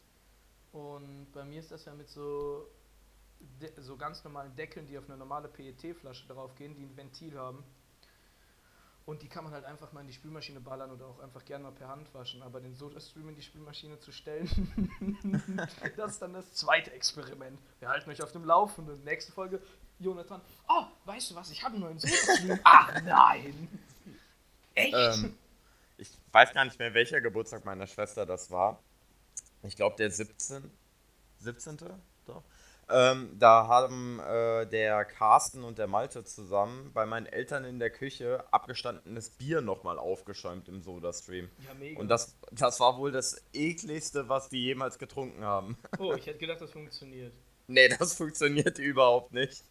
Und 0.73 1.29
bei 1.33 1.45
mir 1.45 1.61
ist 1.61 1.71
das 1.71 1.85
ja 1.85 1.95
mit 1.95 2.09
so, 2.09 2.67
so 3.79 3.97
ganz 3.97 4.25
normalen 4.25 4.55
Deckeln, 4.57 4.87
die 4.87 4.99
auf 4.99 5.05
eine 5.09 5.17
normale 5.17 5.49
PET-Flasche 5.49 6.27
draufgehen, 6.27 6.75
die 6.75 6.83
ein 6.85 6.97
Ventil 6.97 7.39
haben. 7.39 7.63
Und 9.07 9.23
die 9.23 9.29
kann 9.29 9.45
man 9.45 9.53
halt 9.53 9.65
einfach 9.65 9.93
mal 9.93 10.01
in 10.01 10.09
die 10.09 10.13
Spülmaschine 10.13 10.59
ballern 10.59 10.91
oder 10.91 11.07
auch 11.07 11.21
einfach 11.21 11.45
gerne 11.45 11.63
mal 11.63 11.71
per 11.71 11.87
Hand 11.87 12.13
waschen. 12.13 12.43
Aber 12.43 12.61
den 12.61 12.75
Soda-Stream 12.75 13.29
in 13.29 13.37
die 13.37 13.43
Spülmaschine 13.43 14.01
zu 14.01 14.11
stellen, 14.11 14.49
das 15.97 16.13
ist 16.13 16.23
dann 16.23 16.33
das 16.33 16.53
zweite 16.55 16.93
Experiment. 16.93 17.61
Wir 17.79 17.89
halten 17.89 18.11
euch 18.11 18.21
auf 18.21 18.33
dem 18.33 18.45
Laufenden. 18.45 19.05
Nächste 19.05 19.31
Folge, 19.31 19.63
Jonathan. 20.01 20.41
Oh, 20.69 20.87
weißt 21.05 21.31
du 21.31 21.35
was? 21.37 21.53
Ich 21.53 21.63
habe 21.63 21.75
einen 21.75 21.85
neuen 21.85 21.99
Soda-Stream. 22.01 22.59
Ach 22.65 23.01
nein! 23.03 23.69
Echt? 24.75 24.95
Ähm, 24.95 25.39
ich 25.99 26.11
weiß 26.33 26.53
gar 26.53 26.65
nicht 26.65 26.79
mehr, 26.81 26.93
welcher 26.93 27.21
Geburtstag 27.21 27.65
meiner 27.65 27.87
Schwester 27.87 28.27
das 28.27 28.51
war. 28.51 28.83
Ich 29.63 29.77
glaube, 29.77 29.95
der 29.97 30.11
17. 30.11 30.69
17. 31.39 31.79
Ähm, 32.89 33.37
da 33.37 33.67
haben 33.67 34.21
äh, 34.21 34.67
der 34.67 35.05
Carsten 35.05 35.65
und 35.65 35.79
der 35.79 35.89
Malte 35.89 36.23
zusammen 36.25 36.93
bei 36.95 37.05
meinen 37.05 37.27
Eltern 37.27 37.65
in 37.65 37.81
der 37.81 37.91
Küche 37.91 38.45
abgestandenes 38.53 39.31
Bier 39.31 39.61
nochmal 39.61 39.99
aufgeschäumt 39.99 40.69
im 40.69 40.83
Soda-Stream. 40.83 41.51
ja, 41.67 41.75
mega. 41.75 41.99
Und 41.99 42.09
das, 42.09 42.37
das 42.53 42.79
war 42.79 42.97
wohl 42.97 43.11
das 43.11 43.43
ekligste, 43.53 44.29
was 44.29 44.49
die 44.49 44.63
jemals 44.63 44.99
getrunken 44.99 45.45
haben. 45.45 45.77
oh, 45.99 46.15
ich 46.15 46.27
hätte 46.27 46.39
gedacht, 46.39 46.61
das 46.61 46.71
funktioniert. 46.71 47.33
Nee, 47.69 47.89
das 47.89 48.15
funktioniert 48.15 48.79
überhaupt 48.79 49.33
nicht. 49.33 49.65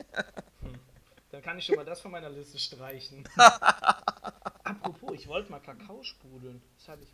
Dann 1.31 1.41
kann 1.41 1.57
ich 1.57 1.65
schon 1.65 1.77
mal 1.77 1.85
das 1.85 2.01
von 2.01 2.11
meiner 2.11 2.29
Liste 2.29 2.59
streichen. 2.59 3.23
Apropos, 4.65 5.13
ich 5.13 5.27
wollte 5.29 5.49
mal 5.49 5.61
Kakao 5.61 6.03
sprudeln. 6.03 6.61
Das 6.77 6.89
hatte 6.89 7.03
ich. 7.03 7.13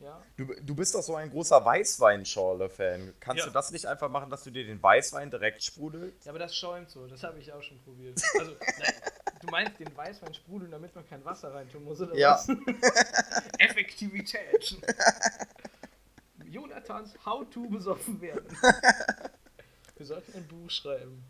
Ja. 0.00 0.22
Du, 0.36 0.44
du 0.62 0.74
bist 0.76 0.94
doch 0.94 1.02
so 1.02 1.16
ein 1.16 1.28
großer 1.30 1.64
Weißweinschorle-Fan. 1.64 3.14
Kannst 3.18 3.40
Ja. 3.40 3.46
du 3.46 3.52
das 3.52 3.72
nicht 3.72 3.86
einfach 3.86 4.08
machen, 4.08 4.30
dass 4.30 4.44
du 4.44 4.50
dir 4.50 4.64
den 4.64 4.80
Weißwein 4.82 5.30
direkt 5.30 5.62
sprudelst? 5.62 6.24
ja, 6.24 6.30
aber 6.30 6.38
das 6.38 6.54
schäumt 6.56 6.88
so. 6.90 7.06
Das 7.08 7.22
habe 7.24 7.38
ich 7.40 7.52
auch 7.52 7.62
schon 7.62 7.78
probiert. 7.82 8.20
Also, 8.38 8.52
nein, 8.78 8.92
du 9.40 9.46
meinst 9.48 9.80
den 9.80 9.96
Weißwein 9.96 10.34
sprudeln, 10.34 10.70
damit 10.70 10.94
man 10.94 11.04
kein 11.08 11.24
Wasser 11.24 11.52
reintun 11.52 11.82
muss, 11.84 12.00
oder 12.00 12.14
Ja. 12.16 12.34
was? 12.34 12.48
Effektivität. 13.58 14.76
Jonathans 16.44 17.14
How 17.26 17.44
to 17.50 17.68
besoffen 17.68 18.20
werden. 18.20 18.46
Wir 19.96 20.06
sollten 20.06 20.32
ein 20.36 20.46
Buch 20.46 20.70
schreiben. 20.70 21.24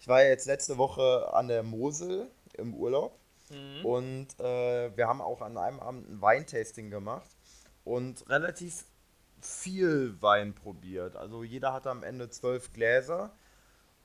Ich 0.00 0.08
war 0.08 0.22
ja 0.22 0.28
jetzt 0.30 0.46
letzte 0.46 0.78
Woche 0.78 1.28
an 1.32 1.48
der 1.48 1.62
Mosel 1.62 2.30
im 2.54 2.74
Urlaub 2.74 3.18
Mhm. 3.50 3.84
und 3.84 4.26
äh, 4.40 4.96
wir 4.96 5.08
haben 5.08 5.20
auch 5.20 5.42
an 5.42 5.58
einem 5.58 5.78
Abend 5.80 6.08
ein 6.08 6.22
Weintasting 6.22 6.88
gemacht 6.90 7.28
und 7.84 8.28
relativ 8.28 8.84
viel 9.40 10.16
Wein 10.20 10.54
probiert. 10.54 11.16
Also 11.16 11.42
jeder 11.42 11.72
hatte 11.72 11.90
am 11.90 12.02
Ende 12.02 12.28
zwölf 12.30 12.72
Gläser. 12.72 13.32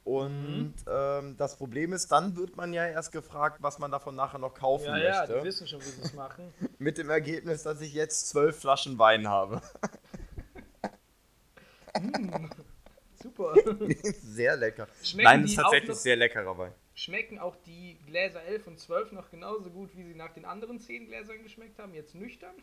Und 0.04 0.74
ähm, 0.90 1.36
das 1.38 1.58
Problem 1.58 1.92
ist, 1.92 2.12
dann 2.14 2.38
wird 2.38 2.56
man 2.56 2.72
ja 2.74 2.88
erst 2.88 3.12
gefragt, 3.12 3.58
was 3.62 3.78
man 3.78 3.92
davon 3.92 4.16
nachher 4.16 4.40
noch 4.40 4.54
kaufen 4.54 4.86
Ja, 4.86 4.98
ja, 4.98 5.20
möchte. 5.20 5.40
die 5.40 5.44
wissen 5.46 5.68
schon, 5.68 5.82
wie 5.82 5.86
sie 5.90 6.02
es 6.02 6.14
machen. 6.14 6.54
Mit 6.80 6.98
dem 6.98 7.10
Ergebnis, 7.10 7.64
dass 7.64 7.82
ich 7.82 7.94
jetzt 7.94 8.30
zwölf 8.30 8.58
Flaschen 8.58 8.98
Wein 8.98 9.28
habe. 9.28 9.62
Super. 13.22 13.54
sehr 14.22 14.56
lecker. 14.56 14.88
Schmecken 15.04 15.24
Nein, 15.26 15.44
ist 15.46 15.56
tatsächlich 15.56 15.90
noch- 15.90 15.96
sehr 15.96 16.16
leckerer 16.16 16.58
Wein. 16.58 16.72
Schmecken 16.94 17.40
auch 17.40 17.56
die 17.66 17.98
Gläser 18.08 18.42
11 18.44 18.68
und 18.68 18.80
12 18.80 19.12
noch 19.12 19.30
genauso 19.30 19.70
gut, 19.70 19.96
wie 19.96 20.04
sie 20.04 20.16
nach 20.16 20.34
den 20.34 20.46
anderen 20.46 20.80
10 20.80 21.08
Gläsern 21.08 21.44
geschmeckt 21.44 21.78
haben, 21.80 21.94
jetzt 21.94 22.16
nüchtern? 22.16 22.56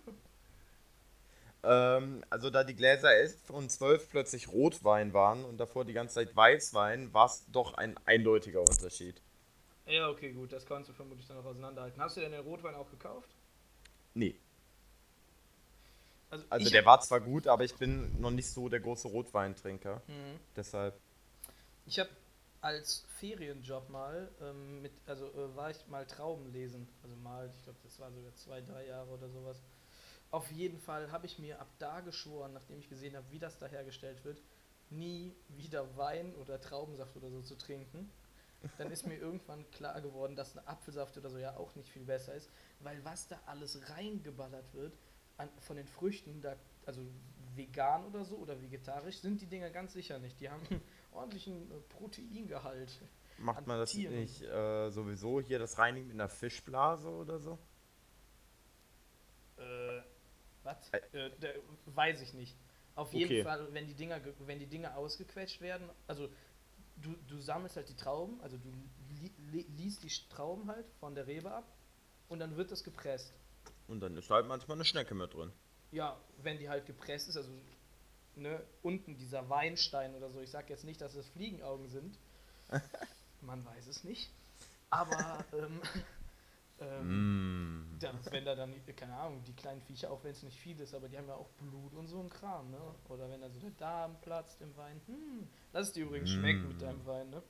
Ähm, 1.64 2.24
also 2.30 2.50
da 2.50 2.64
die 2.64 2.74
Gläser 2.74 3.12
11 3.12 3.50
und 3.50 3.70
12 3.70 4.10
plötzlich 4.10 4.48
Rotwein 4.48 5.12
waren 5.12 5.44
und 5.44 5.58
davor 5.58 5.84
die 5.84 5.92
ganze 5.92 6.16
Zeit 6.16 6.36
Weißwein, 6.36 7.12
war 7.14 7.26
es 7.26 7.44
doch 7.50 7.74
ein 7.74 7.96
eindeutiger 8.04 8.60
Unterschied. 8.60 9.20
Ja, 9.86 10.08
okay, 10.08 10.32
gut, 10.32 10.52
das 10.52 10.64
kannst 10.66 10.88
du 10.88 10.94
vermutlich 10.94 11.26
dann 11.26 11.36
noch 11.36 11.44
auseinanderhalten. 11.44 12.00
Hast 12.00 12.16
du 12.16 12.20
denn 12.20 12.32
den 12.32 12.40
Rotwein 12.40 12.74
auch 12.74 12.90
gekauft? 12.90 13.28
Nee. 14.14 14.34
Also, 16.30 16.44
Also 16.48 16.70
der 16.70 16.84
war 16.84 17.00
zwar 17.00 17.20
gut, 17.20 17.46
aber 17.46 17.64
ich 17.64 17.74
bin 17.74 18.20
noch 18.20 18.30
nicht 18.30 18.48
so 18.48 18.68
der 18.68 18.80
große 18.80 19.08
Rotweintrinker. 19.08 20.02
Mhm. 20.06 20.40
Deshalb. 20.56 20.98
Ich 21.86 21.98
habe 21.98 22.10
als 22.60 23.04
Ferienjob 23.18 23.90
mal 23.90 24.28
ähm, 24.40 24.82
mit, 24.82 24.92
also 25.06 25.26
äh, 25.26 25.54
war 25.54 25.70
ich 25.70 25.86
mal 25.88 26.06
Trauben 26.06 26.50
lesen. 26.50 26.88
Also 27.02 27.14
mal, 27.16 27.50
ich 27.54 27.62
glaube, 27.62 27.78
das 27.84 28.00
war 28.00 28.10
sogar 28.10 28.34
zwei, 28.36 28.60
drei 28.62 28.86
Jahre 28.86 29.10
oder 29.10 29.28
sowas. 29.28 29.60
Auf 30.34 30.50
jeden 30.50 30.80
Fall 30.80 31.12
habe 31.12 31.26
ich 31.26 31.38
mir 31.38 31.60
ab 31.60 31.68
da 31.78 32.00
geschworen, 32.00 32.54
nachdem 32.54 32.80
ich 32.80 32.88
gesehen 32.88 33.14
habe, 33.14 33.24
wie 33.30 33.38
das 33.38 33.56
da 33.58 33.66
hergestellt 33.66 34.24
wird, 34.24 34.42
nie 34.90 35.32
wieder 35.46 35.96
Wein 35.96 36.34
oder 36.34 36.60
Traubensaft 36.60 37.16
oder 37.16 37.30
so 37.30 37.40
zu 37.40 37.54
trinken. 37.54 38.10
Dann 38.76 38.90
ist 38.90 39.06
mir 39.06 39.16
irgendwann 39.16 39.70
klar 39.70 40.00
geworden, 40.00 40.34
dass 40.34 40.58
ein 40.58 40.66
Apfelsaft 40.66 41.16
oder 41.18 41.30
so 41.30 41.38
ja 41.38 41.56
auch 41.56 41.76
nicht 41.76 41.88
viel 41.88 42.02
besser 42.02 42.34
ist, 42.34 42.50
weil 42.80 43.04
was 43.04 43.28
da 43.28 43.40
alles 43.46 43.88
reingeballert 43.90 44.74
wird 44.74 44.98
an, 45.36 45.48
von 45.60 45.76
den 45.76 45.86
Früchten, 45.86 46.40
da, 46.42 46.56
also 46.84 47.00
vegan 47.54 48.04
oder 48.04 48.24
so 48.24 48.36
oder 48.38 48.60
vegetarisch, 48.60 49.20
sind 49.20 49.40
die 49.40 49.46
Dinger 49.46 49.70
ganz 49.70 49.92
sicher 49.92 50.18
nicht. 50.18 50.40
Die 50.40 50.50
haben 50.50 50.66
einen 50.68 50.82
ordentlichen 51.12 51.70
äh, 51.70 51.74
Proteingehalt. 51.90 52.90
Macht 53.38 53.58
An 53.58 53.64
man 53.68 53.78
das 53.78 53.92
Tieren. 53.92 54.16
nicht 54.16 54.42
äh, 54.42 54.90
sowieso 54.90 55.40
hier 55.40 55.60
das 55.60 55.78
Reinigen 55.78 56.08
mit 56.08 56.14
einer 56.16 56.28
Fischblase 56.28 57.08
oder 57.08 57.38
so? 57.38 57.56
Äh, 59.58 60.02
was? 60.78 60.92
Äh, 61.12 61.30
der, 61.40 61.54
weiß 61.86 62.20
ich 62.22 62.34
nicht. 62.34 62.56
Auf 62.94 63.12
jeden 63.12 63.30
Okay. 63.30 63.42
Fall, 63.42 63.72
wenn 63.72 63.86
die 63.86 63.94
Dinger, 63.94 64.20
ge- 64.20 64.34
wenn 64.46 64.58
die 64.58 64.66
Dinger 64.66 64.96
ausgequetscht 64.96 65.60
werden, 65.60 65.88
also 66.06 66.28
du, 66.96 67.14
du 67.28 67.40
sammelst 67.40 67.76
halt 67.76 67.88
die 67.88 67.96
Trauben, 67.96 68.40
also 68.40 68.56
du 68.56 68.70
li, 69.20 69.32
li, 69.50 69.66
liest 69.76 70.02
die 70.02 70.10
Trauben 70.28 70.70
halt 70.70 70.86
von 71.00 71.14
der 71.14 71.26
Rebe 71.26 71.50
ab 71.50 71.64
und 72.28 72.38
dann 72.38 72.56
wird 72.56 72.70
das 72.70 72.84
gepresst. 72.84 73.32
Und 73.88 74.00
dann 74.00 74.16
ist 74.16 74.30
halt 74.30 74.46
manchmal 74.46 74.76
eine 74.76 74.84
Schnecke 74.84 75.14
mit 75.14 75.34
drin. 75.34 75.52
Ja, 75.92 76.16
wenn 76.42 76.58
die 76.58 76.68
halt 76.68 76.86
gepresst 76.86 77.28
ist, 77.28 77.36
also 77.36 77.50
ne, 78.36 78.60
unten 78.82 79.16
dieser 79.18 79.48
Weinstein 79.48 80.14
oder 80.14 80.30
so, 80.30 80.40
ich 80.40 80.50
sag 80.50 80.70
jetzt 80.70 80.84
nicht, 80.84 81.00
dass 81.00 81.14
es 81.14 81.28
Fliegenaugen 81.30 81.88
sind, 81.88 82.16
man 83.42 83.64
weiß 83.64 83.86
es 83.88 84.04
nicht, 84.04 84.30
aber 84.90 85.44
ähm, 85.52 85.80
ähm, 86.80 87.84
Mm. 87.92 87.98
Ja, 88.00 88.12
wenn 88.30 88.44
da 88.44 88.54
dann, 88.54 88.74
keine 88.96 89.16
Ahnung, 89.16 89.42
die 89.44 89.54
kleinen 89.54 89.80
Viecher, 89.82 90.10
auch 90.10 90.22
wenn 90.24 90.32
es 90.32 90.42
nicht 90.42 90.58
viel 90.58 90.78
ist, 90.80 90.94
aber 90.94 91.08
die 91.08 91.16
haben 91.16 91.28
ja 91.28 91.34
auch 91.34 91.48
Blut 91.58 91.94
und 91.94 92.08
so 92.08 92.20
ein 92.20 92.28
Kram, 92.28 92.70
ne? 92.70 92.78
Oder 93.08 93.30
wenn 93.30 93.40
da 93.40 93.48
so 93.50 93.60
der 93.60 93.70
Darm 93.70 94.16
platzt 94.20 94.60
im 94.60 94.76
Wein. 94.76 95.00
Hm, 95.06 95.48
lass 95.72 95.88
es 95.88 95.92
dir 95.94 96.04
übrigens 96.04 96.30
schmecken 96.30 96.68
mit 96.68 96.82
deinem 96.82 97.04
Wein, 97.06 97.30
ne? 97.30 97.42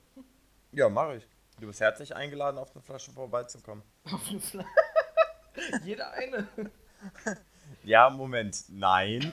Ja, 0.73 0.89
mache 0.89 1.17
ich. 1.17 1.29
Du 1.61 1.67
bist 1.67 1.81
herzlich 1.81 2.15
eingeladen, 2.15 2.59
auf 2.59 2.75
eine 2.75 2.83
Flasche 2.83 3.13
vorbeizukommen. 3.13 3.83
Auf 4.13 4.29
eine 4.29 4.41
Flasche. 4.41 4.69
Jeder 5.85 6.13
eine. 6.13 6.49
Ja, 7.83 8.11
Moment. 8.11 8.65
Nein. 8.69 9.33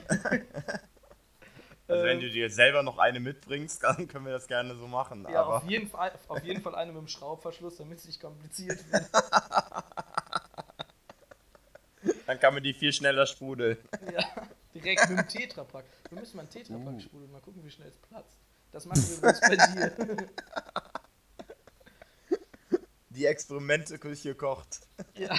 also 1.88 2.04
wenn 2.04 2.18
Ähm, 2.18 2.20
du 2.20 2.30
dir 2.30 2.50
selber 2.50 2.82
noch 2.82 2.98
eine 2.98 3.20
mitbringst, 3.20 3.82
dann 3.82 4.08
können 4.08 4.26
wir 4.26 4.32
das 4.32 4.46
gerne 4.46 4.74
so 4.76 4.86
machen. 4.86 5.26
Ja, 5.28 5.42
aber 5.42 5.56
auf 5.58 5.68
jeden, 5.68 5.88
Fall, 5.88 6.12
auf 6.28 6.42
jeden 6.44 6.62
Fall 6.62 6.74
eine 6.74 6.92
mit 6.92 7.00
dem 7.00 7.08
Schraubverschluss, 7.08 7.76
damit 7.76 7.98
es 7.98 8.06
nicht 8.06 8.20
kompliziert 8.20 8.90
wird. 8.90 9.10
Dann 12.32 12.40
kann 12.40 12.54
man 12.54 12.62
die 12.62 12.72
viel 12.72 12.94
schneller 12.94 13.26
sprudeln. 13.26 13.76
Ja, 14.10 14.24
direkt 14.74 15.10
mit 15.10 15.18
dem 15.18 15.28
Tetrapack. 15.28 15.84
Wir 16.08 16.18
müssen 16.18 16.36
mal 16.36 16.42
einen 16.42 16.50
Tetrapack 16.50 16.94
Uh. 16.94 17.00
sprudeln, 17.00 17.30
mal 17.30 17.42
gucken, 17.42 17.62
wie 17.62 17.70
schnell 17.70 17.88
es 17.88 17.98
platzt. 17.98 18.38
Das 18.70 18.86
machen 18.86 19.02
wir 19.06 19.16
übrigens 19.18 19.40
bei 19.40 19.56
dir. 19.56 20.28
Die 23.10 23.26
Experimente-Küche 23.26 24.34
kocht. 24.34 24.88
Ja. 25.14 25.36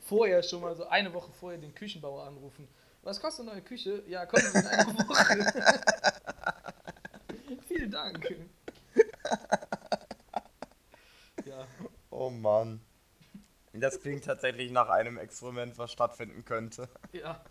vorher 0.00 0.42
schon 0.42 0.62
mal 0.62 0.74
so 0.74 0.86
eine 0.88 1.12
Woche 1.12 1.30
vorher 1.32 1.58
den 1.60 1.74
Küchenbauer 1.74 2.24
anrufen. 2.26 2.66
Was 3.02 3.20
kostet 3.20 3.42
eine 3.44 3.52
neue 3.56 3.62
Küche? 3.62 4.02
Ja, 4.08 4.24
kommen 4.24 4.42
Sie 4.50 4.58
in 4.58 4.66
einer 4.66 4.86
Woche. 4.86 5.72
Vielen 7.68 7.90
Dank. 7.90 8.34
Ja, 11.44 11.66
Oh 12.10 12.30
Mann. 12.30 12.80
Das 13.80 14.00
klingt 14.00 14.24
tatsächlich 14.24 14.70
nach 14.70 14.88
einem 14.88 15.18
Experiment, 15.18 15.78
was 15.78 15.92
stattfinden 15.92 16.44
könnte. 16.44 16.88
ja. 17.12 17.44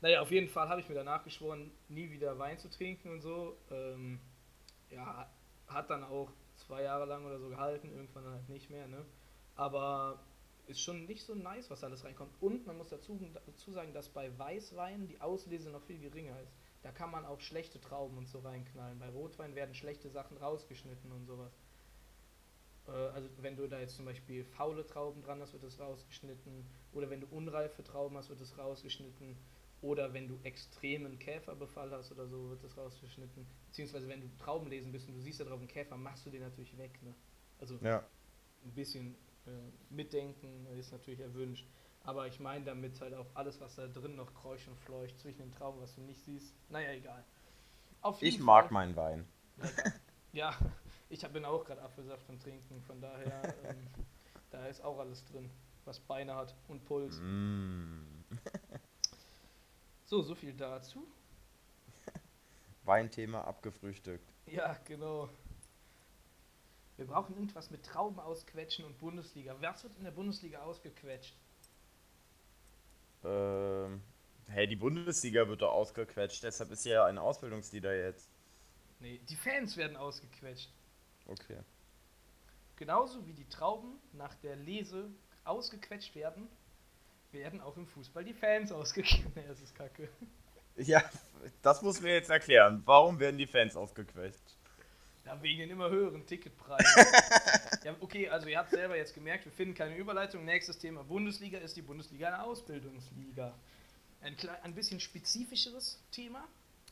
Naja, 0.00 0.20
auf 0.20 0.30
jeden 0.30 0.48
Fall 0.48 0.68
habe 0.68 0.80
ich 0.80 0.88
mir 0.88 0.94
danach 0.94 1.24
geschworen, 1.24 1.72
nie 1.88 2.10
wieder 2.10 2.38
Wein 2.38 2.56
zu 2.58 2.70
trinken 2.70 3.10
und 3.10 3.20
so. 3.20 3.56
Ähm, 3.70 4.20
ja, 4.90 5.28
hat 5.66 5.90
dann 5.90 6.04
auch 6.04 6.30
zwei 6.56 6.82
Jahre 6.82 7.04
lang 7.04 7.24
oder 7.26 7.38
so 7.38 7.48
gehalten, 7.48 7.90
irgendwann 7.90 8.24
halt 8.24 8.48
nicht 8.48 8.70
mehr, 8.70 8.86
ne? 8.86 9.04
Aber 9.56 10.20
ist 10.66 10.80
schon 10.82 11.06
nicht 11.06 11.24
so 11.24 11.34
nice, 11.34 11.70
was 11.70 11.82
alles 11.82 12.04
reinkommt. 12.04 12.30
Und 12.40 12.66
man 12.66 12.76
muss 12.76 12.88
dazu, 12.88 13.18
dazu 13.46 13.72
sagen, 13.72 13.92
dass 13.92 14.08
bei 14.08 14.36
Weißwein 14.38 15.06
die 15.08 15.20
Auslese 15.20 15.70
noch 15.70 15.82
viel 15.82 15.98
geringer 15.98 16.38
ist. 16.42 16.52
Da 16.82 16.92
kann 16.92 17.10
man 17.10 17.24
auch 17.24 17.40
schlechte 17.40 17.80
Trauben 17.80 18.18
und 18.18 18.28
so 18.28 18.38
reinknallen. 18.40 18.98
Bei 18.98 19.08
Rotwein 19.08 19.54
werden 19.54 19.74
schlechte 19.74 20.10
Sachen 20.10 20.36
rausgeschnitten 20.36 21.10
und 21.10 21.26
sowas. 21.26 21.58
Äh, 22.88 22.90
Also 22.90 23.28
wenn 23.40 23.56
du 23.56 23.68
da 23.68 23.78
jetzt 23.80 23.96
zum 23.96 24.04
Beispiel 24.04 24.44
faule 24.44 24.86
Trauben 24.86 25.22
dran 25.22 25.40
hast, 25.40 25.52
wird 25.52 25.62
das 25.62 25.78
rausgeschnitten. 25.78 26.66
Oder 26.92 27.10
wenn 27.10 27.20
du 27.20 27.26
unreife 27.28 27.84
Trauben 27.84 28.16
hast, 28.16 28.28
wird 28.30 28.40
das 28.40 28.56
rausgeschnitten. 28.58 29.36
Oder 29.80 30.12
wenn 30.12 30.26
du 30.26 30.38
extremen 30.42 31.18
Käferbefall 31.20 31.92
hast 31.92 32.10
oder 32.10 32.26
so, 32.26 32.50
wird 32.50 32.64
das 32.64 32.76
rausgeschnitten. 32.76 33.46
Beziehungsweise 33.68 34.08
wenn 34.08 34.20
du 34.20 34.28
Traubenlesen 34.38 34.90
bist 34.90 35.06
und 35.08 35.14
du 35.14 35.20
siehst 35.20 35.38
da 35.40 35.44
drauf 35.44 35.60
einen 35.60 35.68
Käfer, 35.68 35.96
machst 35.96 36.26
du 36.26 36.30
den 36.30 36.42
natürlich 36.42 36.76
weg. 36.76 36.98
Ne? 37.02 37.14
Also 37.60 37.76
Ja. 37.82 38.02
ein 38.64 38.72
bisschen 38.72 39.14
äh, 39.46 39.50
mitdenken 39.94 40.66
ist 40.78 40.90
natürlich 40.90 41.20
erwünscht. 41.20 41.66
Aber 42.02 42.26
ich 42.26 42.40
meine 42.40 42.64
damit 42.64 43.00
halt 43.00 43.14
auch 43.14 43.26
alles, 43.34 43.60
was 43.60 43.76
da 43.76 43.86
drin 43.86 44.16
noch 44.16 44.32
kreucht 44.34 44.66
und 44.66 44.76
fleucht 44.78 45.18
zwischen 45.20 45.38
den 45.38 45.52
Trauben, 45.52 45.80
was 45.80 45.94
du 45.94 46.00
nicht 46.00 46.20
siehst. 46.24 46.54
Naja, 46.70 46.90
egal. 46.92 47.24
Auf 48.00 48.20
Ich 48.22 48.38
mag 48.40 48.64
Fall- 48.66 48.72
meinen 48.72 48.96
Wein. 48.96 49.28
Ja, 50.32 50.56
ich 51.08 51.26
bin 51.28 51.44
auch 51.44 51.64
gerade 51.64 51.82
Apfelsaft 51.82 52.28
am 52.28 52.38
Trinken, 52.38 52.82
von 52.82 53.00
daher, 53.00 53.54
ähm, 53.64 53.86
da 54.50 54.66
ist 54.66 54.82
auch 54.82 54.98
alles 54.98 55.24
drin, 55.24 55.50
was 55.84 56.00
Beine 56.00 56.34
hat 56.34 56.54
und 56.68 56.84
Puls. 56.84 57.20
Mm. 57.20 58.02
So, 60.08 60.22
so 60.22 60.34
viel 60.34 60.54
dazu. 60.54 61.06
Weinthema 62.84 63.42
abgefrühstückt. 63.42 64.26
Ja, 64.46 64.74
genau. 64.86 65.28
Wir 66.96 67.06
brauchen 67.06 67.34
irgendwas 67.34 67.70
mit 67.70 67.84
Trauben 67.84 68.18
ausquetschen 68.18 68.86
und 68.86 68.98
Bundesliga. 68.98 69.54
Was 69.60 69.84
wird 69.84 69.98
in 69.98 70.04
der 70.04 70.10
Bundesliga 70.10 70.62
ausgequetscht? 70.62 71.34
Ähm, 73.22 74.00
hey, 74.46 74.66
die 74.66 74.76
Bundesliga 74.76 75.46
wird 75.46 75.60
doch 75.60 75.72
ausgequetscht, 75.72 76.42
deshalb 76.42 76.70
ist 76.70 76.84
ja 76.86 77.04
ein 77.04 77.18
Ausbildungslieder 77.18 77.94
jetzt. 77.94 78.30
Nee, 79.00 79.20
die 79.28 79.36
Fans 79.36 79.76
werden 79.76 79.96
ausgequetscht. 79.96 80.70
Okay. 81.28 81.58
Genauso 82.76 83.26
wie 83.26 83.32
die 83.32 83.48
Trauben 83.48 83.98
nach 84.12 84.34
der 84.36 84.56
Lese 84.56 85.10
ausgequetscht 85.44 86.14
werden, 86.14 86.48
werden 87.32 87.60
auch 87.60 87.76
im 87.76 87.86
Fußball 87.86 88.24
die 88.24 88.34
Fans 88.34 88.72
ausgequetscht. 88.72 89.24
Nee, 89.34 89.44
das 89.46 89.60
ist 89.60 89.74
kacke. 89.74 90.08
Ja, 90.76 91.02
das 91.62 91.82
muss 91.82 92.00
mir 92.00 92.14
jetzt 92.14 92.30
erklären. 92.30 92.82
Warum 92.84 93.18
werden 93.18 93.36
die 93.36 93.46
Fans 93.46 93.76
ausgequetscht? 93.76 94.56
Ja, 95.26 95.42
wegen 95.42 95.58
den 95.58 95.70
immer 95.70 95.90
höheren 95.90 96.24
Ticketpreisen. 96.24 97.04
ja, 97.84 97.94
okay, 98.00 98.28
also 98.28 98.48
ihr 98.48 98.58
habt 98.58 98.70
selber 98.70 98.96
jetzt 98.96 99.12
gemerkt, 99.12 99.44
wir 99.44 99.52
finden 99.52 99.74
keine 99.74 99.96
Überleitung. 99.96 100.44
Nächstes 100.44 100.78
Thema 100.78 101.02
Bundesliga 101.02 101.58
ist 101.58 101.76
die 101.76 101.82
Bundesliga 101.82 102.28
eine 102.28 102.42
Ausbildungsliga. 102.44 103.52
Ein, 104.22 104.36
ein 104.62 104.74
bisschen 104.74 105.00
spezifischeres 105.00 106.00
Thema. 106.12 106.46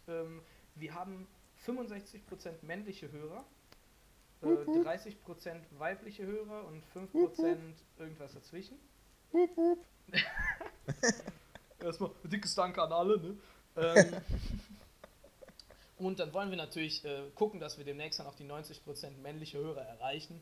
Ähm, 0.08 0.42
wir 0.74 0.94
haben 0.94 1.26
65% 1.64 2.20
männliche 2.62 3.10
Hörer, 3.10 3.44
äh, 4.42 4.46
30% 4.46 5.14
weibliche 5.78 6.26
Hörer 6.26 6.66
und 6.66 6.82
5% 6.94 7.56
irgendwas 7.98 8.34
dazwischen. 8.34 8.78
Erstmal 11.80 12.10
dickes 12.24 12.54
Dank 12.54 12.78
an 12.78 12.92
alle, 12.92 13.18
ne? 13.18 13.36
Ähm, 13.76 14.16
und 15.98 16.18
dann 16.18 16.32
wollen 16.32 16.50
wir 16.50 16.56
natürlich 16.56 17.04
äh, 17.04 17.30
gucken, 17.34 17.60
dass 17.60 17.78
wir 17.78 17.84
demnächst 17.84 18.18
dann 18.20 18.26
auch 18.26 18.34
die 18.34 18.44
90% 18.44 19.18
männliche 19.22 19.58
Hörer 19.58 19.82
erreichen. 19.82 20.40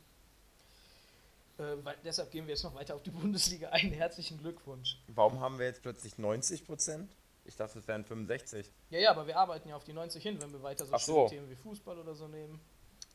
Äh, 1.59 1.77
weil, 1.83 1.97
deshalb 2.05 2.31
gehen 2.31 2.47
wir 2.47 2.55
jetzt 2.55 2.65
noch 2.65 2.75
weiter 2.75 2.95
auf 2.95 3.03
die 3.03 3.11
Bundesliga 3.11 3.69
ein. 3.71 3.93
Herzlichen 3.93 4.39
Glückwunsch. 4.39 4.99
Warum 5.09 5.41
haben 5.41 5.59
wir 5.59 5.67
jetzt 5.67 5.83
plötzlich 5.83 6.15
90%? 6.15 7.07
Ich 7.47 7.57
dachte, 7.57 7.79
es 7.79 7.87
wären 7.87 8.05
65. 8.05 8.71
Ja, 8.91 8.99
ja, 8.99 9.11
aber 9.11 9.27
wir 9.27 9.37
arbeiten 9.37 9.69
ja 9.69 9.77
auf 9.77 9.85
die 9.85 9.93
90 9.93 10.23
hin, 10.23 10.41
wenn 10.41 10.53
wir 10.53 10.63
weiter 10.63 10.87
so 10.87 10.97
so. 10.97 11.15
schöne 11.15 11.29
Themen 11.29 11.51
wie 11.51 11.57
Fußball 11.57 11.99
oder 11.99 12.15
so 12.15 12.27
nehmen. 12.27 12.61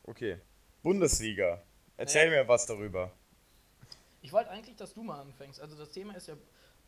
Okay. 0.04 0.40
Bundesliga. 0.84 1.62
Erzähl 1.98 2.32
Ja. 2.32 2.42
mir 2.44 2.48
was 2.48 2.66
darüber. 2.66 3.12
Ich 4.22 4.32
wollte 4.34 4.50
eigentlich, 4.50 4.76
dass 4.76 4.94
du 4.94 5.04
mal 5.04 5.20
anfängst. 5.22 5.60
Also 5.62 5.78
das 5.78 5.92
Thema 5.92 6.16
ist 6.16 6.28
ja 6.28 6.36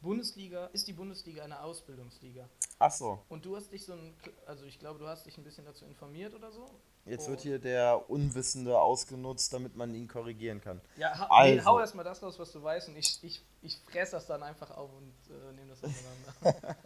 Bundesliga, 0.02 0.66
ist 0.74 0.88
die 0.88 0.94
Bundesliga 0.94 1.44
eine 1.44 1.62
Ausbildungsliga? 1.62 2.48
Ach 2.80 2.92
so, 2.92 3.24
Und 3.30 3.46
du 3.46 3.56
hast 3.56 3.72
dich 3.72 3.86
so 3.86 3.94
ein, 3.94 4.16
also 4.48 4.66
ich 4.66 4.80
glaube, 4.80 4.98
du 5.00 5.08
hast 5.08 5.26
dich 5.28 5.38
ein 5.38 5.44
bisschen 5.44 5.66
dazu 5.66 5.86
informiert 5.86 6.34
oder 6.34 6.52
so? 6.52 6.66
jetzt 7.06 7.28
Oh. 7.28 7.32
wird 7.32 7.42
hier 7.42 7.60
der 7.60 8.10
Unwissende 8.10 8.80
ausgenutzt, 8.80 9.54
damit 9.54 9.76
man 9.76 9.94
ihn 9.96 10.08
korrigieren 10.08 10.62
kann. 10.62 10.82
Ja, 10.98 11.18
ha 11.18 11.28
Also. 11.30 11.56
nee, 11.56 11.62
hau 11.64 11.80
erstmal 11.80 12.06
das 12.06 12.22
raus, 12.24 12.38
was 12.40 12.52
du 12.52 12.62
weißt 12.64 12.90
und 12.90 12.96
ich, 12.98 13.24
ich, 13.24 13.42
ich 13.62 13.78
fress 13.92 14.12
das 14.12 14.26
dann 14.28 14.42
einfach 14.44 14.72
auf 14.72 14.90
und 14.94 15.14
äh, 15.30 15.54
nehme 15.54 15.70
das 15.70 15.84
auseinander. 15.84 16.68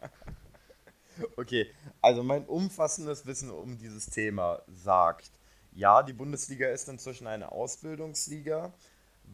Okay, 1.37 1.71
also 2.01 2.23
mein 2.23 2.45
umfassendes 2.45 3.25
Wissen 3.25 3.49
um 3.49 3.77
dieses 3.77 4.09
Thema 4.09 4.61
sagt, 4.67 5.31
ja, 5.75 6.03
die 6.03 6.13
Bundesliga 6.13 6.69
ist 6.69 6.89
inzwischen 6.89 7.27
eine 7.27 7.51
Ausbildungsliga, 7.51 8.73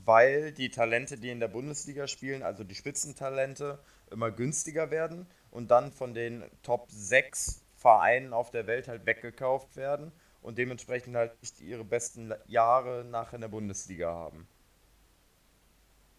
weil 0.05 0.51
die 0.53 0.69
Talente, 0.69 1.17
die 1.17 1.29
in 1.29 1.39
der 1.39 1.47
Bundesliga 1.49 2.07
spielen, 2.07 2.43
also 2.43 2.63
die 2.63 2.75
Spitzentalente, 2.75 3.79
immer 4.11 4.31
günstiger 4.31 4.91
werden 4.91 5.27
und 5.51 5.71
dann 5.71 5.91
von 5.93 6.13
den 6.13 6.43
Top 6.63 6.87
6 6.91 7.61
Vereinen 7.77 8.33
auf 8.33 8.51
der 8.51 8.67
Welt 8.67 8.87
halt 8.87 9.05
weggekauft 9.05 9.75
werden 9.75 10.11
und 10.41 10.57
dementsprechend 10.57 11.15
halt 11.15 11.41
nicht 11.41 11.61
ihre 11.61 11.83
besten 11.85 12.33
Jahre 12.47 13.05
nachher 13.05 13.35
in 13.35 13.41
der 13.41 13.47
Bundesliga 13.49 14.11
haben. 14.13 14.47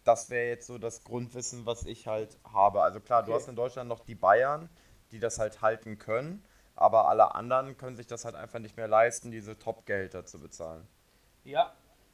Das 0.05 0.29
wäre 0.29 0.47
jetzt 0.49 0.67
so 0.67 0.77
das 0.77 1.03
Grundwissen, 1.03 1.65
was 1.65 1.85
ich 1.85 2.07
halt 2.07 2.37
habe. 2.45 2.81
Also 2.83 2.99
klar, 2.99 3.23
du 3.23 3.33
Okay. 3.33 3.33
hast 3.33 3.47
in 3.47 3.55
Deutschland 3.55 3.89
noch 3.89 3.99
die 4.01 4.15
Bayern, 4.15 4.69
die 5.11 5.19
das 5.19 5.39
halt 5.39 5.61
halten 5.61 5.97
können, 5.97 6.43
aber 6.75 7.07
alle 7.07 7.35
anderen 7.35 7.77
können 7.77 7.95
sich 7.95 8.07
das 8.07 8.25
halt 8.25 8.35
einfach 8.35 8.59
nicht 8.59 8.77
mehr 8.77 8.87
leisten, 8.87 9.31
diese 9.31 9.57
Top-Gehälter 9.57 10.25
zu 10.25 10.39
bezahlen. 10.39 10.87
ja, 11.43 11.73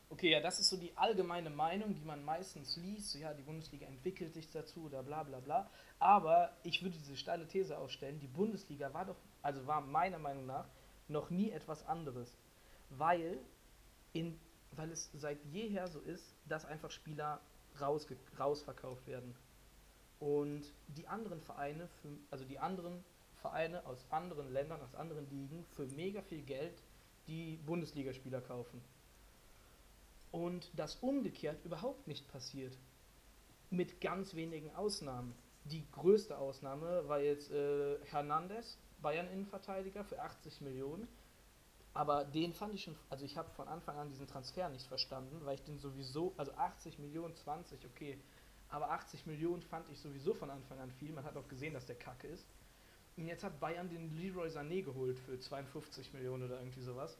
okay, 0.09 0.31
ja, 0.31 0.41
das 0.41 0.59
ist 0.59 0.69
so 0.69 0.77
die 0.77 0.95
allgemeine 0.97 1.49
Meinung, 1.49 1.93
die 1.95 2.03
man 2.03 2.23
meistens 2.23 2.77
liest. 2.77 3.15
Ja, 3.15 3.33
die 3.33 3.43
Bundesliga 3.43 3.85
entwickelt 3.85 4.33
sich 4.33 4.49
dazu 4.49 4.85
oder 4.85 5.03
bla 5.03 5.23
bla 5.23 5.39
bla. 5.39 5.69
Aber 5.99 6.51
ich 6.63 6.81
würde 6.81 6.97
diese 6.97 7.15
steile 7.15 7.47
These 7.47 7.77
aufstellen, 7.77 8.19
die 8.19 8.27
Bundesliga 8.27 8.93
war 8.93 9.05
doch, 9.05 9.17
also 9.41 9.65
war 9.67 9.81
meiner 9.81 10.19
Meinung 10.19 10.45
nach 10.45 10.67
noch 11.07 11.29
nie 11.29 11.51
etwas 11.51 11.85
anderes. 11.87 12.37
Weil, 12.89 13.37
in, 14.13 14.39
weil 14.71 14.91
es 14.91 15.09
seit 15.13 15.43
jeher 15.45 15.87
so 15.87 15.99
ist, 15.99 16.35
dass 16.47 16.65
einfach 16.65 16.91
Spieler 16.91 17.39
rausverkauft 18.39 19.07
werden. 19.07 19.35
Und 20.19 20.63
die 20.87 21.07
anderen 21.07 21.41
Vereine, 21.41 21.87
für, 22.01 22.09
also 22.29 22.43
die 22.43 22.59
anderen 22.59 23.03
Vereine 23.41 23.85
aus 23.85 24.05
anderen 24.09 24.51
Ländern, 24.51 24.81
aus 24.81 24.95
anderen 24.95 25.29
Ligen, 25.29 25.65
für 25.75 25.85
mega 25.87 26.21
viel 26.21 26.41
Geld 26.41 26.81
die 27.27 27.57
Bundesligaspieler 27.65 28.41
kaufen. 28.41 28.81
Und 30.31 30.69
das 30.75 30.95
umgekehrt 30.97 31.63
überhaupt 31.65 32.07
nicht 32.07 32.27
passiert. 32.31 32.77
Mit 33.69 34.01
ganz 34.01 34.35
wenigen 34.35 34.73
Ausnahmen. 34.75 35.33
Die 35.65 35.85
größte 35.91 36.37
Ausnahme 36.37 37.07
war 37.07 37.19
jetzt 37.19 37.51
äh, 37.51 37.97
Hernandez, 38.05 38.77
Bayern-Innenverteidiger 39.01 40.03
für 40.03 40.21
80 40.21 40.61
Millionen. 40.61 41.07
Aber 41.93 42.23
den 42.23 42.53
fand 42.53 42.73
ich 42.75 42.83
schon, 42.83 42.95
also 43.09 43.25
ich 43.25 43.37
habe 43.37 43.49
von 43.51 43.67
Anfang 43.67 43.97
an 43.97 44.09
diesen 44.09 44.27
Transfer 44.27 44.69
nicht 44.69 44.87
verstanden, 44.87 45.41
weil 45.43 45.55
ich 45.55 45.63
den 45.63 45.79
sowieso, 45.79 46.33
also 46.37 46.53
80 46.53 46.99
Millionen, 46.99 47.35
20, 47.35 47.83
okay. 47.85 48.19
Aber 48.69 48.91
80 48.91 49.25
Millionen 49.25 49.63
fand 49.63 49.89
ich 49.89 49.99
sowieso 49.99 50.33
von 50.33 50.51
Anfang 50.51 50.79
an 50.79 50.91
viel. 50.91 51.11
Man 51.11 51.25
hat 51.25 51.35
auch 51.35 51.47
gesehen, 51.47 51.73
dass 51.73 51.87
der 51.87 51.95
Kacke 51.95 52.27
ist. 52.27 52.45
Jetzt 53.27 53.43
hat 53.43 53.59
Bayern 53.59 53.89
den 53.89 54.15
Leroy 54.17 54.47
Sané 54.49 54.83
geholt 54.83 55.19
für 55.19 55.39
52 55.39 56.13
Millionen 56.13 56.43
oder 56.43 56.59
irgendwie 56.59 56.81
sowas. 56.81 57.17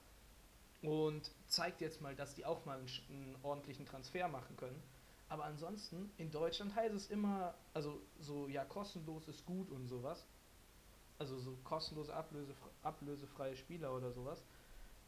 Und 0.82 1.32
zeigt 1.48 1.82
jetzt 1.82 2.02
mal, 2.02 2.16
dass 2.16 2.36
die 2.36 2.46
auch 2.46 2.66
mal 2.66 2.78
einen, 2.78 2.88
einen 3.10 3.36
ordentlichen 3.44 3.86
Transfer 3.86 4.28
machen 4.28 4.56
können. 4.56 4.82
Aber 5.28 5.46
ansonsten, 5.46 6.12
in 6.18 6.32
Deutschland 6.32 6.74
heißt 6.76 6.96
es 6.96 7.10
immer, 7.12 7.54
also 7.74 8.02
so, 8.20 8.48
ja, 8.48 8.66
kostenlos 8.66 9.28
ist 9.28 9.46
gut 9.46 9.70
und 9.70 9.88
sowas. 9.88 10.26
Also 11.20 11.38
so 11.38 11.58
kostenlose 11.64 12.14
ablösefre 12.14 12.70
ablösefreie 12.82 13.56
Spieler 13.56 13.94
oder 13.94 14.12
sowas. 14.12 14.44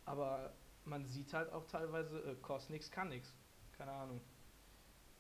Aber 0.06 0.54
man 0.86 1.06
sieht 1.06 1.34
halt 1.34 1.52
auch 1.52 1.66
teilweise, 1.68 2.20
äh, 2.20 2.36
kostet 2.42 2.72
nix, 2.72 2.92
kann 2.92 3.10
nix. 3.10 3.34
Keine 3.78 3.92
Ahnung. 3.92 4.22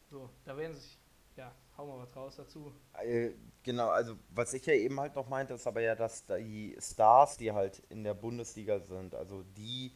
So, 0.10 0.30
da 0.44 0.56
werden 0.58 0.76
sich, 0.76 1.00
ja, 1.38 1.56
hau 1.82 1.88
mal 1.88 2.00
was 2.00 2.16
raus 2.16 2.36
dazu. 2.38 2.72
Äh, 2.94 3.32
Genau, 3.64 3.90
also 3.90 4.16
was 4.34 4.56
ich 4.56 4.66
ja 4.66 4.74
eben 4.74 5.00
halt 5.00 5.14
noch 5.16 5.30
meinte, 5.30 5.54
ist 5.54 5.68
aber 5.68 5.82
ja, 5.82 5.94
dass 5.94 6.26
die 6.26 6.76
Stars, 6.80 7.38
die 7.38 7.52
halt 7.52 7.78
in 7.90 8.04
der 8.04 8.16
Bundesliga 8.16 8.80
sind, 8.80 9.14
also 9.14 9.44
die, 9.56 9.92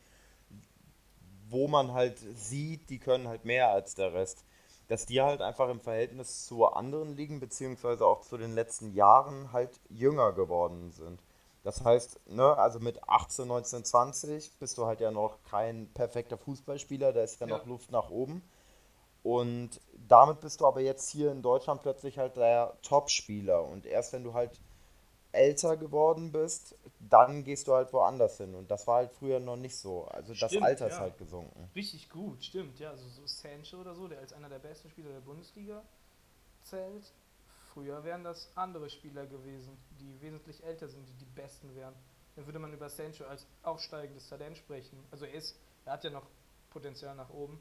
wo 1.50 1.68
man 1.68 1.94
halt 1.94 2.18
sieht, 2.36 2.90
die 2.90 3.00
können 3.00 3.28
halt 3.28 3.46
mehr 3.46 3.70
als 3.70 3.96
der 3.96 4.14
Rest, 4.14 4.44
dass 4.88 5.06
die 5.06 5.22
halt 5.22 5.42
einfach 5.42 5.70
im 5.70 5.80
Verhältnis 5.80 6.46
zu 6.46 6.66
anderen 6.68 7.16
Ligen, 7.16 7.40
beziehungsweise 7.40 8.06
auch 8.06 8.22
zu 8.22 8.38
den 8.38 8.54
letzten 8.54 8.94
Jahren 8.94 9.52
halt 9.52 9.80
jünger 9.90 10.32
geworden 10.34 10.92
sind. 10.92 11.20
Das 11.64 11.84
heißt, 11.84 12.20
ne, 12.28 12.56
also 12.58 12.80
mit 12.80 13.08
18, 13.10 13.48
19, 13.48 13.84
20 13.84 14.52
bist 14.60 14.78
du 14.78 14.86
halt 14.86 15.00
ja 15.00 15.10
noch 15.12 15.42
kein 15.44 15.90
perfekter 15.94 16.38
Fußballspieler, 16.38 17.14
da 17.14 17.24
ist 17.24 17.40
ja 17.42 17.48
Ja. 17.48 17.58
noch 17.58 17.66
Luft 17.66 17.92
nach 17.92 18.10
oben. 18.12 18.44
Und 19.24 19.82
damit 20.08 20.40
bist 20.42 20.62
du 20.62 20.68
aber 20.68 20.82
jetzt 20.82 21.10
hier 21.10 21.32
in 21.32 21.42
Deutschland 21.42 21.82
plötzlich 21.82 22.18
halt 22.18 22.36
der 22.36 22.78
Top-Spieler. 22.82 23.64
Und 23.64 23.86
erst 23.86 24.14
wenn 24.14 24.24
du 24.24 24.34
halt 24.34 24.60
älter 25.32 25.78
geworden 25.78 26.32
bist, 26.32 26.76
dann 27.00 27.44
gehst 27.44 27.68
du 27.68 27.74
halt 27.74 27.92
woanders 27.94 28.38
hin. 28.38 28.56
Und 28.56 28.72
das 28.72 28.88
war 28.88 28.98
halt 28.98 29.12
früher 29.12 29.40
noch 29.40 29.58
nicht 29.58 29.78
so. 29.78 30.06
Also 30.06 30.34
das 30.34 30.52
Stimmt, 30.52 30.66
Alter 30.66 30.88
ist 30.88 30.94
ja. 30.94 31.00
halt 31.00 31.18
gesunken. 31.18 31.70
Richtig 31.76 32.10
gut, 32.10 32.44
stimmt, 32.44 32.80
ja. 32.80 32.92
Also 32.92 33.08
so 33.08 33.28
Sancho 33.28 33.78
oder 33.78 33.94
so, 33.94 34.08
der 34.08 34.20
als 34.20 34.34
einer 34.34 34.50
der 34.50 34.60
besten 34.60 34.90
Spieler 34.90 35.12
der 35.12 35.20
Bundesliga 35.20 35.84
zählt. 36.64 37.12
Früher 37.74 38.04
wären 38.04 38.24
das 38.24 38.50
andere 38.56 38.90
Spieler 38.90 39.26
gewesen, 39.26 39.78
die 40.00 40.22
wesentlich 40.22 40.64
älter 40.64 40.88
sind, 40.88 41.08
die 41.10 41.14
die 41.14 41.26
besten 41.26 41.76
wären. 41.76 41.94
Dann 42.36 42.46
würde 42.46 42.60
man 42.60 42.74
über 42.74 42.90
Sancho 42.90 43.26
als 43.26 43.46
aufsteigendes 43.64 44.30
Talent 44.30 44.58
sprechen. 44.58 44.98
Also 45.12 45.26
er 45.26 45.34
ist, 45.34 45.58
er 45.84 45.94
hat 45.94 46.04
ja 46.04 46.10
noch 46.10 46.26
Potenzial 46.70 47.16
nach 47.16 47.30
oben, 47.30 47.60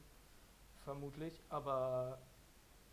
vermutlich, 0.85 1.41
aber 1.49 2.19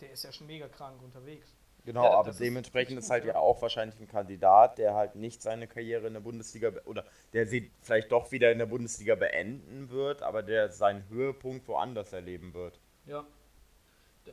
der 0.02 0.12
ist 0.12 0.24
ja 0.24 0.32
schon 0.32 0.48
mega 0.48 0.68
krank 0.68 1.02
unterwegs. 1.02 1.56
Genau, 1.84 2.04
Ja, 2.04 2.12
aber 2.14 2.30
ist 2.30 2.40
dementsprechend 2.40 2.98
richtig 2.98 3.04
ist 3.06 3.10
halt 3.10 3.26
ja 3.26 3.36
auch 3.38 3.62
wahrscheinlich 3.62 4.00
ein 4.00 4.08
Kandidat, 4.08 4.78
der 4.78 4.94
halt 4.96 5.16
nicht 5.16 5.42
seine 5.42 5.68
Karriere 5.68 6.08
in 6.08 6.14
der 6.14 6.22
Bundesliga 6.22 6.72
oder 6.86 7.06
der 7.34 7.48
sie 7.48 7.72
vielleicht 7.82 8.12
doch 8.12 8.32
wieder 8.32 8.52
in 8.52 8.60
der 8.60 8.68
Bundesliga 8.68 9.16
beenden 9.16 9.90
wird, 9.90 10.22
aber 10.22 10.44
der 10.44 10.72
seinen 10.72 11.08
Höhepunkt 11.10 11.68
woanders 11.68 12.14
erleben 12.14 12.54
wird. 12.54 12.80
Ja. 13.06 13.26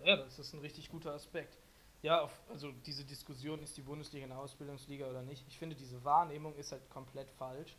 Ja, 0.04 0.16
das 0.16 0.38
ist 0.38 0.52
ein 0.54 0.60
richtig 0.60 0.88
guter 0.90 1.12
Aspekt. 1.14 1.58
Ja, 2.02 2.20
auf, 2.22 2.42
also 2.48 2.72
diese 2.86 3.04
Diskussion, 3.04 3.62
ist 3.62 3.76
die 3.76 3.82
Bundesliga 3.82 4.24
eine 4.24 4.38
Ausbildungsliga 4.38 5.08
oder 5.08 5.22
nicht? 5.22 5.44
Ich 5.48 5.58
finde, 5.58 5.74
diese 5.76 6.04
Wahrnehmung 6.04 6.54
ist 6.56 6.72
halt 6.72 6.88
komplett 6.90 7.30
falsch 7.30 7.76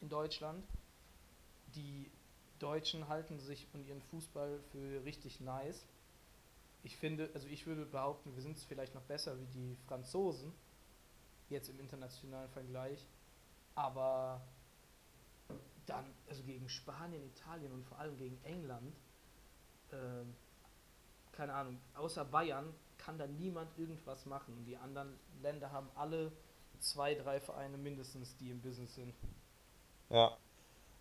in 0.00 0.08
Deutschland. 0.08 0.64
Die 1.74 2.10
Deutschen 2.58 3.08
halten 3.08 3.38
sich 3.38 3.66
und 3.72 3.86
ihren 3.86 4.02
Fußball 4.02 4.60
für 4.72 5.04
richtig 5.04 5.40
nice. 5.40 5.86
Ich 6.82 6.96
finde, 6.96 7.30
also 7.34 7.46
ich 7.48 7.66
würde 7.66 7.84
behaupten, 7.84 8.34
wir 8.34 8.42
sind 8.42 8.56
es 8.56 8.64
vielleicht 8.64 8.94
noch 8.94 9.02
besser 9.02 9.38
wie 9.38 9.46
die 9.46 9.76
Franzosen, 9.86 10.52
jetzt 11.48 11.68
im 11.68 11.78
internationalen 11.78 12.48
Vergleich. 12.50 13.06
Aber 13.74 14.40
dann, 15.86 16.04
also 16.28 16.42
gegen 16.42 16.68
Spanien, 16.68 17.24
Italien 17.24 17.72
und 17.72 17.84
vor 17.84 17.98
allem 17.98 18.16
gegen 18.16 18.42
England, 18.44 18.96
ähm, 19.92 20.34
keine 21.32 21.54
Ahnung, 21.54 21.80
außer 21.94 22.24
Bayern 22.24 22.72
kann 22.98 23.18
da 23.18 23.26
niemand 23.26 23.76
irgendwas 23.78 24.26
machen. 24.26 24.64
Die 24.64 24.76
anderen 24.76 25.18
Länder 25.42 25.72
haben 25.72 25.88
alle 25.94 26.32
zwei, 26.78 27.14
drei 27.14 27.40
Vereine 27.40 27.76
mindestens, 27.76 28.36
die 28.36 28.50
im 28.50 28.60
Business 28.60 28.94
sind. 28.94 29.14
Ja. 30.10 30.36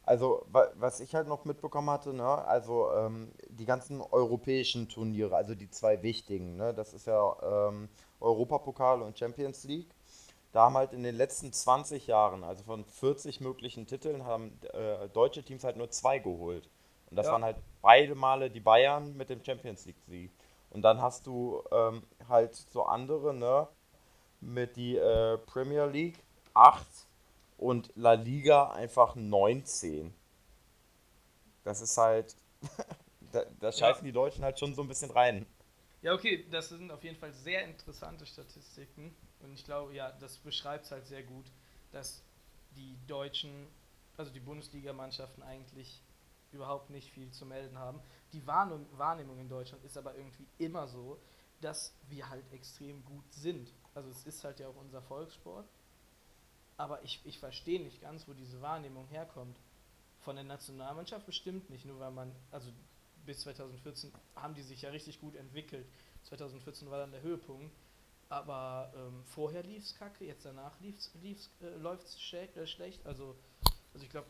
Also, 0.09 0.43
wa- 0.51 0.71
was 0.75 0.99
ich 1.01 1.13
halt 1.13 1.27
noch 1.27 1.45
mitbekommen 1.45 1.89
hatte, 1.91 2.13
ne, 2.13 2.25
also 2.47 2.91
ähm, 2.93 3.31
die 3.49 3.65
ganzen 3.65 4.01
europäischen 4.01 4.89
Turniere, 4.89 5.35
also 5.35 5.53
die 5.55 5.69
zwei 5.69 6.01
wichtigen, 6.01 6.55
ne, 6.57 6.73
das 6.73 6.93
ist 6.93 7.05
ja 7.05 7.67
ähm, 7.69 7.89
Europapokal 8.19 9.01
und 9.03 9.17
Champions 9.19 9.63
League. 9.65 9.89
Da 10.53 10.63
haben 10.65 10.77
halt 10.77 10.93
in 10.93 11.03
den 11.03 11.15
letzten 11.15 11.53
20 11.53 12.07
Jahren, 12.07 12.43
also 12.43 12.63
von 12.63 12.85
40 12.85 13.39
möglichen 13.41 13.85
Titeln, 13.87 14.25
haben 14.25 14.59
äh, 14.73 15.09
deutsche 15.09 15.43
Teams 15.43 15.63
halt 15.63 15.77
nur 15.77 15.91
zwei 15.91 16.19
geholt. 16.19 16.69
Und 17.11 17.17
das 17.17 17.27
Ja. 17.27 17.31
waren 17.31 17.43
halt 17.43 17.57
beide 17.81 18.15
Male 18.15 18.49
die 18.49 18.59
Bayern 18.61 19.15
mit 19.15 19.29
dem 19.29 19.43
Champions 19.45 19.85
League-Sieg. 19.85 20.31
Und 20.71 20.81
dann 20.83 21.01
hast 21.01 21.27
du 21.27 21.61
ähm, 21.71 22.03
halt 22.27 22.55
so 22.55 22.83
andere, 22.83 23.33
ne, 23.35 23.67
mit 24.41 24.75
die 24.77 24.97
äh, 24.97 25.37
Premier 25.39 25.85
League 25.87 26.23
8 26.53 26.87
und 27.59 27.91
La 27.95 28.13
Liga 28.13 28.71
einfach 28.71 29.15
19. 29.15 30.13
Das 31.63 31.81
ist 31.81 31.97
halt, 31.97 32.35
da, 33.31 33.45
da 33.59 33.71
Ja. 33.71 33.71
scheißen 33.71 34.03
die 34.05 34.11
Deutschen 34.11 34.43
halt 34.43 34.59
schon 34.59 34.73
so 34.75 34.81
ein 34.81 34.87
bisschen 34.87 35.11
rein. 35.11 35.45
Ja, 36.01 36.13
okay, 36.13 36.47
das 36.49 36.69
sind 36.69 36.91
auf 36.91 37.03
jeden 37.03 37.17
Fall 37.17 37.33
sehr 37.33 37.63
interessante 37.65 38.25
Statistiken. 38.25 39.15
Und 39.41 39.53
ich 39.53 39.65
glaube, 39.65 39.93
ja, 39.93 40.11
das 40.13 40.37
beschreibt 40.37 40.85
es 40.85 40.91
halt 40.91 41.05
sehr 41.07 41.23
gut, 41.23 41.51
dass 41.91 42.23
die 42.75 42.97
deutschen, 43.07 43.67
also 44.17 44.31
die 44.31 44.39
Bundesligamannschaften 44.39 45.43
eigentlich 45.43 46.01
überhaupt 46.51 46.89
nicht 46.89 47.11
viel 47.11 47.31
zu 47.31 47.45
melden 47.45 47.77
haben. 47.77 48.01
Die 48.33 48.45
Wahrnehmung, 48.47 48.87
Wahrnehmung 48.97 49.39
in 49.39 49.49
Deutschland 49.49 49.83
ist 49.83 49.97
aber 49.97 50.15
irgendwie 50.15 50.47
immer 50.57 50.87
so, 50.87 51.19
dass 51.61 51.93
wir 52.07 52.29
halt 52.29 52.51
extrem 52.53 53.03
gut 53.05 53.31
sind. 53.33 53.73
Also 53.93 54.09
es 54.09 54.25
ist 54.25 54.43
halt 54.43 54.59
ja 54.59 54.67
auch 54.69 54.75
unser 54.77 55.01
Volkssport. 55.01 55.67
Aber 56.79 57.03
ich, 57.03 57.19
ich 57.25 57.37
verstehe 57.39 57.81
nicht 57.81 57.99
ganz, 57.99 58.25
wo 58.25 58.31
diese 58.31 58.61
Wahrnehmung 58.61 59.05
herkommt. 59.09 59.59
Von 60.21 60.37
der 60.37 60.45
Nationalmannschaft 60.45 61.25
bestimmt 61.25 61.69
nicht, 61.69 61.85
nur 61.85 61.99
weil 61.99 62.11
man, 62.11 62.33
also 62.51 62.71
bis 63.25 63.41
2014 63.41 64.13
haben 64.37 64.55
die 64.55 64.61
sich 64.61 64.83
ja 64.83 64.89
richtig 64.89 65.19
gut 65.19 65.35
entwickelt. 65.35 65.85
2014 66.23 66.89
war 66.89 66.99
dann 66.99 67.11
der 67.11 67.21
Höhepunkt. 67.21 67.75
Aber 68.29 68.93
ähm, 68.95 69.25
vorher 69.25 69.63
lief 69.63 69.83
es 69.83 69.93
kacke, 69.95 70.23
jetzt 70.23 70.45
danach 70.45 70.79
lief's, 70.79 71.11
lief's, 71.15 71.49
äh, 71.61 71.67
läuft 71.79 72.05
es 72.05 72.33
äh, 72.33 72.65
schlecht. 72.65 73.05
Also, 73.05 73.35
also 73.93 74.05
ich 74.05 74.09
glaube, 74.09 74.27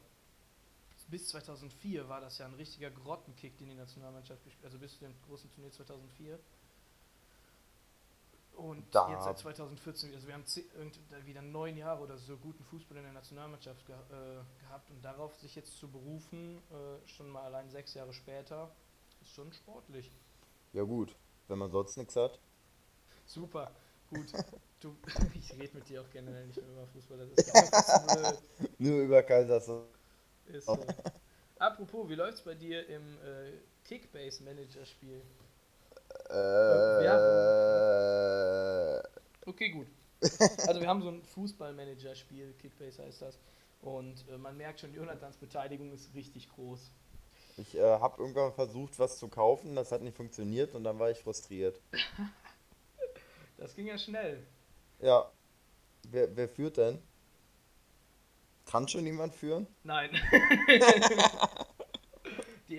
bis 1.07 1.27
2004 1.27 2.09
war 2.09 2.19
das 2.19 2.39
ja 2.39 2.47
ein 2.47 2.55
richtiger 2.55 2.89
Grottenkick, 2.89 3.59
den 3.59 3.69
die 3.69 3.75
Nationalmannschaft 3.75 4.43
gespielt 4.43 4.65
also 4.65 4.79
bis 4.79 4.93
zu 4.93 5.01
dem 5.01 5.13
großen 5.27 5.51
Turnier 5.51 5.71
2004. 5.71 6.39
Und 8.60 8.93
da. 8.93 9.10
jetzt 9.10 9.24
seit 9.24 9.39
2014, 9.39 10.13
also 10.13 10.28
wir 10.28 10.34
haben 10.34 10.43
wieder 11.26 11.41
neun 11.41 11.78
Jahre 11.78 12.04
oder 12.04 12.17
so 12.17 12.36
guten 12.38 12.63
Fußball 12.65 12.98
in 12.98 13.04
der 13.04 13.13
Nationalmannschaft 13.13 13.86
ge 13.86 13.95
äh, 13.95 14.43
gehabt 14.60 14.91
und 14.91 15.04
darauf 15.04 15.34
sich 15.36 15.56
jetzt 15.56 15.78
zu 15.78 15.89
berufen, 15.89 16.62
äh, 16.69 17.08
schon 17.08 17.30
mal 17.30 17.43
allein 17.43 17.69
sechs 17.69 17.93
Jahre 17.93 18.12
später, 18.12 18.69
ist 19.22 19.32
schon 19.32 19.54
sportlich. 19.54 20.12
Ja 20.74 20.84
gut, 20.84 21.15
wenn 21.48 21.58
man 21.58 21.72
sonst 21.72 21.95
nichts 21.98 22.17
hat. 22.17 22.38
Super, 23.26 23.72
gut. 24.10 24.32
Du, 24.82 24.95
ich 25.36 25.54
rede 25.54 25.78
mit 25.78 25.88
dir 25.88 26.02
auch 26.02 26.10
generell 26.12 26.48
nicht 26.48 26.62
mehr 26.62 26.69
über 26.69 26.88
Fußball, 26.88 27.17
das 27.17 27.45
ist. 27.45 28.43
Nur 28.80 29.02
über 29.02 29.24
Kaiserslautern. 29.24 29.88
Ist 30.48 30.65
so. 30.65 30.86
Apropos, 31.60 32.10
wie 32.10 32.15
läuft's 32.15 32.41
bei 32.41 32.56
dir 32.56 32.88
im 32.88 33.17
äh, 33.24 33.52
Kickbase-Manager-Spiel? 33.86 35.22
Äh, 36.29 37.09
okay, 39.45 39.69
gut. 39.69 39.87
Also 40.67 40.79
wir 40.79 40.87
haben 40.87 41.01
so 41.01 41.09
ein 41.09 41.23
Fußballmanager-Spiel, 41.23 42.53
Kickbase 42.61 43.03
heißt 43.03 43.21
das. 43.23 43.39
Und 43.81 44.25
äh, 44.29 44.37
man 44.37 44.55
merkt 44.57 44.81
schon, 44.81 44.93
Jonathans 44.93 45.37
Beteiligung 45.37 45.91
ist 45.93 46.13
richtig 46.13 46.49
groß. 46.49 46.91
Ich 47.57 47.75
äh, 47.75 47.81
habe 47.81 48.21
irgendwann 48.21 48.53
versucht, 48.53 48.99
was 48.99 49.17
zu 49.17 49.27
kaufen, 49.27 49.75
das 49.75 49.91
hat 49.91 50.01
nicht 50.01 50.15
funktioniert 50.15 50.75
und 50.75 50.83
dann 50.83 50.99
war 50.99 51.09
ich 51.09 51.19
frustriert. 51.19 51.81
das 53.57 53.75
ging 53.75 53.87
ja 53.87 53.97
schnell. 53.97 54.45
Ja. 54.99 55.31
Wer, 56.03 56.35
wer 56.35 56.47
führt 56.47 56.77
denn? 56.77 57.01
Kann 58.65 58.87
schon 58.87 59.05
jemand 59.05 59.33
führen? 59.33 59.67
Nein. 59.83 60.11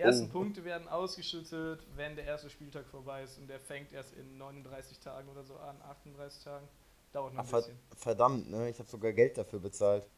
Die 0.01 0.05
ersten 0.05 0.29
oh. 0.31 0.33
Punkte 0.33 0.65
werden 0.65 0.89
ausgeschüttet, 0.89 1.83
wenn 1.95 2.17
der 2.17 2.25
erste 2.25 2.49
Spieltag 2.49 2.87
vorbei 2.87 3.23
ist 3.23 3.37
und 3.37 3.49
der 3.49 3.61
fängt 3.61 3.93
erst 3.93 4.15
in 4.15 4.39
39 4.39 4.99
Tagen 4.99 5.29
oder 5.29 5.45
so 5.45 5.57
an, 5.57 5.77
38 5.83 6.43
Tagen. 6.43 6.67
Dauert 7.13 7.35
noch 7.35 7.43
ein 7.43 7.47
Ach, 7.47 7.57
bisschen. 7.59 7.79
Verdammt, 7.99 8.51
ne? 8.51 8.71
Ich 8.71 8.79
habe 8.79 8.89
sogar 8.89 9.13
Geld 9.13 9.37
dafür 9.37 9.59
bezahlt. 9.59 10.09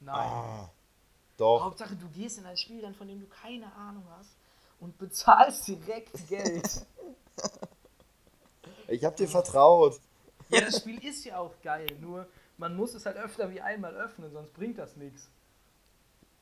Nein. 0.00 0.16
Ah, 0.16 0.70
doch. 1.36 1.62
Hauptsache, 1.62 1.94
du 1.94 2.08
gehst 2.08 2.38
in 2.38 2.46
ein 2.46 2.56
Spiel 2.56 2.82
dann, 2.82 2.92
von 2.92 3.06
dem 3.06 3.20
du 3.20 3.26
keine 3.28 3.72
Ahnung 3.72 4.02
hast 4.18 4.34
und 4.80 4.98
bezahlst 4.98 5.68
direkt 5.68 6.28
Geld. 6.28 6.84
ich 8.88 9.04
habe 9.04 9.14
dir 9.14 9.28
vertraut. 9.28 10.00
Ja, 10.48 10.62
das 10.62 10.78
Spiel 10.78 10.98
ist 11.04 11.24
ja 11.24 11.38
auch 11.38 11.54
geil, 11.62 11.86
nur 12.00 12.26
man 12.56 12.74
muss 12.74 12.94
es 12.94 13.06
halt 13.06 13.16
öfter 13.16 13.48
wie 13.52 13.60
einmal 13.60 13.94
öffnen, 13.94 14.32
sonst 14.32 14.52
bringt 14.54 14.78
das 14.78 14.96
nichts. 14.96 15.30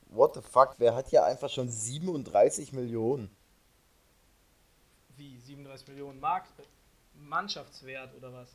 What 0.06 0.34
the 0.34 0.40
fuck, 0.40 0.74
wer 0.78 0.94
hat 0.94 1.08
hier 1.08 1.24
einfach 1.24 1.50
schon 1.50 1.68
37 1.68 2.72
Millionen? 2.72 3.34
Wie, 5.16 5.38
37 5.38 5.88
Millionen 5.88 6.20
Mark 6.20 6.44
Mannschaftswert 7.14 8.14
oder 8.14 8.32
was? 8.32 8.48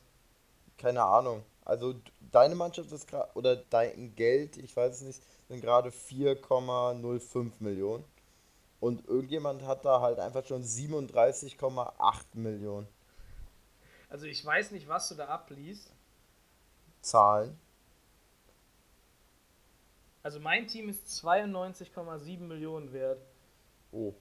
Keine 0.78 1.02
Ahnung. 1.02 1.44
Also 1.64 1.94
deine 2.32 2.54
Mannschaft 2.54 2.90
ist 2.92 3.06
gerade, 3.08 3.30
oder 3.34 3.56
dein 3.56 4.14
Geld, 4.16 4.56
ich 4.56 4.74
weiß 4.74 4.96
es 4.96 5.02
nicht, 5.02 5.22
sind 5.48 5.60
gerade 5.60 5.90
4,05 5.90 7.52
Millionen. 7.60 8.04
Und 8.80 9.06
irgendjemand 9.06 9.62
hat 9.62 9.84
da 9.84 10.00
halt 10.00 10.18
einfach 10.18 10.44
schon 10.44 10.64
37,8 10.64 12.24
Millionen. 12.34 12.88
Also 14.08 14.26
ich 14.26 14.44
weiß 14.44 14.72
nicht, 14.72 14.88
was 14.88 15.08
du 15.08 15.14
da 15.14 15.26
abliest. 15.26 15.92
Zahlen. 17.00 17.58
Also 20.22 20.38
mein 20.38 20.66
Team 20.68 20.88
ist 20.88 21.06
92,7 21.24 22.40
Millionen 22.40 22.92
wert. 22.92 23.20
Oh. 23.90 24.14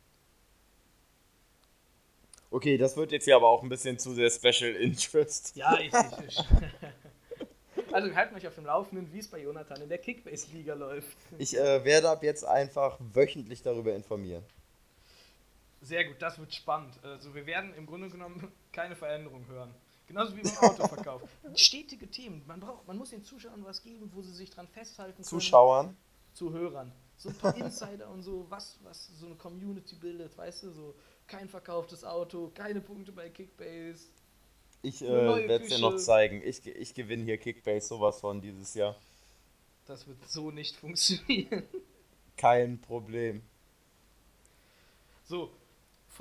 Okay, 2.49 2.77
das 2.77 2.97
wird 2.97 3.11
jetzt 3.11 3.25
hier 3.25 3.35
aber 3.35 3.47
auch 3.47 3.63
ein 3.63 3.69
bisschen 3.69 3.97
zu 3.97 4.13
sehr 4.13 4.29
Special 4.29 4.71
Interest. 4.75 5.55
Ja, 5.55 5.79
ich. 5.79 5.93
ich 6.27 6.39
also 7.93 8.13
halten 8.13 8.35
euch 8.35 8.45
auf 8.47 8.55
dem 8.55 8.65
Laufenden, 8.65 9.13
wie 9.13 9.19
es 9.19 9.27
bei 9.27 9.39
Jonathan 9.39 9.81
in 9.81 9.89
der 9.89 9.99
Kickbase-Liga 9.99 10.73
läuft. 10.73 11.17
Ich 11.37 11.57
äh, 11.57 11.85
werde 11.85 12.09
ab 12.09 12.23
jetzt 12.23 12.43
einfach 12.43 12.97
wöchentlich 12.99 13.61
darüber 13.61 13.95
informieren. 13.95 14.43
Sehr 15.81 16.05
gut, 16.05 16.17
das 16.19 16.37
wird 16.39 16.53
spannend. 16.53 16.93
Also 17.03 17.33
wir 17.33 17.45
werden 17.45 17.73
im 17.75 17.85
Grunde 17.85 18.09
genommen 18.09 18.51
keine 18.71 18.95
Veränderung 18.95 19.47
hören. 19.47 19.73
Genauso 20.07 20.35
wie 20.35 20.41
beim 20.41 20.57
Autoverkauf. 20.57 21.21
Stetige 21.55 22.09
Themen. 22.09 22.43
Man, 22.45 22.59
braucht, 22.59 22.87
man 22.87 22.97
muss 22.97 23.11
den 23.11 23.23
Zuschauern 23.23 23.63
was 23.63 23.81
geben, 23.81 24.11
wo 24.13 24.21
sie 24.21 24.33
sich 24.33 24.49
dran 24.49 24.67
festhalten 24.67 25.15
können. 25.15 25.23
Zuschauern? 25.23 25.95
Zuhörern. 26.33 26.91
So 27.17 27.29
ein 27.29 27.35
paar 27.35 27.55
Insider 27.55 28.09
und 28.09 28.23
so, 28.23 28.45
was, 28.49 28.79
was 28.83 29.09
so 29.19 29.27
eine 29.27 29.35
Community 29.35 29.95
bildet, 29.95 30.37
weißt 30.37 30.63
du, 30.63 30.71
so 30.71 30.95
kein 31.27 31.47
verkauftes 31.47 32.03
Auto, 32.03 32.51
keine 32.53 32.81
Punkte 32.81 33.11
bei 33.11 33.29
Kickbase. 33.29 34.07
Ich 34.81 35.01
äh, 35.03 35.07
werde 35.07 35.63
es 35.63 35.69
dir 35.69 35.79
noch 35.79 35.97
zeigen. 35.97 36.41
Ich, 36.43 36.65
ich 36.65 36.93
gewinne 36.93 37.23
hier 37.23 37.37
Kickbase 37.37 37.87
sowas 37.87 38.19
von 38.19 38.41
dieses 38.41 38.73
Jahr. 38.73 38.95
Das 39.85 40.07
wird 40.07 40.17
so 40.27 40.51
nicht 40.51 40.75
funktionieren. 40.77 41.63
Kein 42.37 42.81
Problem. 42.81 43.43
So, 45.25 45.51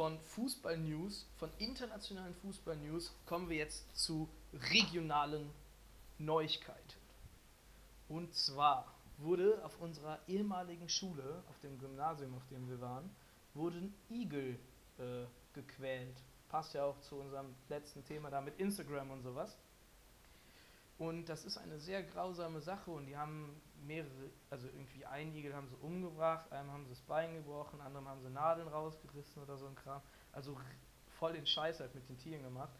von 0.00 0.18
Fußball-News, 0.18 1.26
von 1.36 1.50
internationalen 1.58 2.34
Fußball-News, 2.36 3.12
kommen 3.26 3.50
wir 3.50 3.58
jetzt 3.58 3.84
zu 3.94 4.30
regionalen 4.72 5.50
Neuigkeiten. 6.16 6.98
Und 8.08 8.34
zwar 8.34 8.94
wurde 9.18 9.62
auf 9.62 9.78
unserer 9.78 10.18
ehemaligen 10.26 10.88
Schule, 10.88 11.42
auf 11.50 11.58
dem 11.60 11.78
Gymnasium, 11.78 12.34
auf 12.34 12.46
dem 12.46 12.66
wir 12.66 12.80
waren, 12.80 13.14
wurden 13.52 13.92
Igel 14.08 14.58
äh, 14.96 15.26
gequält. 15.52 16.16
Passt 16.48 16.72
ja 16.72 16.84
auch 16.84 16.98
zu 17.02 17.16
unserem 17.16 17.54
letzten 17.68 18.02
Thema 18.06 18.30
da 18.30 18.40
mit 18.40 18.58
Instagram 18.58 19.10
und 19.10 19.22
sowas. 19.22 19.54
Und 20.96 21.28
das 21.28 21.44
ist 21.44 21.58
eine 21.58 21.78
sehr 21.78 22.02
grausame 22.04 22.62
Sache 22.62 22.90
und 22.90 23.04
die 23.04 23.18
haben 23.18 23.54
mehrere, 23.86 24.30
also 24.50 24.66
irgendwie 24.68 25.04
einen 25.06 25.34
Igel 25.34 25.54
haben 25.54 25.68
sie 25.68 25.76
umgebracht, 25.76 26.50
einem 26.52 26.70
haben 26.70 26.84
sie 26.84 26.90
das 26.90 27.00
Bein 27.02 27.34
gebrochen, 27.34 27.80
anderem 27.80 28.08
haben 28.08 28.20
sie 28.22 28.30
Nadeln 28.30 28.68
rausgerissen 28.68 29.42
oder 29.42 29.56
so 29.56 29.66
ein 29.66 29.74
Kram. 29.74 30.02
Also 30.32 30.56
voll 31.18 31.32
den 31.32 31.46
Scheiß 31.46 31.80
halt 31.80 31.94
mit 31.94 32.08
den 32.08 32.18
Tieren 32.18 32.42
gemacht. 32.42 32.70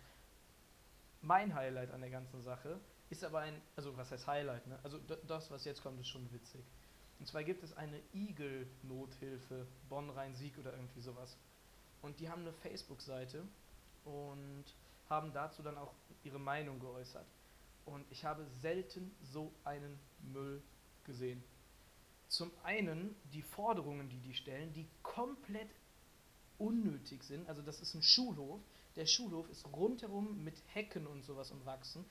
Mein 1.22 1.54
Highlight 1.54 1.90
an 1.90 2.00
der 2.00 2.10
ganzen 2.10 2.42
Sache 2.42 2.80
ist 3.10 3.24
aber 3.24 3.40
ein, 3.40 3.60
also 3.76 3.96
was 3.96 4.10
heißt 4.10 4.26
Highlight, 4.26 4.66
ne? 4.66 4.78
Also 4.82 4.98
das, 4.98 5.50
was 5.50 5.64
jetzt 5.64 5.82
kommt, 5.82 6.00
ist 6.00 6.08
schon 6.08 6.30
witzig. 6.32 6.64
Und 7.18 7.26
zwar 7.26 7.44
gibt 7.44 7.62
es 7.62 7.76
eine 7.76 8.00
Igel-Nothilfe, 8.14 9.66
Bonn-Rhein-Sieg 9.88 10.56
oder 10.58 10.72
irgendwie 10.72 11.02
sowas. 11.02 11.36
Und 12.00 12.18
die 12.18 12.30
haben 12.30 12.42
eine 12.42 12.52
Facebook-Seite 12.52 13.46
und 14.04 14.64
haben 15.10 15.32
dazu 15.34 15.62
dann 15.62 15.76
auch 15.76 15.92
ihre 16.22 16.38
Meinung 16.38 16.80
geäußert. 16.80 17.26
Und 17.84 18.06
ich 18.10 18.24
habe 18.24 18.46
selten 18.62 19.14
so 19.20 19.52
einen 19.64 19.98
Müll 20.20 20.62
gesehen. 21.04 21.42
Zum 22.28 22.52
einen 22.62 23.16
die 23.32 23.42
Forderungen, 23.42 24.08
die 24.08 24.20
die 24.20 24.34
stellen, 24.34 24.72
die 24.72 24.86
komplett 25.02 25.68
unnötig 26.58 27.24
sind. 27.24 27.48
Also 27.48 27.62
das 27.62 27.80
ist 27.80 27.94
ein 27.94 28.02
Schulhof. 28.02 28.60
Der 28.96 29.06
Schulhof 29.06 29.48
ist 29.48 29.66
rundherum 29.66 30.44
mit 30.44 30.54
Hecken 30.74 31.06
und 31.06 31.24
sowas 31.24 31.50
umwachsen. 31.50 32.04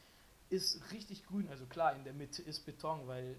Ist 0.50 0.92
richtig 0.92 1.26
grün. 1.26 1.48
Also 1.50 1.66
klar, 1.66 1.96
in 1.96 2.04
der 2.04 2.14
Mitte 2.14 2.42
ist 2.42 2.66
Beton, 2.66 3.08
weil 3.08 3.38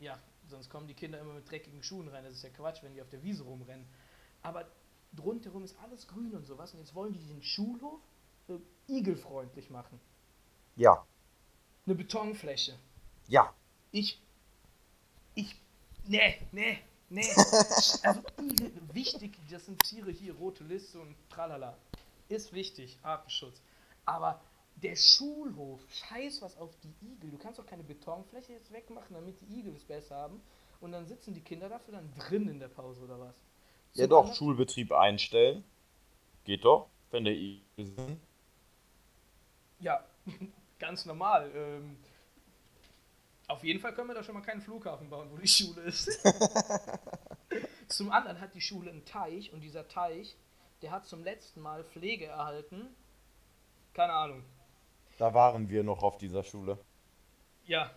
ja, 0.00 0.18
sonst 0.48 0.70
kommen 0.70 0.86
die 0.86 0.94
Kinder 0.94 1.20
immer 1.20 1.34
mit 1.34 1.50
dreckigen 1.50 1.82
Schuhen 1.82 2.08
rein. 2.08 2.24
Das 2.24 2.34
ist 2.34 2.42
ja 2.42 2.50
Quatsch, 2.50 2.82
wenn 2.82 2.94
die 2.94 3.02
auf 3.02 3.08
der 3.10 3.22
Wiese 3.22 3.42
rumrennen. 3.42 3.86
Aber 4.42 4.70
rundherum 5.18 5.64
ist 5.64 5.76
alles 5.80 6.06
grün 6.06 6.34
und 6.34 6.46
sowas. 6.46 6.72
Und 6.72 6.78
jetzt 6.80 6.94
wollen 6.94 7.12
die 7.12 7.26
den 7.26 7.42
Schulhof 7.42 8.00
äh, 8.48 8.58
igelfreundlich 8.86 9.70
machen. 9.70 10.00
Ja. 10.76 11.04
Eine 11.86 11.96
Betonfläche. 11.96 12.78
Ja. 13.26 13.52
Ich 13.90 14.22
ich. 15.40 15.54
Nee, 16.06 16.38
nee, 16.52 16.78
nee. 17.10 17.28
also 18.02 18.22
wichtig, 18.92 19.32
das 19.50 19.66
sind 19.66 19.82
Tiere 19.84 20.10
hier, 20.10 20.34
rote 20.34 20.64
Liste 20.64 20.98
und 21.00 21.14
tralala. 21.30 21.76
Ist 22.28 22.52
wichtig, 22.52 22.98
Artenschutz. 23.02 23.60
Aber 24.04 24.40
der 24.76 24.96
Schulhof, 24.96 25.80
scheiß 25.90 26.40
was 26.42 26.56
auf 26.56 26.70
die 26.82 26.94
Igel. 27.06 27.30
Du 27.30 27.38
kannst 27.38 27.58
doch 27.58 27.66
keine 27.66 27.82
Betonfläche 27.82 28.52
jetzt 28.52 28.72
wegmachen, 28.72 29.14
damit 29.14 29.40
die 29.40 29.58
Igel 29.58 29.74
es 29.74 29.84
besser 29.84 30.16
haben. 30.16 30.40
Und 30.80 30.92
dann 30.92 31.06
sitzen 31.06 31.34
die 31.34 31.40
Kinder 31.40 31.68
dafür 31.68 31.94
dann 31.94 32.12
drin 32.16 32.48
in 32.48 32.60
der 32.60 32.68
Pause 32.68 33.02
oder 33.02 33.18
was? 33.18 33.34
Ja 33.94 34.04
Zum 34.04 34.10
doch, 34.10 34.18
anderen- 34.20 34.36
Schulbetrieb 34.36 34.92
einstellen. 34.92 35.64
Geht 36.44 36.64
doch, 36.64 36.88
wenn 37.10 37.24
der 37.24 37.34
I 37.34 37.60
sind. 37.76 38.20
Ja, 39.80 40.04
ganz 40.78 41.04
normal. 41.06 41.50
Ähm, 41.54 41.96
auf 43.48 43.64
jeden 43.64 43.80
Fall 43.80 43.94
können 43.94 44.08
wir 44.08 44.14
da 44.14 44.22
schon 44.22 44.34
mal 44.34 44.42
keinen 44.42 44.60
Flughafen 44.60 45.08
bauen, 45.08 45.28
wo 45.30 45.36
die 45.36 45.48
Schule 45.48 45.82
ist. 45.82 46.22
zum 47.88 48.12
anderen 48.12 48.40
hat 48.40 48.54
die 48.54 48.60
Schule 48.60 48.90
einen 48.90 49.04
Teich 49.04 49.52
und 49.52 49.62
dieser 49.62 49.88
Teich, 49.88 50.36
der 50.82 50.90
hat 50.90 51.06
zum 51.06 51.24
letzten 51.24 51.60
Mal 51.60 51.82
Pflege 51.82 52.26
erhalten. 52.26 52.94
Keine 53.94 54.12
Ahnung. 54.12 54.44
Da 55.18 55.34
waren 55.34 55.68
wir 55.68 55.82
noch 55.82 56.02
auf 56.02 56.18
dieser 56.18 56.44
Schule. 56.44 56.78
Ja, 57.64 57.90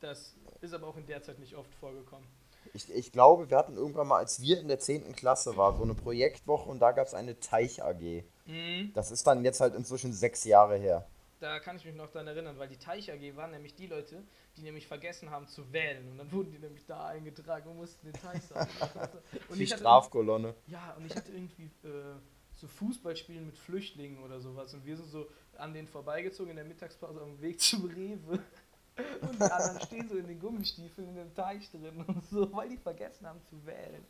das 0.00 0.36
ist 0.60 0.74
aber 0.74 0.86
auch 0.86 0.96
in 0.96 1.06
der 1.06 1.22
Zeit 1.22 1.38
nicht 1.38 1.56
oft 1.56 1.74
vorgekommen. 1.74 2.28
Ich, 2.74 2.88
ich 2.94 3.12
glaube, 3.12 3.50
wir 3.50 3.56
hatten 3.56 3.76
irgendwann 3.76 4.06
mal, 4.06 4.18
als 4.18 4.40
wir 4.40 4.60
in 4.60 4.68
der 4.68 4.78
10. 4.78 5.14
Klasse 5.16 5.56
waren, 5.56 5.76
so 5.76 5.82
eine 5.82 5.94
Projektwoche 5.94 6.70
und 6.70 6.78
da 6.78 6.92
gab 6.92 7.06
es 7.06 7.14
eine 7.14 7.40
Teich-AG. 7.40 8.24
Mhm. 8.46 8.92
Das 8.94 9.10
ist 9.10 9.26
dann 9.26 9.44
jetzt 9.44 9.60
halt 9.60 9.74
inzwischen 9.74 10.12
sechs 10.12 10.44
Jahre 10.44 10.76
her. 10.76 11.06
Da 11.42 11.58
kann 11.58 11.74
ich 11.74 11.84
mich 11.84 11.96
noch 11.96 12.08
daran 12.08 12.28
erinnern, 12.28 12.56
weil 12.56 12.68
die 12.68 12.76
Teich 12.76 13.10
AG 13.10 13.34
waren 13.34 13.50
nämlich 13.50 13.74
die 13.74 13.88
Leute, 13.88 14.22
die 14.56 14.62
nämlich 14.62 14.86
vergessen 14.86 15.30
haben 15.30 15.48
zu 15.48 15.72
wählen. 15.72 16.08
Und 16.12 16.18
dann 16.18 16.30
wurden 16.30 16.52
die 16.52 16.58
nämlich 16.60 16.86
da 16.86 17.08
eingetragen 17.08 17.68
und 17.70 17.78
mussten 17.78 18.06
den 18.06 18.14
Teich 18.14 18.44
sagen. 18.44 18.70
Und 19.48 19.58
Die 19.58 19.66
Strafkolonne. 19.66 20.54
ja, 20.68 20.94
und 20.96 21.04
ich 21.04 21.16
hatte 21.16 21.32
irgendwie 21.32 21.64
äh, 21.82 22.14
so 22.54 22.68
Fußballspielen 22.68 23.44
mit 23.44 23.58
Flüchtlingen 23.58 24.22
oder 24.22 24.40
sowas. 24.40 24.72
Und 24.72 24.86
wir 24.86 24.96
sind 24.96 25.08
so 25.08 25.28
an 25.58 25.74
denen 25.74 25.88
vorbeigezogen 25.88 26.50
in 26.50 26.56
der 26.56 26.64
Mittagspause 26.64 27.20
am 27.20 27.40
Weg 27.40 27.60
zum 27.60 27.86
Rewe. 27.86 28.38
Und 29.22 29.40
die 29.40 29.42
anderen 29.42 29.80
stehen 29.80 30.08
so 30.08 30.16
in 30.16 30.28
den 30.28 30.38
Gummistiefeln 30.38 31.08
in 31.08 31.16
dem 31.16 31.34
Teich 31.34 31.68
drin 31.70 32.04
und 32.06 32.24
so, 32.26 32.52
weil 32.52 32.68
die 32.68 32.76
vergessen 32.76 33.26
haben 33.26 33.40
zu 33.42 33.64
wählen. 33.66 34.04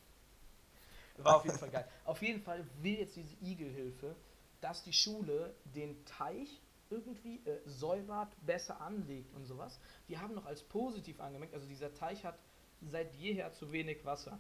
War 1.19 1.37
auf 1.37 1.45
jeden 1.45 1.57
Fall 1.57 1.71
geil. 1.71 1.89
Auf 2.05 2.21
jeden 2.21 2.43
Fall 2.43 2.67
will 2.83 2.99
jetzt 2.99 3.15
diese 3.15 3.37
Igelhilfe, 3.41 4.17
dass 4.61 4.83
die 4.83 4.93
Schule 4.93 5.55
den 5.65 6.05
Teich 6.05 6.61
irgendwie 6.93 7.41
äh, 7.47 7.61
säubert, 7.65 8.35
besser 8.45 8.81
anlegt 8.81 9.35
und 9.35 9.47
sowas. 9.47 9.81
Die 10.09 10.19
haben 10.19 10.35
noch 10.35 10.47
als 10.47 10.63
positiv 10.63 11.21
angemerkt, 11.21 11.55
also 11.55 11.67
dieser 11.67 11.95
Teich 11.95 12.25
hat 12.25 12.39
seit 12.83 13.15
jeher 13.15 13.53
zu 13.53 13.73
wenig 13.73 14.05
Wasser. 14.05 14.39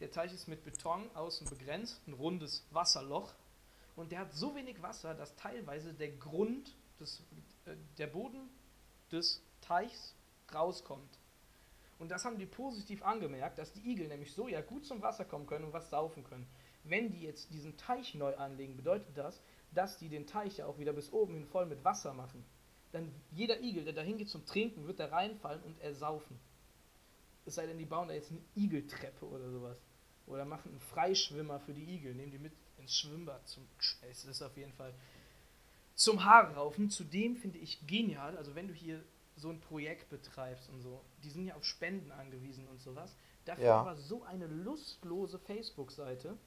Der 0.00 0.10
Teich 0.10 0.32
ist 0.32 0.48
mit 0.48 0.64
Beton 0.64 1.10
außen 1.14 1.48
begrenzt, 1.48 2.00
ein 2.06 2.12
rundes 2.12 2.66
Wasserloch. 2.70 3.34
Und 3.96 4.12
der 4.12 4.20
hat 4.20 4.32
so 4.32 4.54
wenig 4.54 4.82
Wasser, 4.82 5.14
dass 5.14 5.34
teilweise 5.36 5.94
der 5.94 6.10
Grund, 6.10 6.74
des, 7.00 7.22
äh, 7.66 7.76
der 7.98 8.08
Boden 8.08 8.48
des 9.10 9.42
Teichs 9.60 10.14
rauskommt. 10.52 11.18
Und 11.98 12.10
das 12.10 12.24
haben 12.24 12.38
die 12.38 12.46
positiv 12.46 13.02
angemerkt, 13.02 13.58
dass 13.58 13.72
die 13.72 13.88
Igel 13.90 14.08
nämlich 14.08 14.32
so 14.32 14.48
ja 14.48 14.60
gut 14.60 14.84
zum 14.84 15.00
Wasser 15.00 15.24
kommen 15.24 15.46
können 15.46 15.64
und 15.64 15.72
was 15.72 15.90
saufen 15.90 16.24
können. 16.24 16.46
Wenn 16.82 17.10
die 17.10 17.22
jetzt 17.22 17.52
diesen 17.52 17.76
Teich 17.76 18.14
neu 18.14 18.36
anlegen, 18.36 18.76
bedeutet 18.76 19.16
das, 19.16 19.40
dass 19.74 19.98
die 19.98 20.08
den 20.08 20.26
Teich 20.26 20.58
ja 20.58 20.66
auch 20.66 20.78
wieder 20.78 20.92
bis 20.92 21.12
oben 21.12 21.34
hin 21.34 21.46
voll 21.46 21.66
mit 21.66 21.84
Wasser 21.84 22.14
machen. 22.14 22.44
Dann 22.92 23.12
jeder 23.32 23.60
Igel, 23.60 23.84
der 23.84 23.92
da 23.92 24.02
hingeht 24.02 24.28
zum 24.28 24.46
Trinken, 24.46 24.86
wird 24.86 25.00
da 25.00 25.06
reinfallen 25.06 25.62
und 25.62 25.80
ersaufen. 25.80 26.38
Es 27.44 27.56
sei 27.56 27.66
denn, 27.66 27.78
die 27.78 27.84
bauen 27.84 28.08
da 28.08 28.14
jetzt 28.14 28.30
eine 28.30 28.40
Igeltreppe 28.54 29.26
oder 29.26 29.50
sowas. 29.50 29.76
Oder 30.26 30.44
machen 30.44 30.70
einen 30.70 30.80
Freischwimmer 30.80 31.60
für 31.60 31.74
die 31.74 31.84
Igel, 31.84 32.14
nehmen 32.14 32.32
die 32.32 32.38
mit 32.38 32.52
ins 32.78 32.96
Schwimmbad. 32.96 33.46
Zum, 33.48 33.66
es 34.10 34.24
ist 34.24 34.42
auf 34.42 34.56
jeden 34.56 34.72
Fall 34.72 34.94
zum 35.94 36.24
Haare 36.24 36.54
raufen. 36.54 36.88
Zudem 36.90 37.36
finde 37.36 37.58
ich 37.58 37.86
genial, 37.86 38.36
also 38.36 38.54
wenn 38.54 38.68
du 38.68 38.74
hier 38.74 39.02
so 39.36 39.50
ein 39.50 39.60
Projekt 39.60 40.08
betreibst 40.10 40.70
und 40.70 40.80
so, 40.80 41.04
die 41.22 41.30
sind 41.30 41.46
ja 41.46 41.56
auf 41.56 41.64
Spenden 41.64 42.12
angewiesen 42.12 42.66
und 42.68 42.80
sowas. 42.80 43.16
Dafür 43.44 43.64
Ja. 43.64 43.80
aber 43.80 43.96
so 43.96 44.22
eine 44.22 44.46
lustlose 44.46 45.38
Facebook-Seite, 45.38 46.38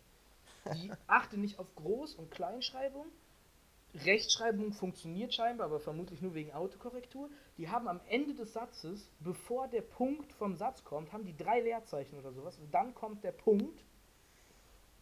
die 0.75 0.91
achte 1.07 1.37
nicht 1.37 1.59
auf 1.59 1.67
Groß- 1.77 2.15
und 2.15 2.31
Kleinschreibung. 2.31 3.07
Rechtschreibung 4.05 4.73
funktioniert 4.73 5.33
scheinbar, 5.33 5.67
aber 5.67 5.79
vermutlich 5.79 6.21
nur 6.21 6.33
wegen 6.35 6.51
Autokorrektur. 6.53 7.29
Die 7.57 7.69
haben 7.69 7.87
am 7.87 7.99
Ende 8.09 8.35
des 8.35 8.53
Satzes, 8.53 9.09
bevor 9.19 9.67
der 9.67 9.81
Punkt 9.81 10.31
vom 10.33 10.55
Satz 10.57 10.83
kommt, 10.83 11.13
haben 11.13 11.25
die 11.25 11.35
drei 11.35 11.61
Leerzeichen 11.61 12.19
oder 12.19 12.31
sowas. 12.31 12.57
Und 12.57 12.71
dann 12.73 12.93
kommt 12.93 13.23
der 13.23 13.31
Punkt. 13.31 13.83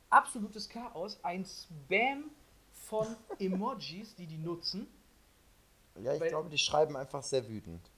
Absolutes 0.10 0.70
Chaos. 0.70 1.20
Ein 1.24 1.46
Spam 1.46 2.30
von 2.74 3.08
Emojis, 3.40 4.16
die 4.16 4.28
die 4.28 4.38
nutzen. 4.38 4.88
Ja, 6.02 6.14
ich 6.14 6.22
Weil- 6.22 6.30
glaube, 6.30 6.50
die 6.50 6.58
schreiben 6.58 6.96
einfach 6.96 7.24
sehr 7.24 7.48
wütend. 7.50 7.90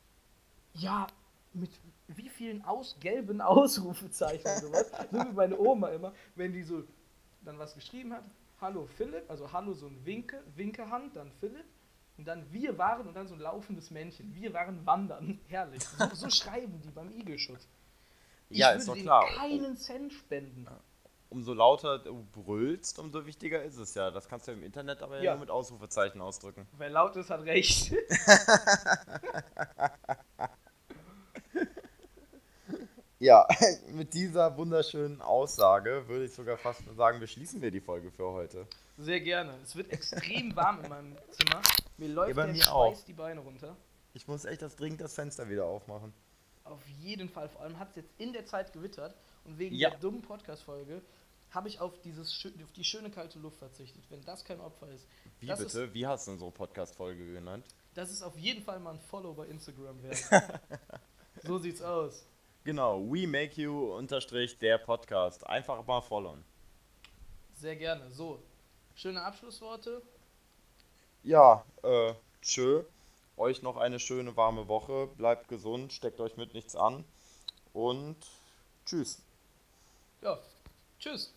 Ja, 0.73 1.07
mit 1.53 1.71
wie 2.07 2.29
vielen 2.29 2.63
aus 2.63 2.95
gelben 2.99 3.41
Ausrufezeichen 3.41 4.47
und 4.49 4.61
sowas. 4.61 4.91
so 5.11 5.19
wie 5.19 5.33
meine 5.33 5.57
Oma 5.59 5.89
immer, 5.89 6.13
wenn 6.35 6.53
die 6.53 6.63
so 6.63 6.83
dann 7.47 7.57
was 7.59 7.73
geschrieben 7.73 8.13
hat. 8.13 8.23
Hallo 8.59 8.85
Philipp, 8.97 9.29
also 9.29 9.51
Hallo 9.51 9.73
so 9.73 9.87
ein 9.87 10.05
Winke, 10.05 10.43
Winkehand, 10.55 11.15
dann 11.15 11.31
Philipp. 11.39 11.65
Und 12.17 12.25
dann 12.27 12.51
wir 12.51 12.77
waren 12.77 13.07
und 13.07 13.13
dann 13.13 13.27
so 13.27 13.35
ein 13.35 13.39
laufendes 13.39 13.91
Männchen. 13.91 14.33
Wir 14.33 14.51
waren 14.53 14.83
wandern. 14.85 15.39
Herrlich. 15.47 15.83
So, 15.83 16.07
so 16.15 16.29
schreiben 16.29 16.81
die 16.81 16.89
beim 16.89 17.11
Igelschutz. 17.11 17.67
Ich 18.49 18.57
Ja, 18.59 18.69
würde 18.69 18.79
ist 18.79 18.87
doch 18.87 18.95
klar. 18.95 19.25
keinen 19.35 19.77
Cent 19.77 20.13
spenden. 20.13 20.67
Umso 21.29 21.53
lauter 21.53 21.99
du 21.99 22.25
brüllst, 22.31 22.97
umso 22.99 23.25
wichtiger 23.25 23.61
ist 23.63 23.77
es 23.77 23.93
ja. 23.93 24.09
Das 24.11 24.27
kannst 24.29 24.47
du 24.47 24.53
im 24.53 24.63
Internet 24.63 25.01
aber 25.03 25.17
ja, 25.17 25.23
Ja. 25.23 25.31
nur 25.33 25.41
mit 25.41 25.49
Ausrufezeichen 25.51 26.21
ausdrücken. 26.21 26.65
Wer 26.77 26.89
laut 26.89 27.15
ist, 27.17 27.29
hat 27.29 27.41
recht. 27.41 27.93
Ja, 33.19 33.47
mit 33.91 34.13
dieser 34.13 34.55
wunderschönen 34.57 35.21
Aussage 35.21 36.07
würde 36.07 36.25
ich 36.25 36.33
sogar 36.33 36.57
fast 36.57 36.83
sagen, 36.95 37.19
beschließen 37.19 37.61
wir 37.61 37.71
die 37.71 37.81
Folge 37.81 38.11
für 38.11 38.31
heute. 38.31 38.67
Sehr 38.97 39.21
gerne. 39.21 39.57
Es 39.63 39.75
wird 39.75 39.91
extrem 39.91 40.55
warm 40.55 40.83
in 40.83 40.89
meinem 40.89 41.15
Zimmer. 41.31 41.61
Mir 41.97 42.09
läuft 42.09 42.35
bei 42.35 42.43
der 42.45 42.53
mir 42.53 42.61
Schweiß 42.61 42.71
auch. 42.99 43.05
die 43.05 43.13
Beine 43.13 43.39
runter. 43.41 43.75
Ich 44.13 44.27
muss 44.27 44.45
echt 44.45 44.61
das 44.61 44.75
dringend 44.75 45.01
das 45.01 45.15
Fenster 45.15 45.49
wieder 45.49 45.65
aufmachen. 45.65 46.13
Auf 46.63 46.85
jeden 46.99 47.29
Fall. 47.29 47.49
Vor 47.49 47.61
allem 47.61 47.79
hat 47.79 47.89
es 47.91 47.95
jetzt 47.97 48.11
in 48.19 48.33
der 48.33 48.45
Zeit 48.45 48.73
gewittert 48.73 49.15
und 49.45 49.57
wegen 49.57 49.75
Ja. 49.75 49.89
der 49.91 49.99
dummen 49.99 50.21
Podcast-Folge 50.21 51.01
habe 51.51 51.69
ich 51.69 51.79
auf, 51.79 51.97
dieses, 52.01 52.45
auf 52.63 52.71
die 52.73 52.83
schöne 52.83 53.09
kalte 53.09 53.39
Luft 53.39 53.57
verzichtet. 53.57 54.03
Wenn 54.09 54.21
das 54.25 54.43
kein 54.43 54.59
Opfer 54.59 54.89
ist, 54.89 55.07
Wie 55.39 55.47
das 55.47 55.59
bitte? 55.59 55.93
Wie 55.93 56.05
hast 56.05 56.27
du 56.27 56.31
unsere 56.31 56.51
Podcast-Folge 56.51 57.25
genannt? 57.33 57.65
Ist, 57.65 57.75
das 57.95 58.11
ist 58.11 58.21
auf 58.21 58.37
jeden 58.37 58.63
Fall 58.63 58.79
mal 58.79 58.91
ein 58.95 58.99
Follow 58.99 59.33
bei 59.33 59.45
Instagram 59.47 60.03
wert. 60.03 60.17
so 61.43 61.57
sieht's 61.57 61.81
aus. 61.81 62.25
Genau, 62.67 62.99
we 62.99 63.25
make 63.25 63.61
you 63.61 63.95
unterstrich 63.95 64.57
der 64.59 64.77
Podcast. 64.77 65.47
Einfach 65.47 65.87
mal 65.87 66.01
followen. 66.01 66.43
Sehr 67.53 67.77
gerne. 67.77 68.11
So, 68.11 68.43
schöne 68.93 69.21
Abschlussworte. 69.21 70.01
Ja, 71.23 71.63
äh, 71.81 72.13
tschö. 72.41 72.83
Euch 73.37 73.61
noch 73.61 73.77
eine 73.77 74.01
schöne 74.01 74.35
warme 74.35 74.67
Woche. 74.67 75.07
Bleibt 75.15 75.47
gesund, 75.47 75.93
steckt 75.93 76.19
euch 76.19 76.35
mit 76.35 76.53
nichts 76.53 76.75
an. 76.75 77.05
Und 77.71 78.17
tschüss. 78.85 79.21
Ja, 80.21 80.37
tschüss. 80.99 81.33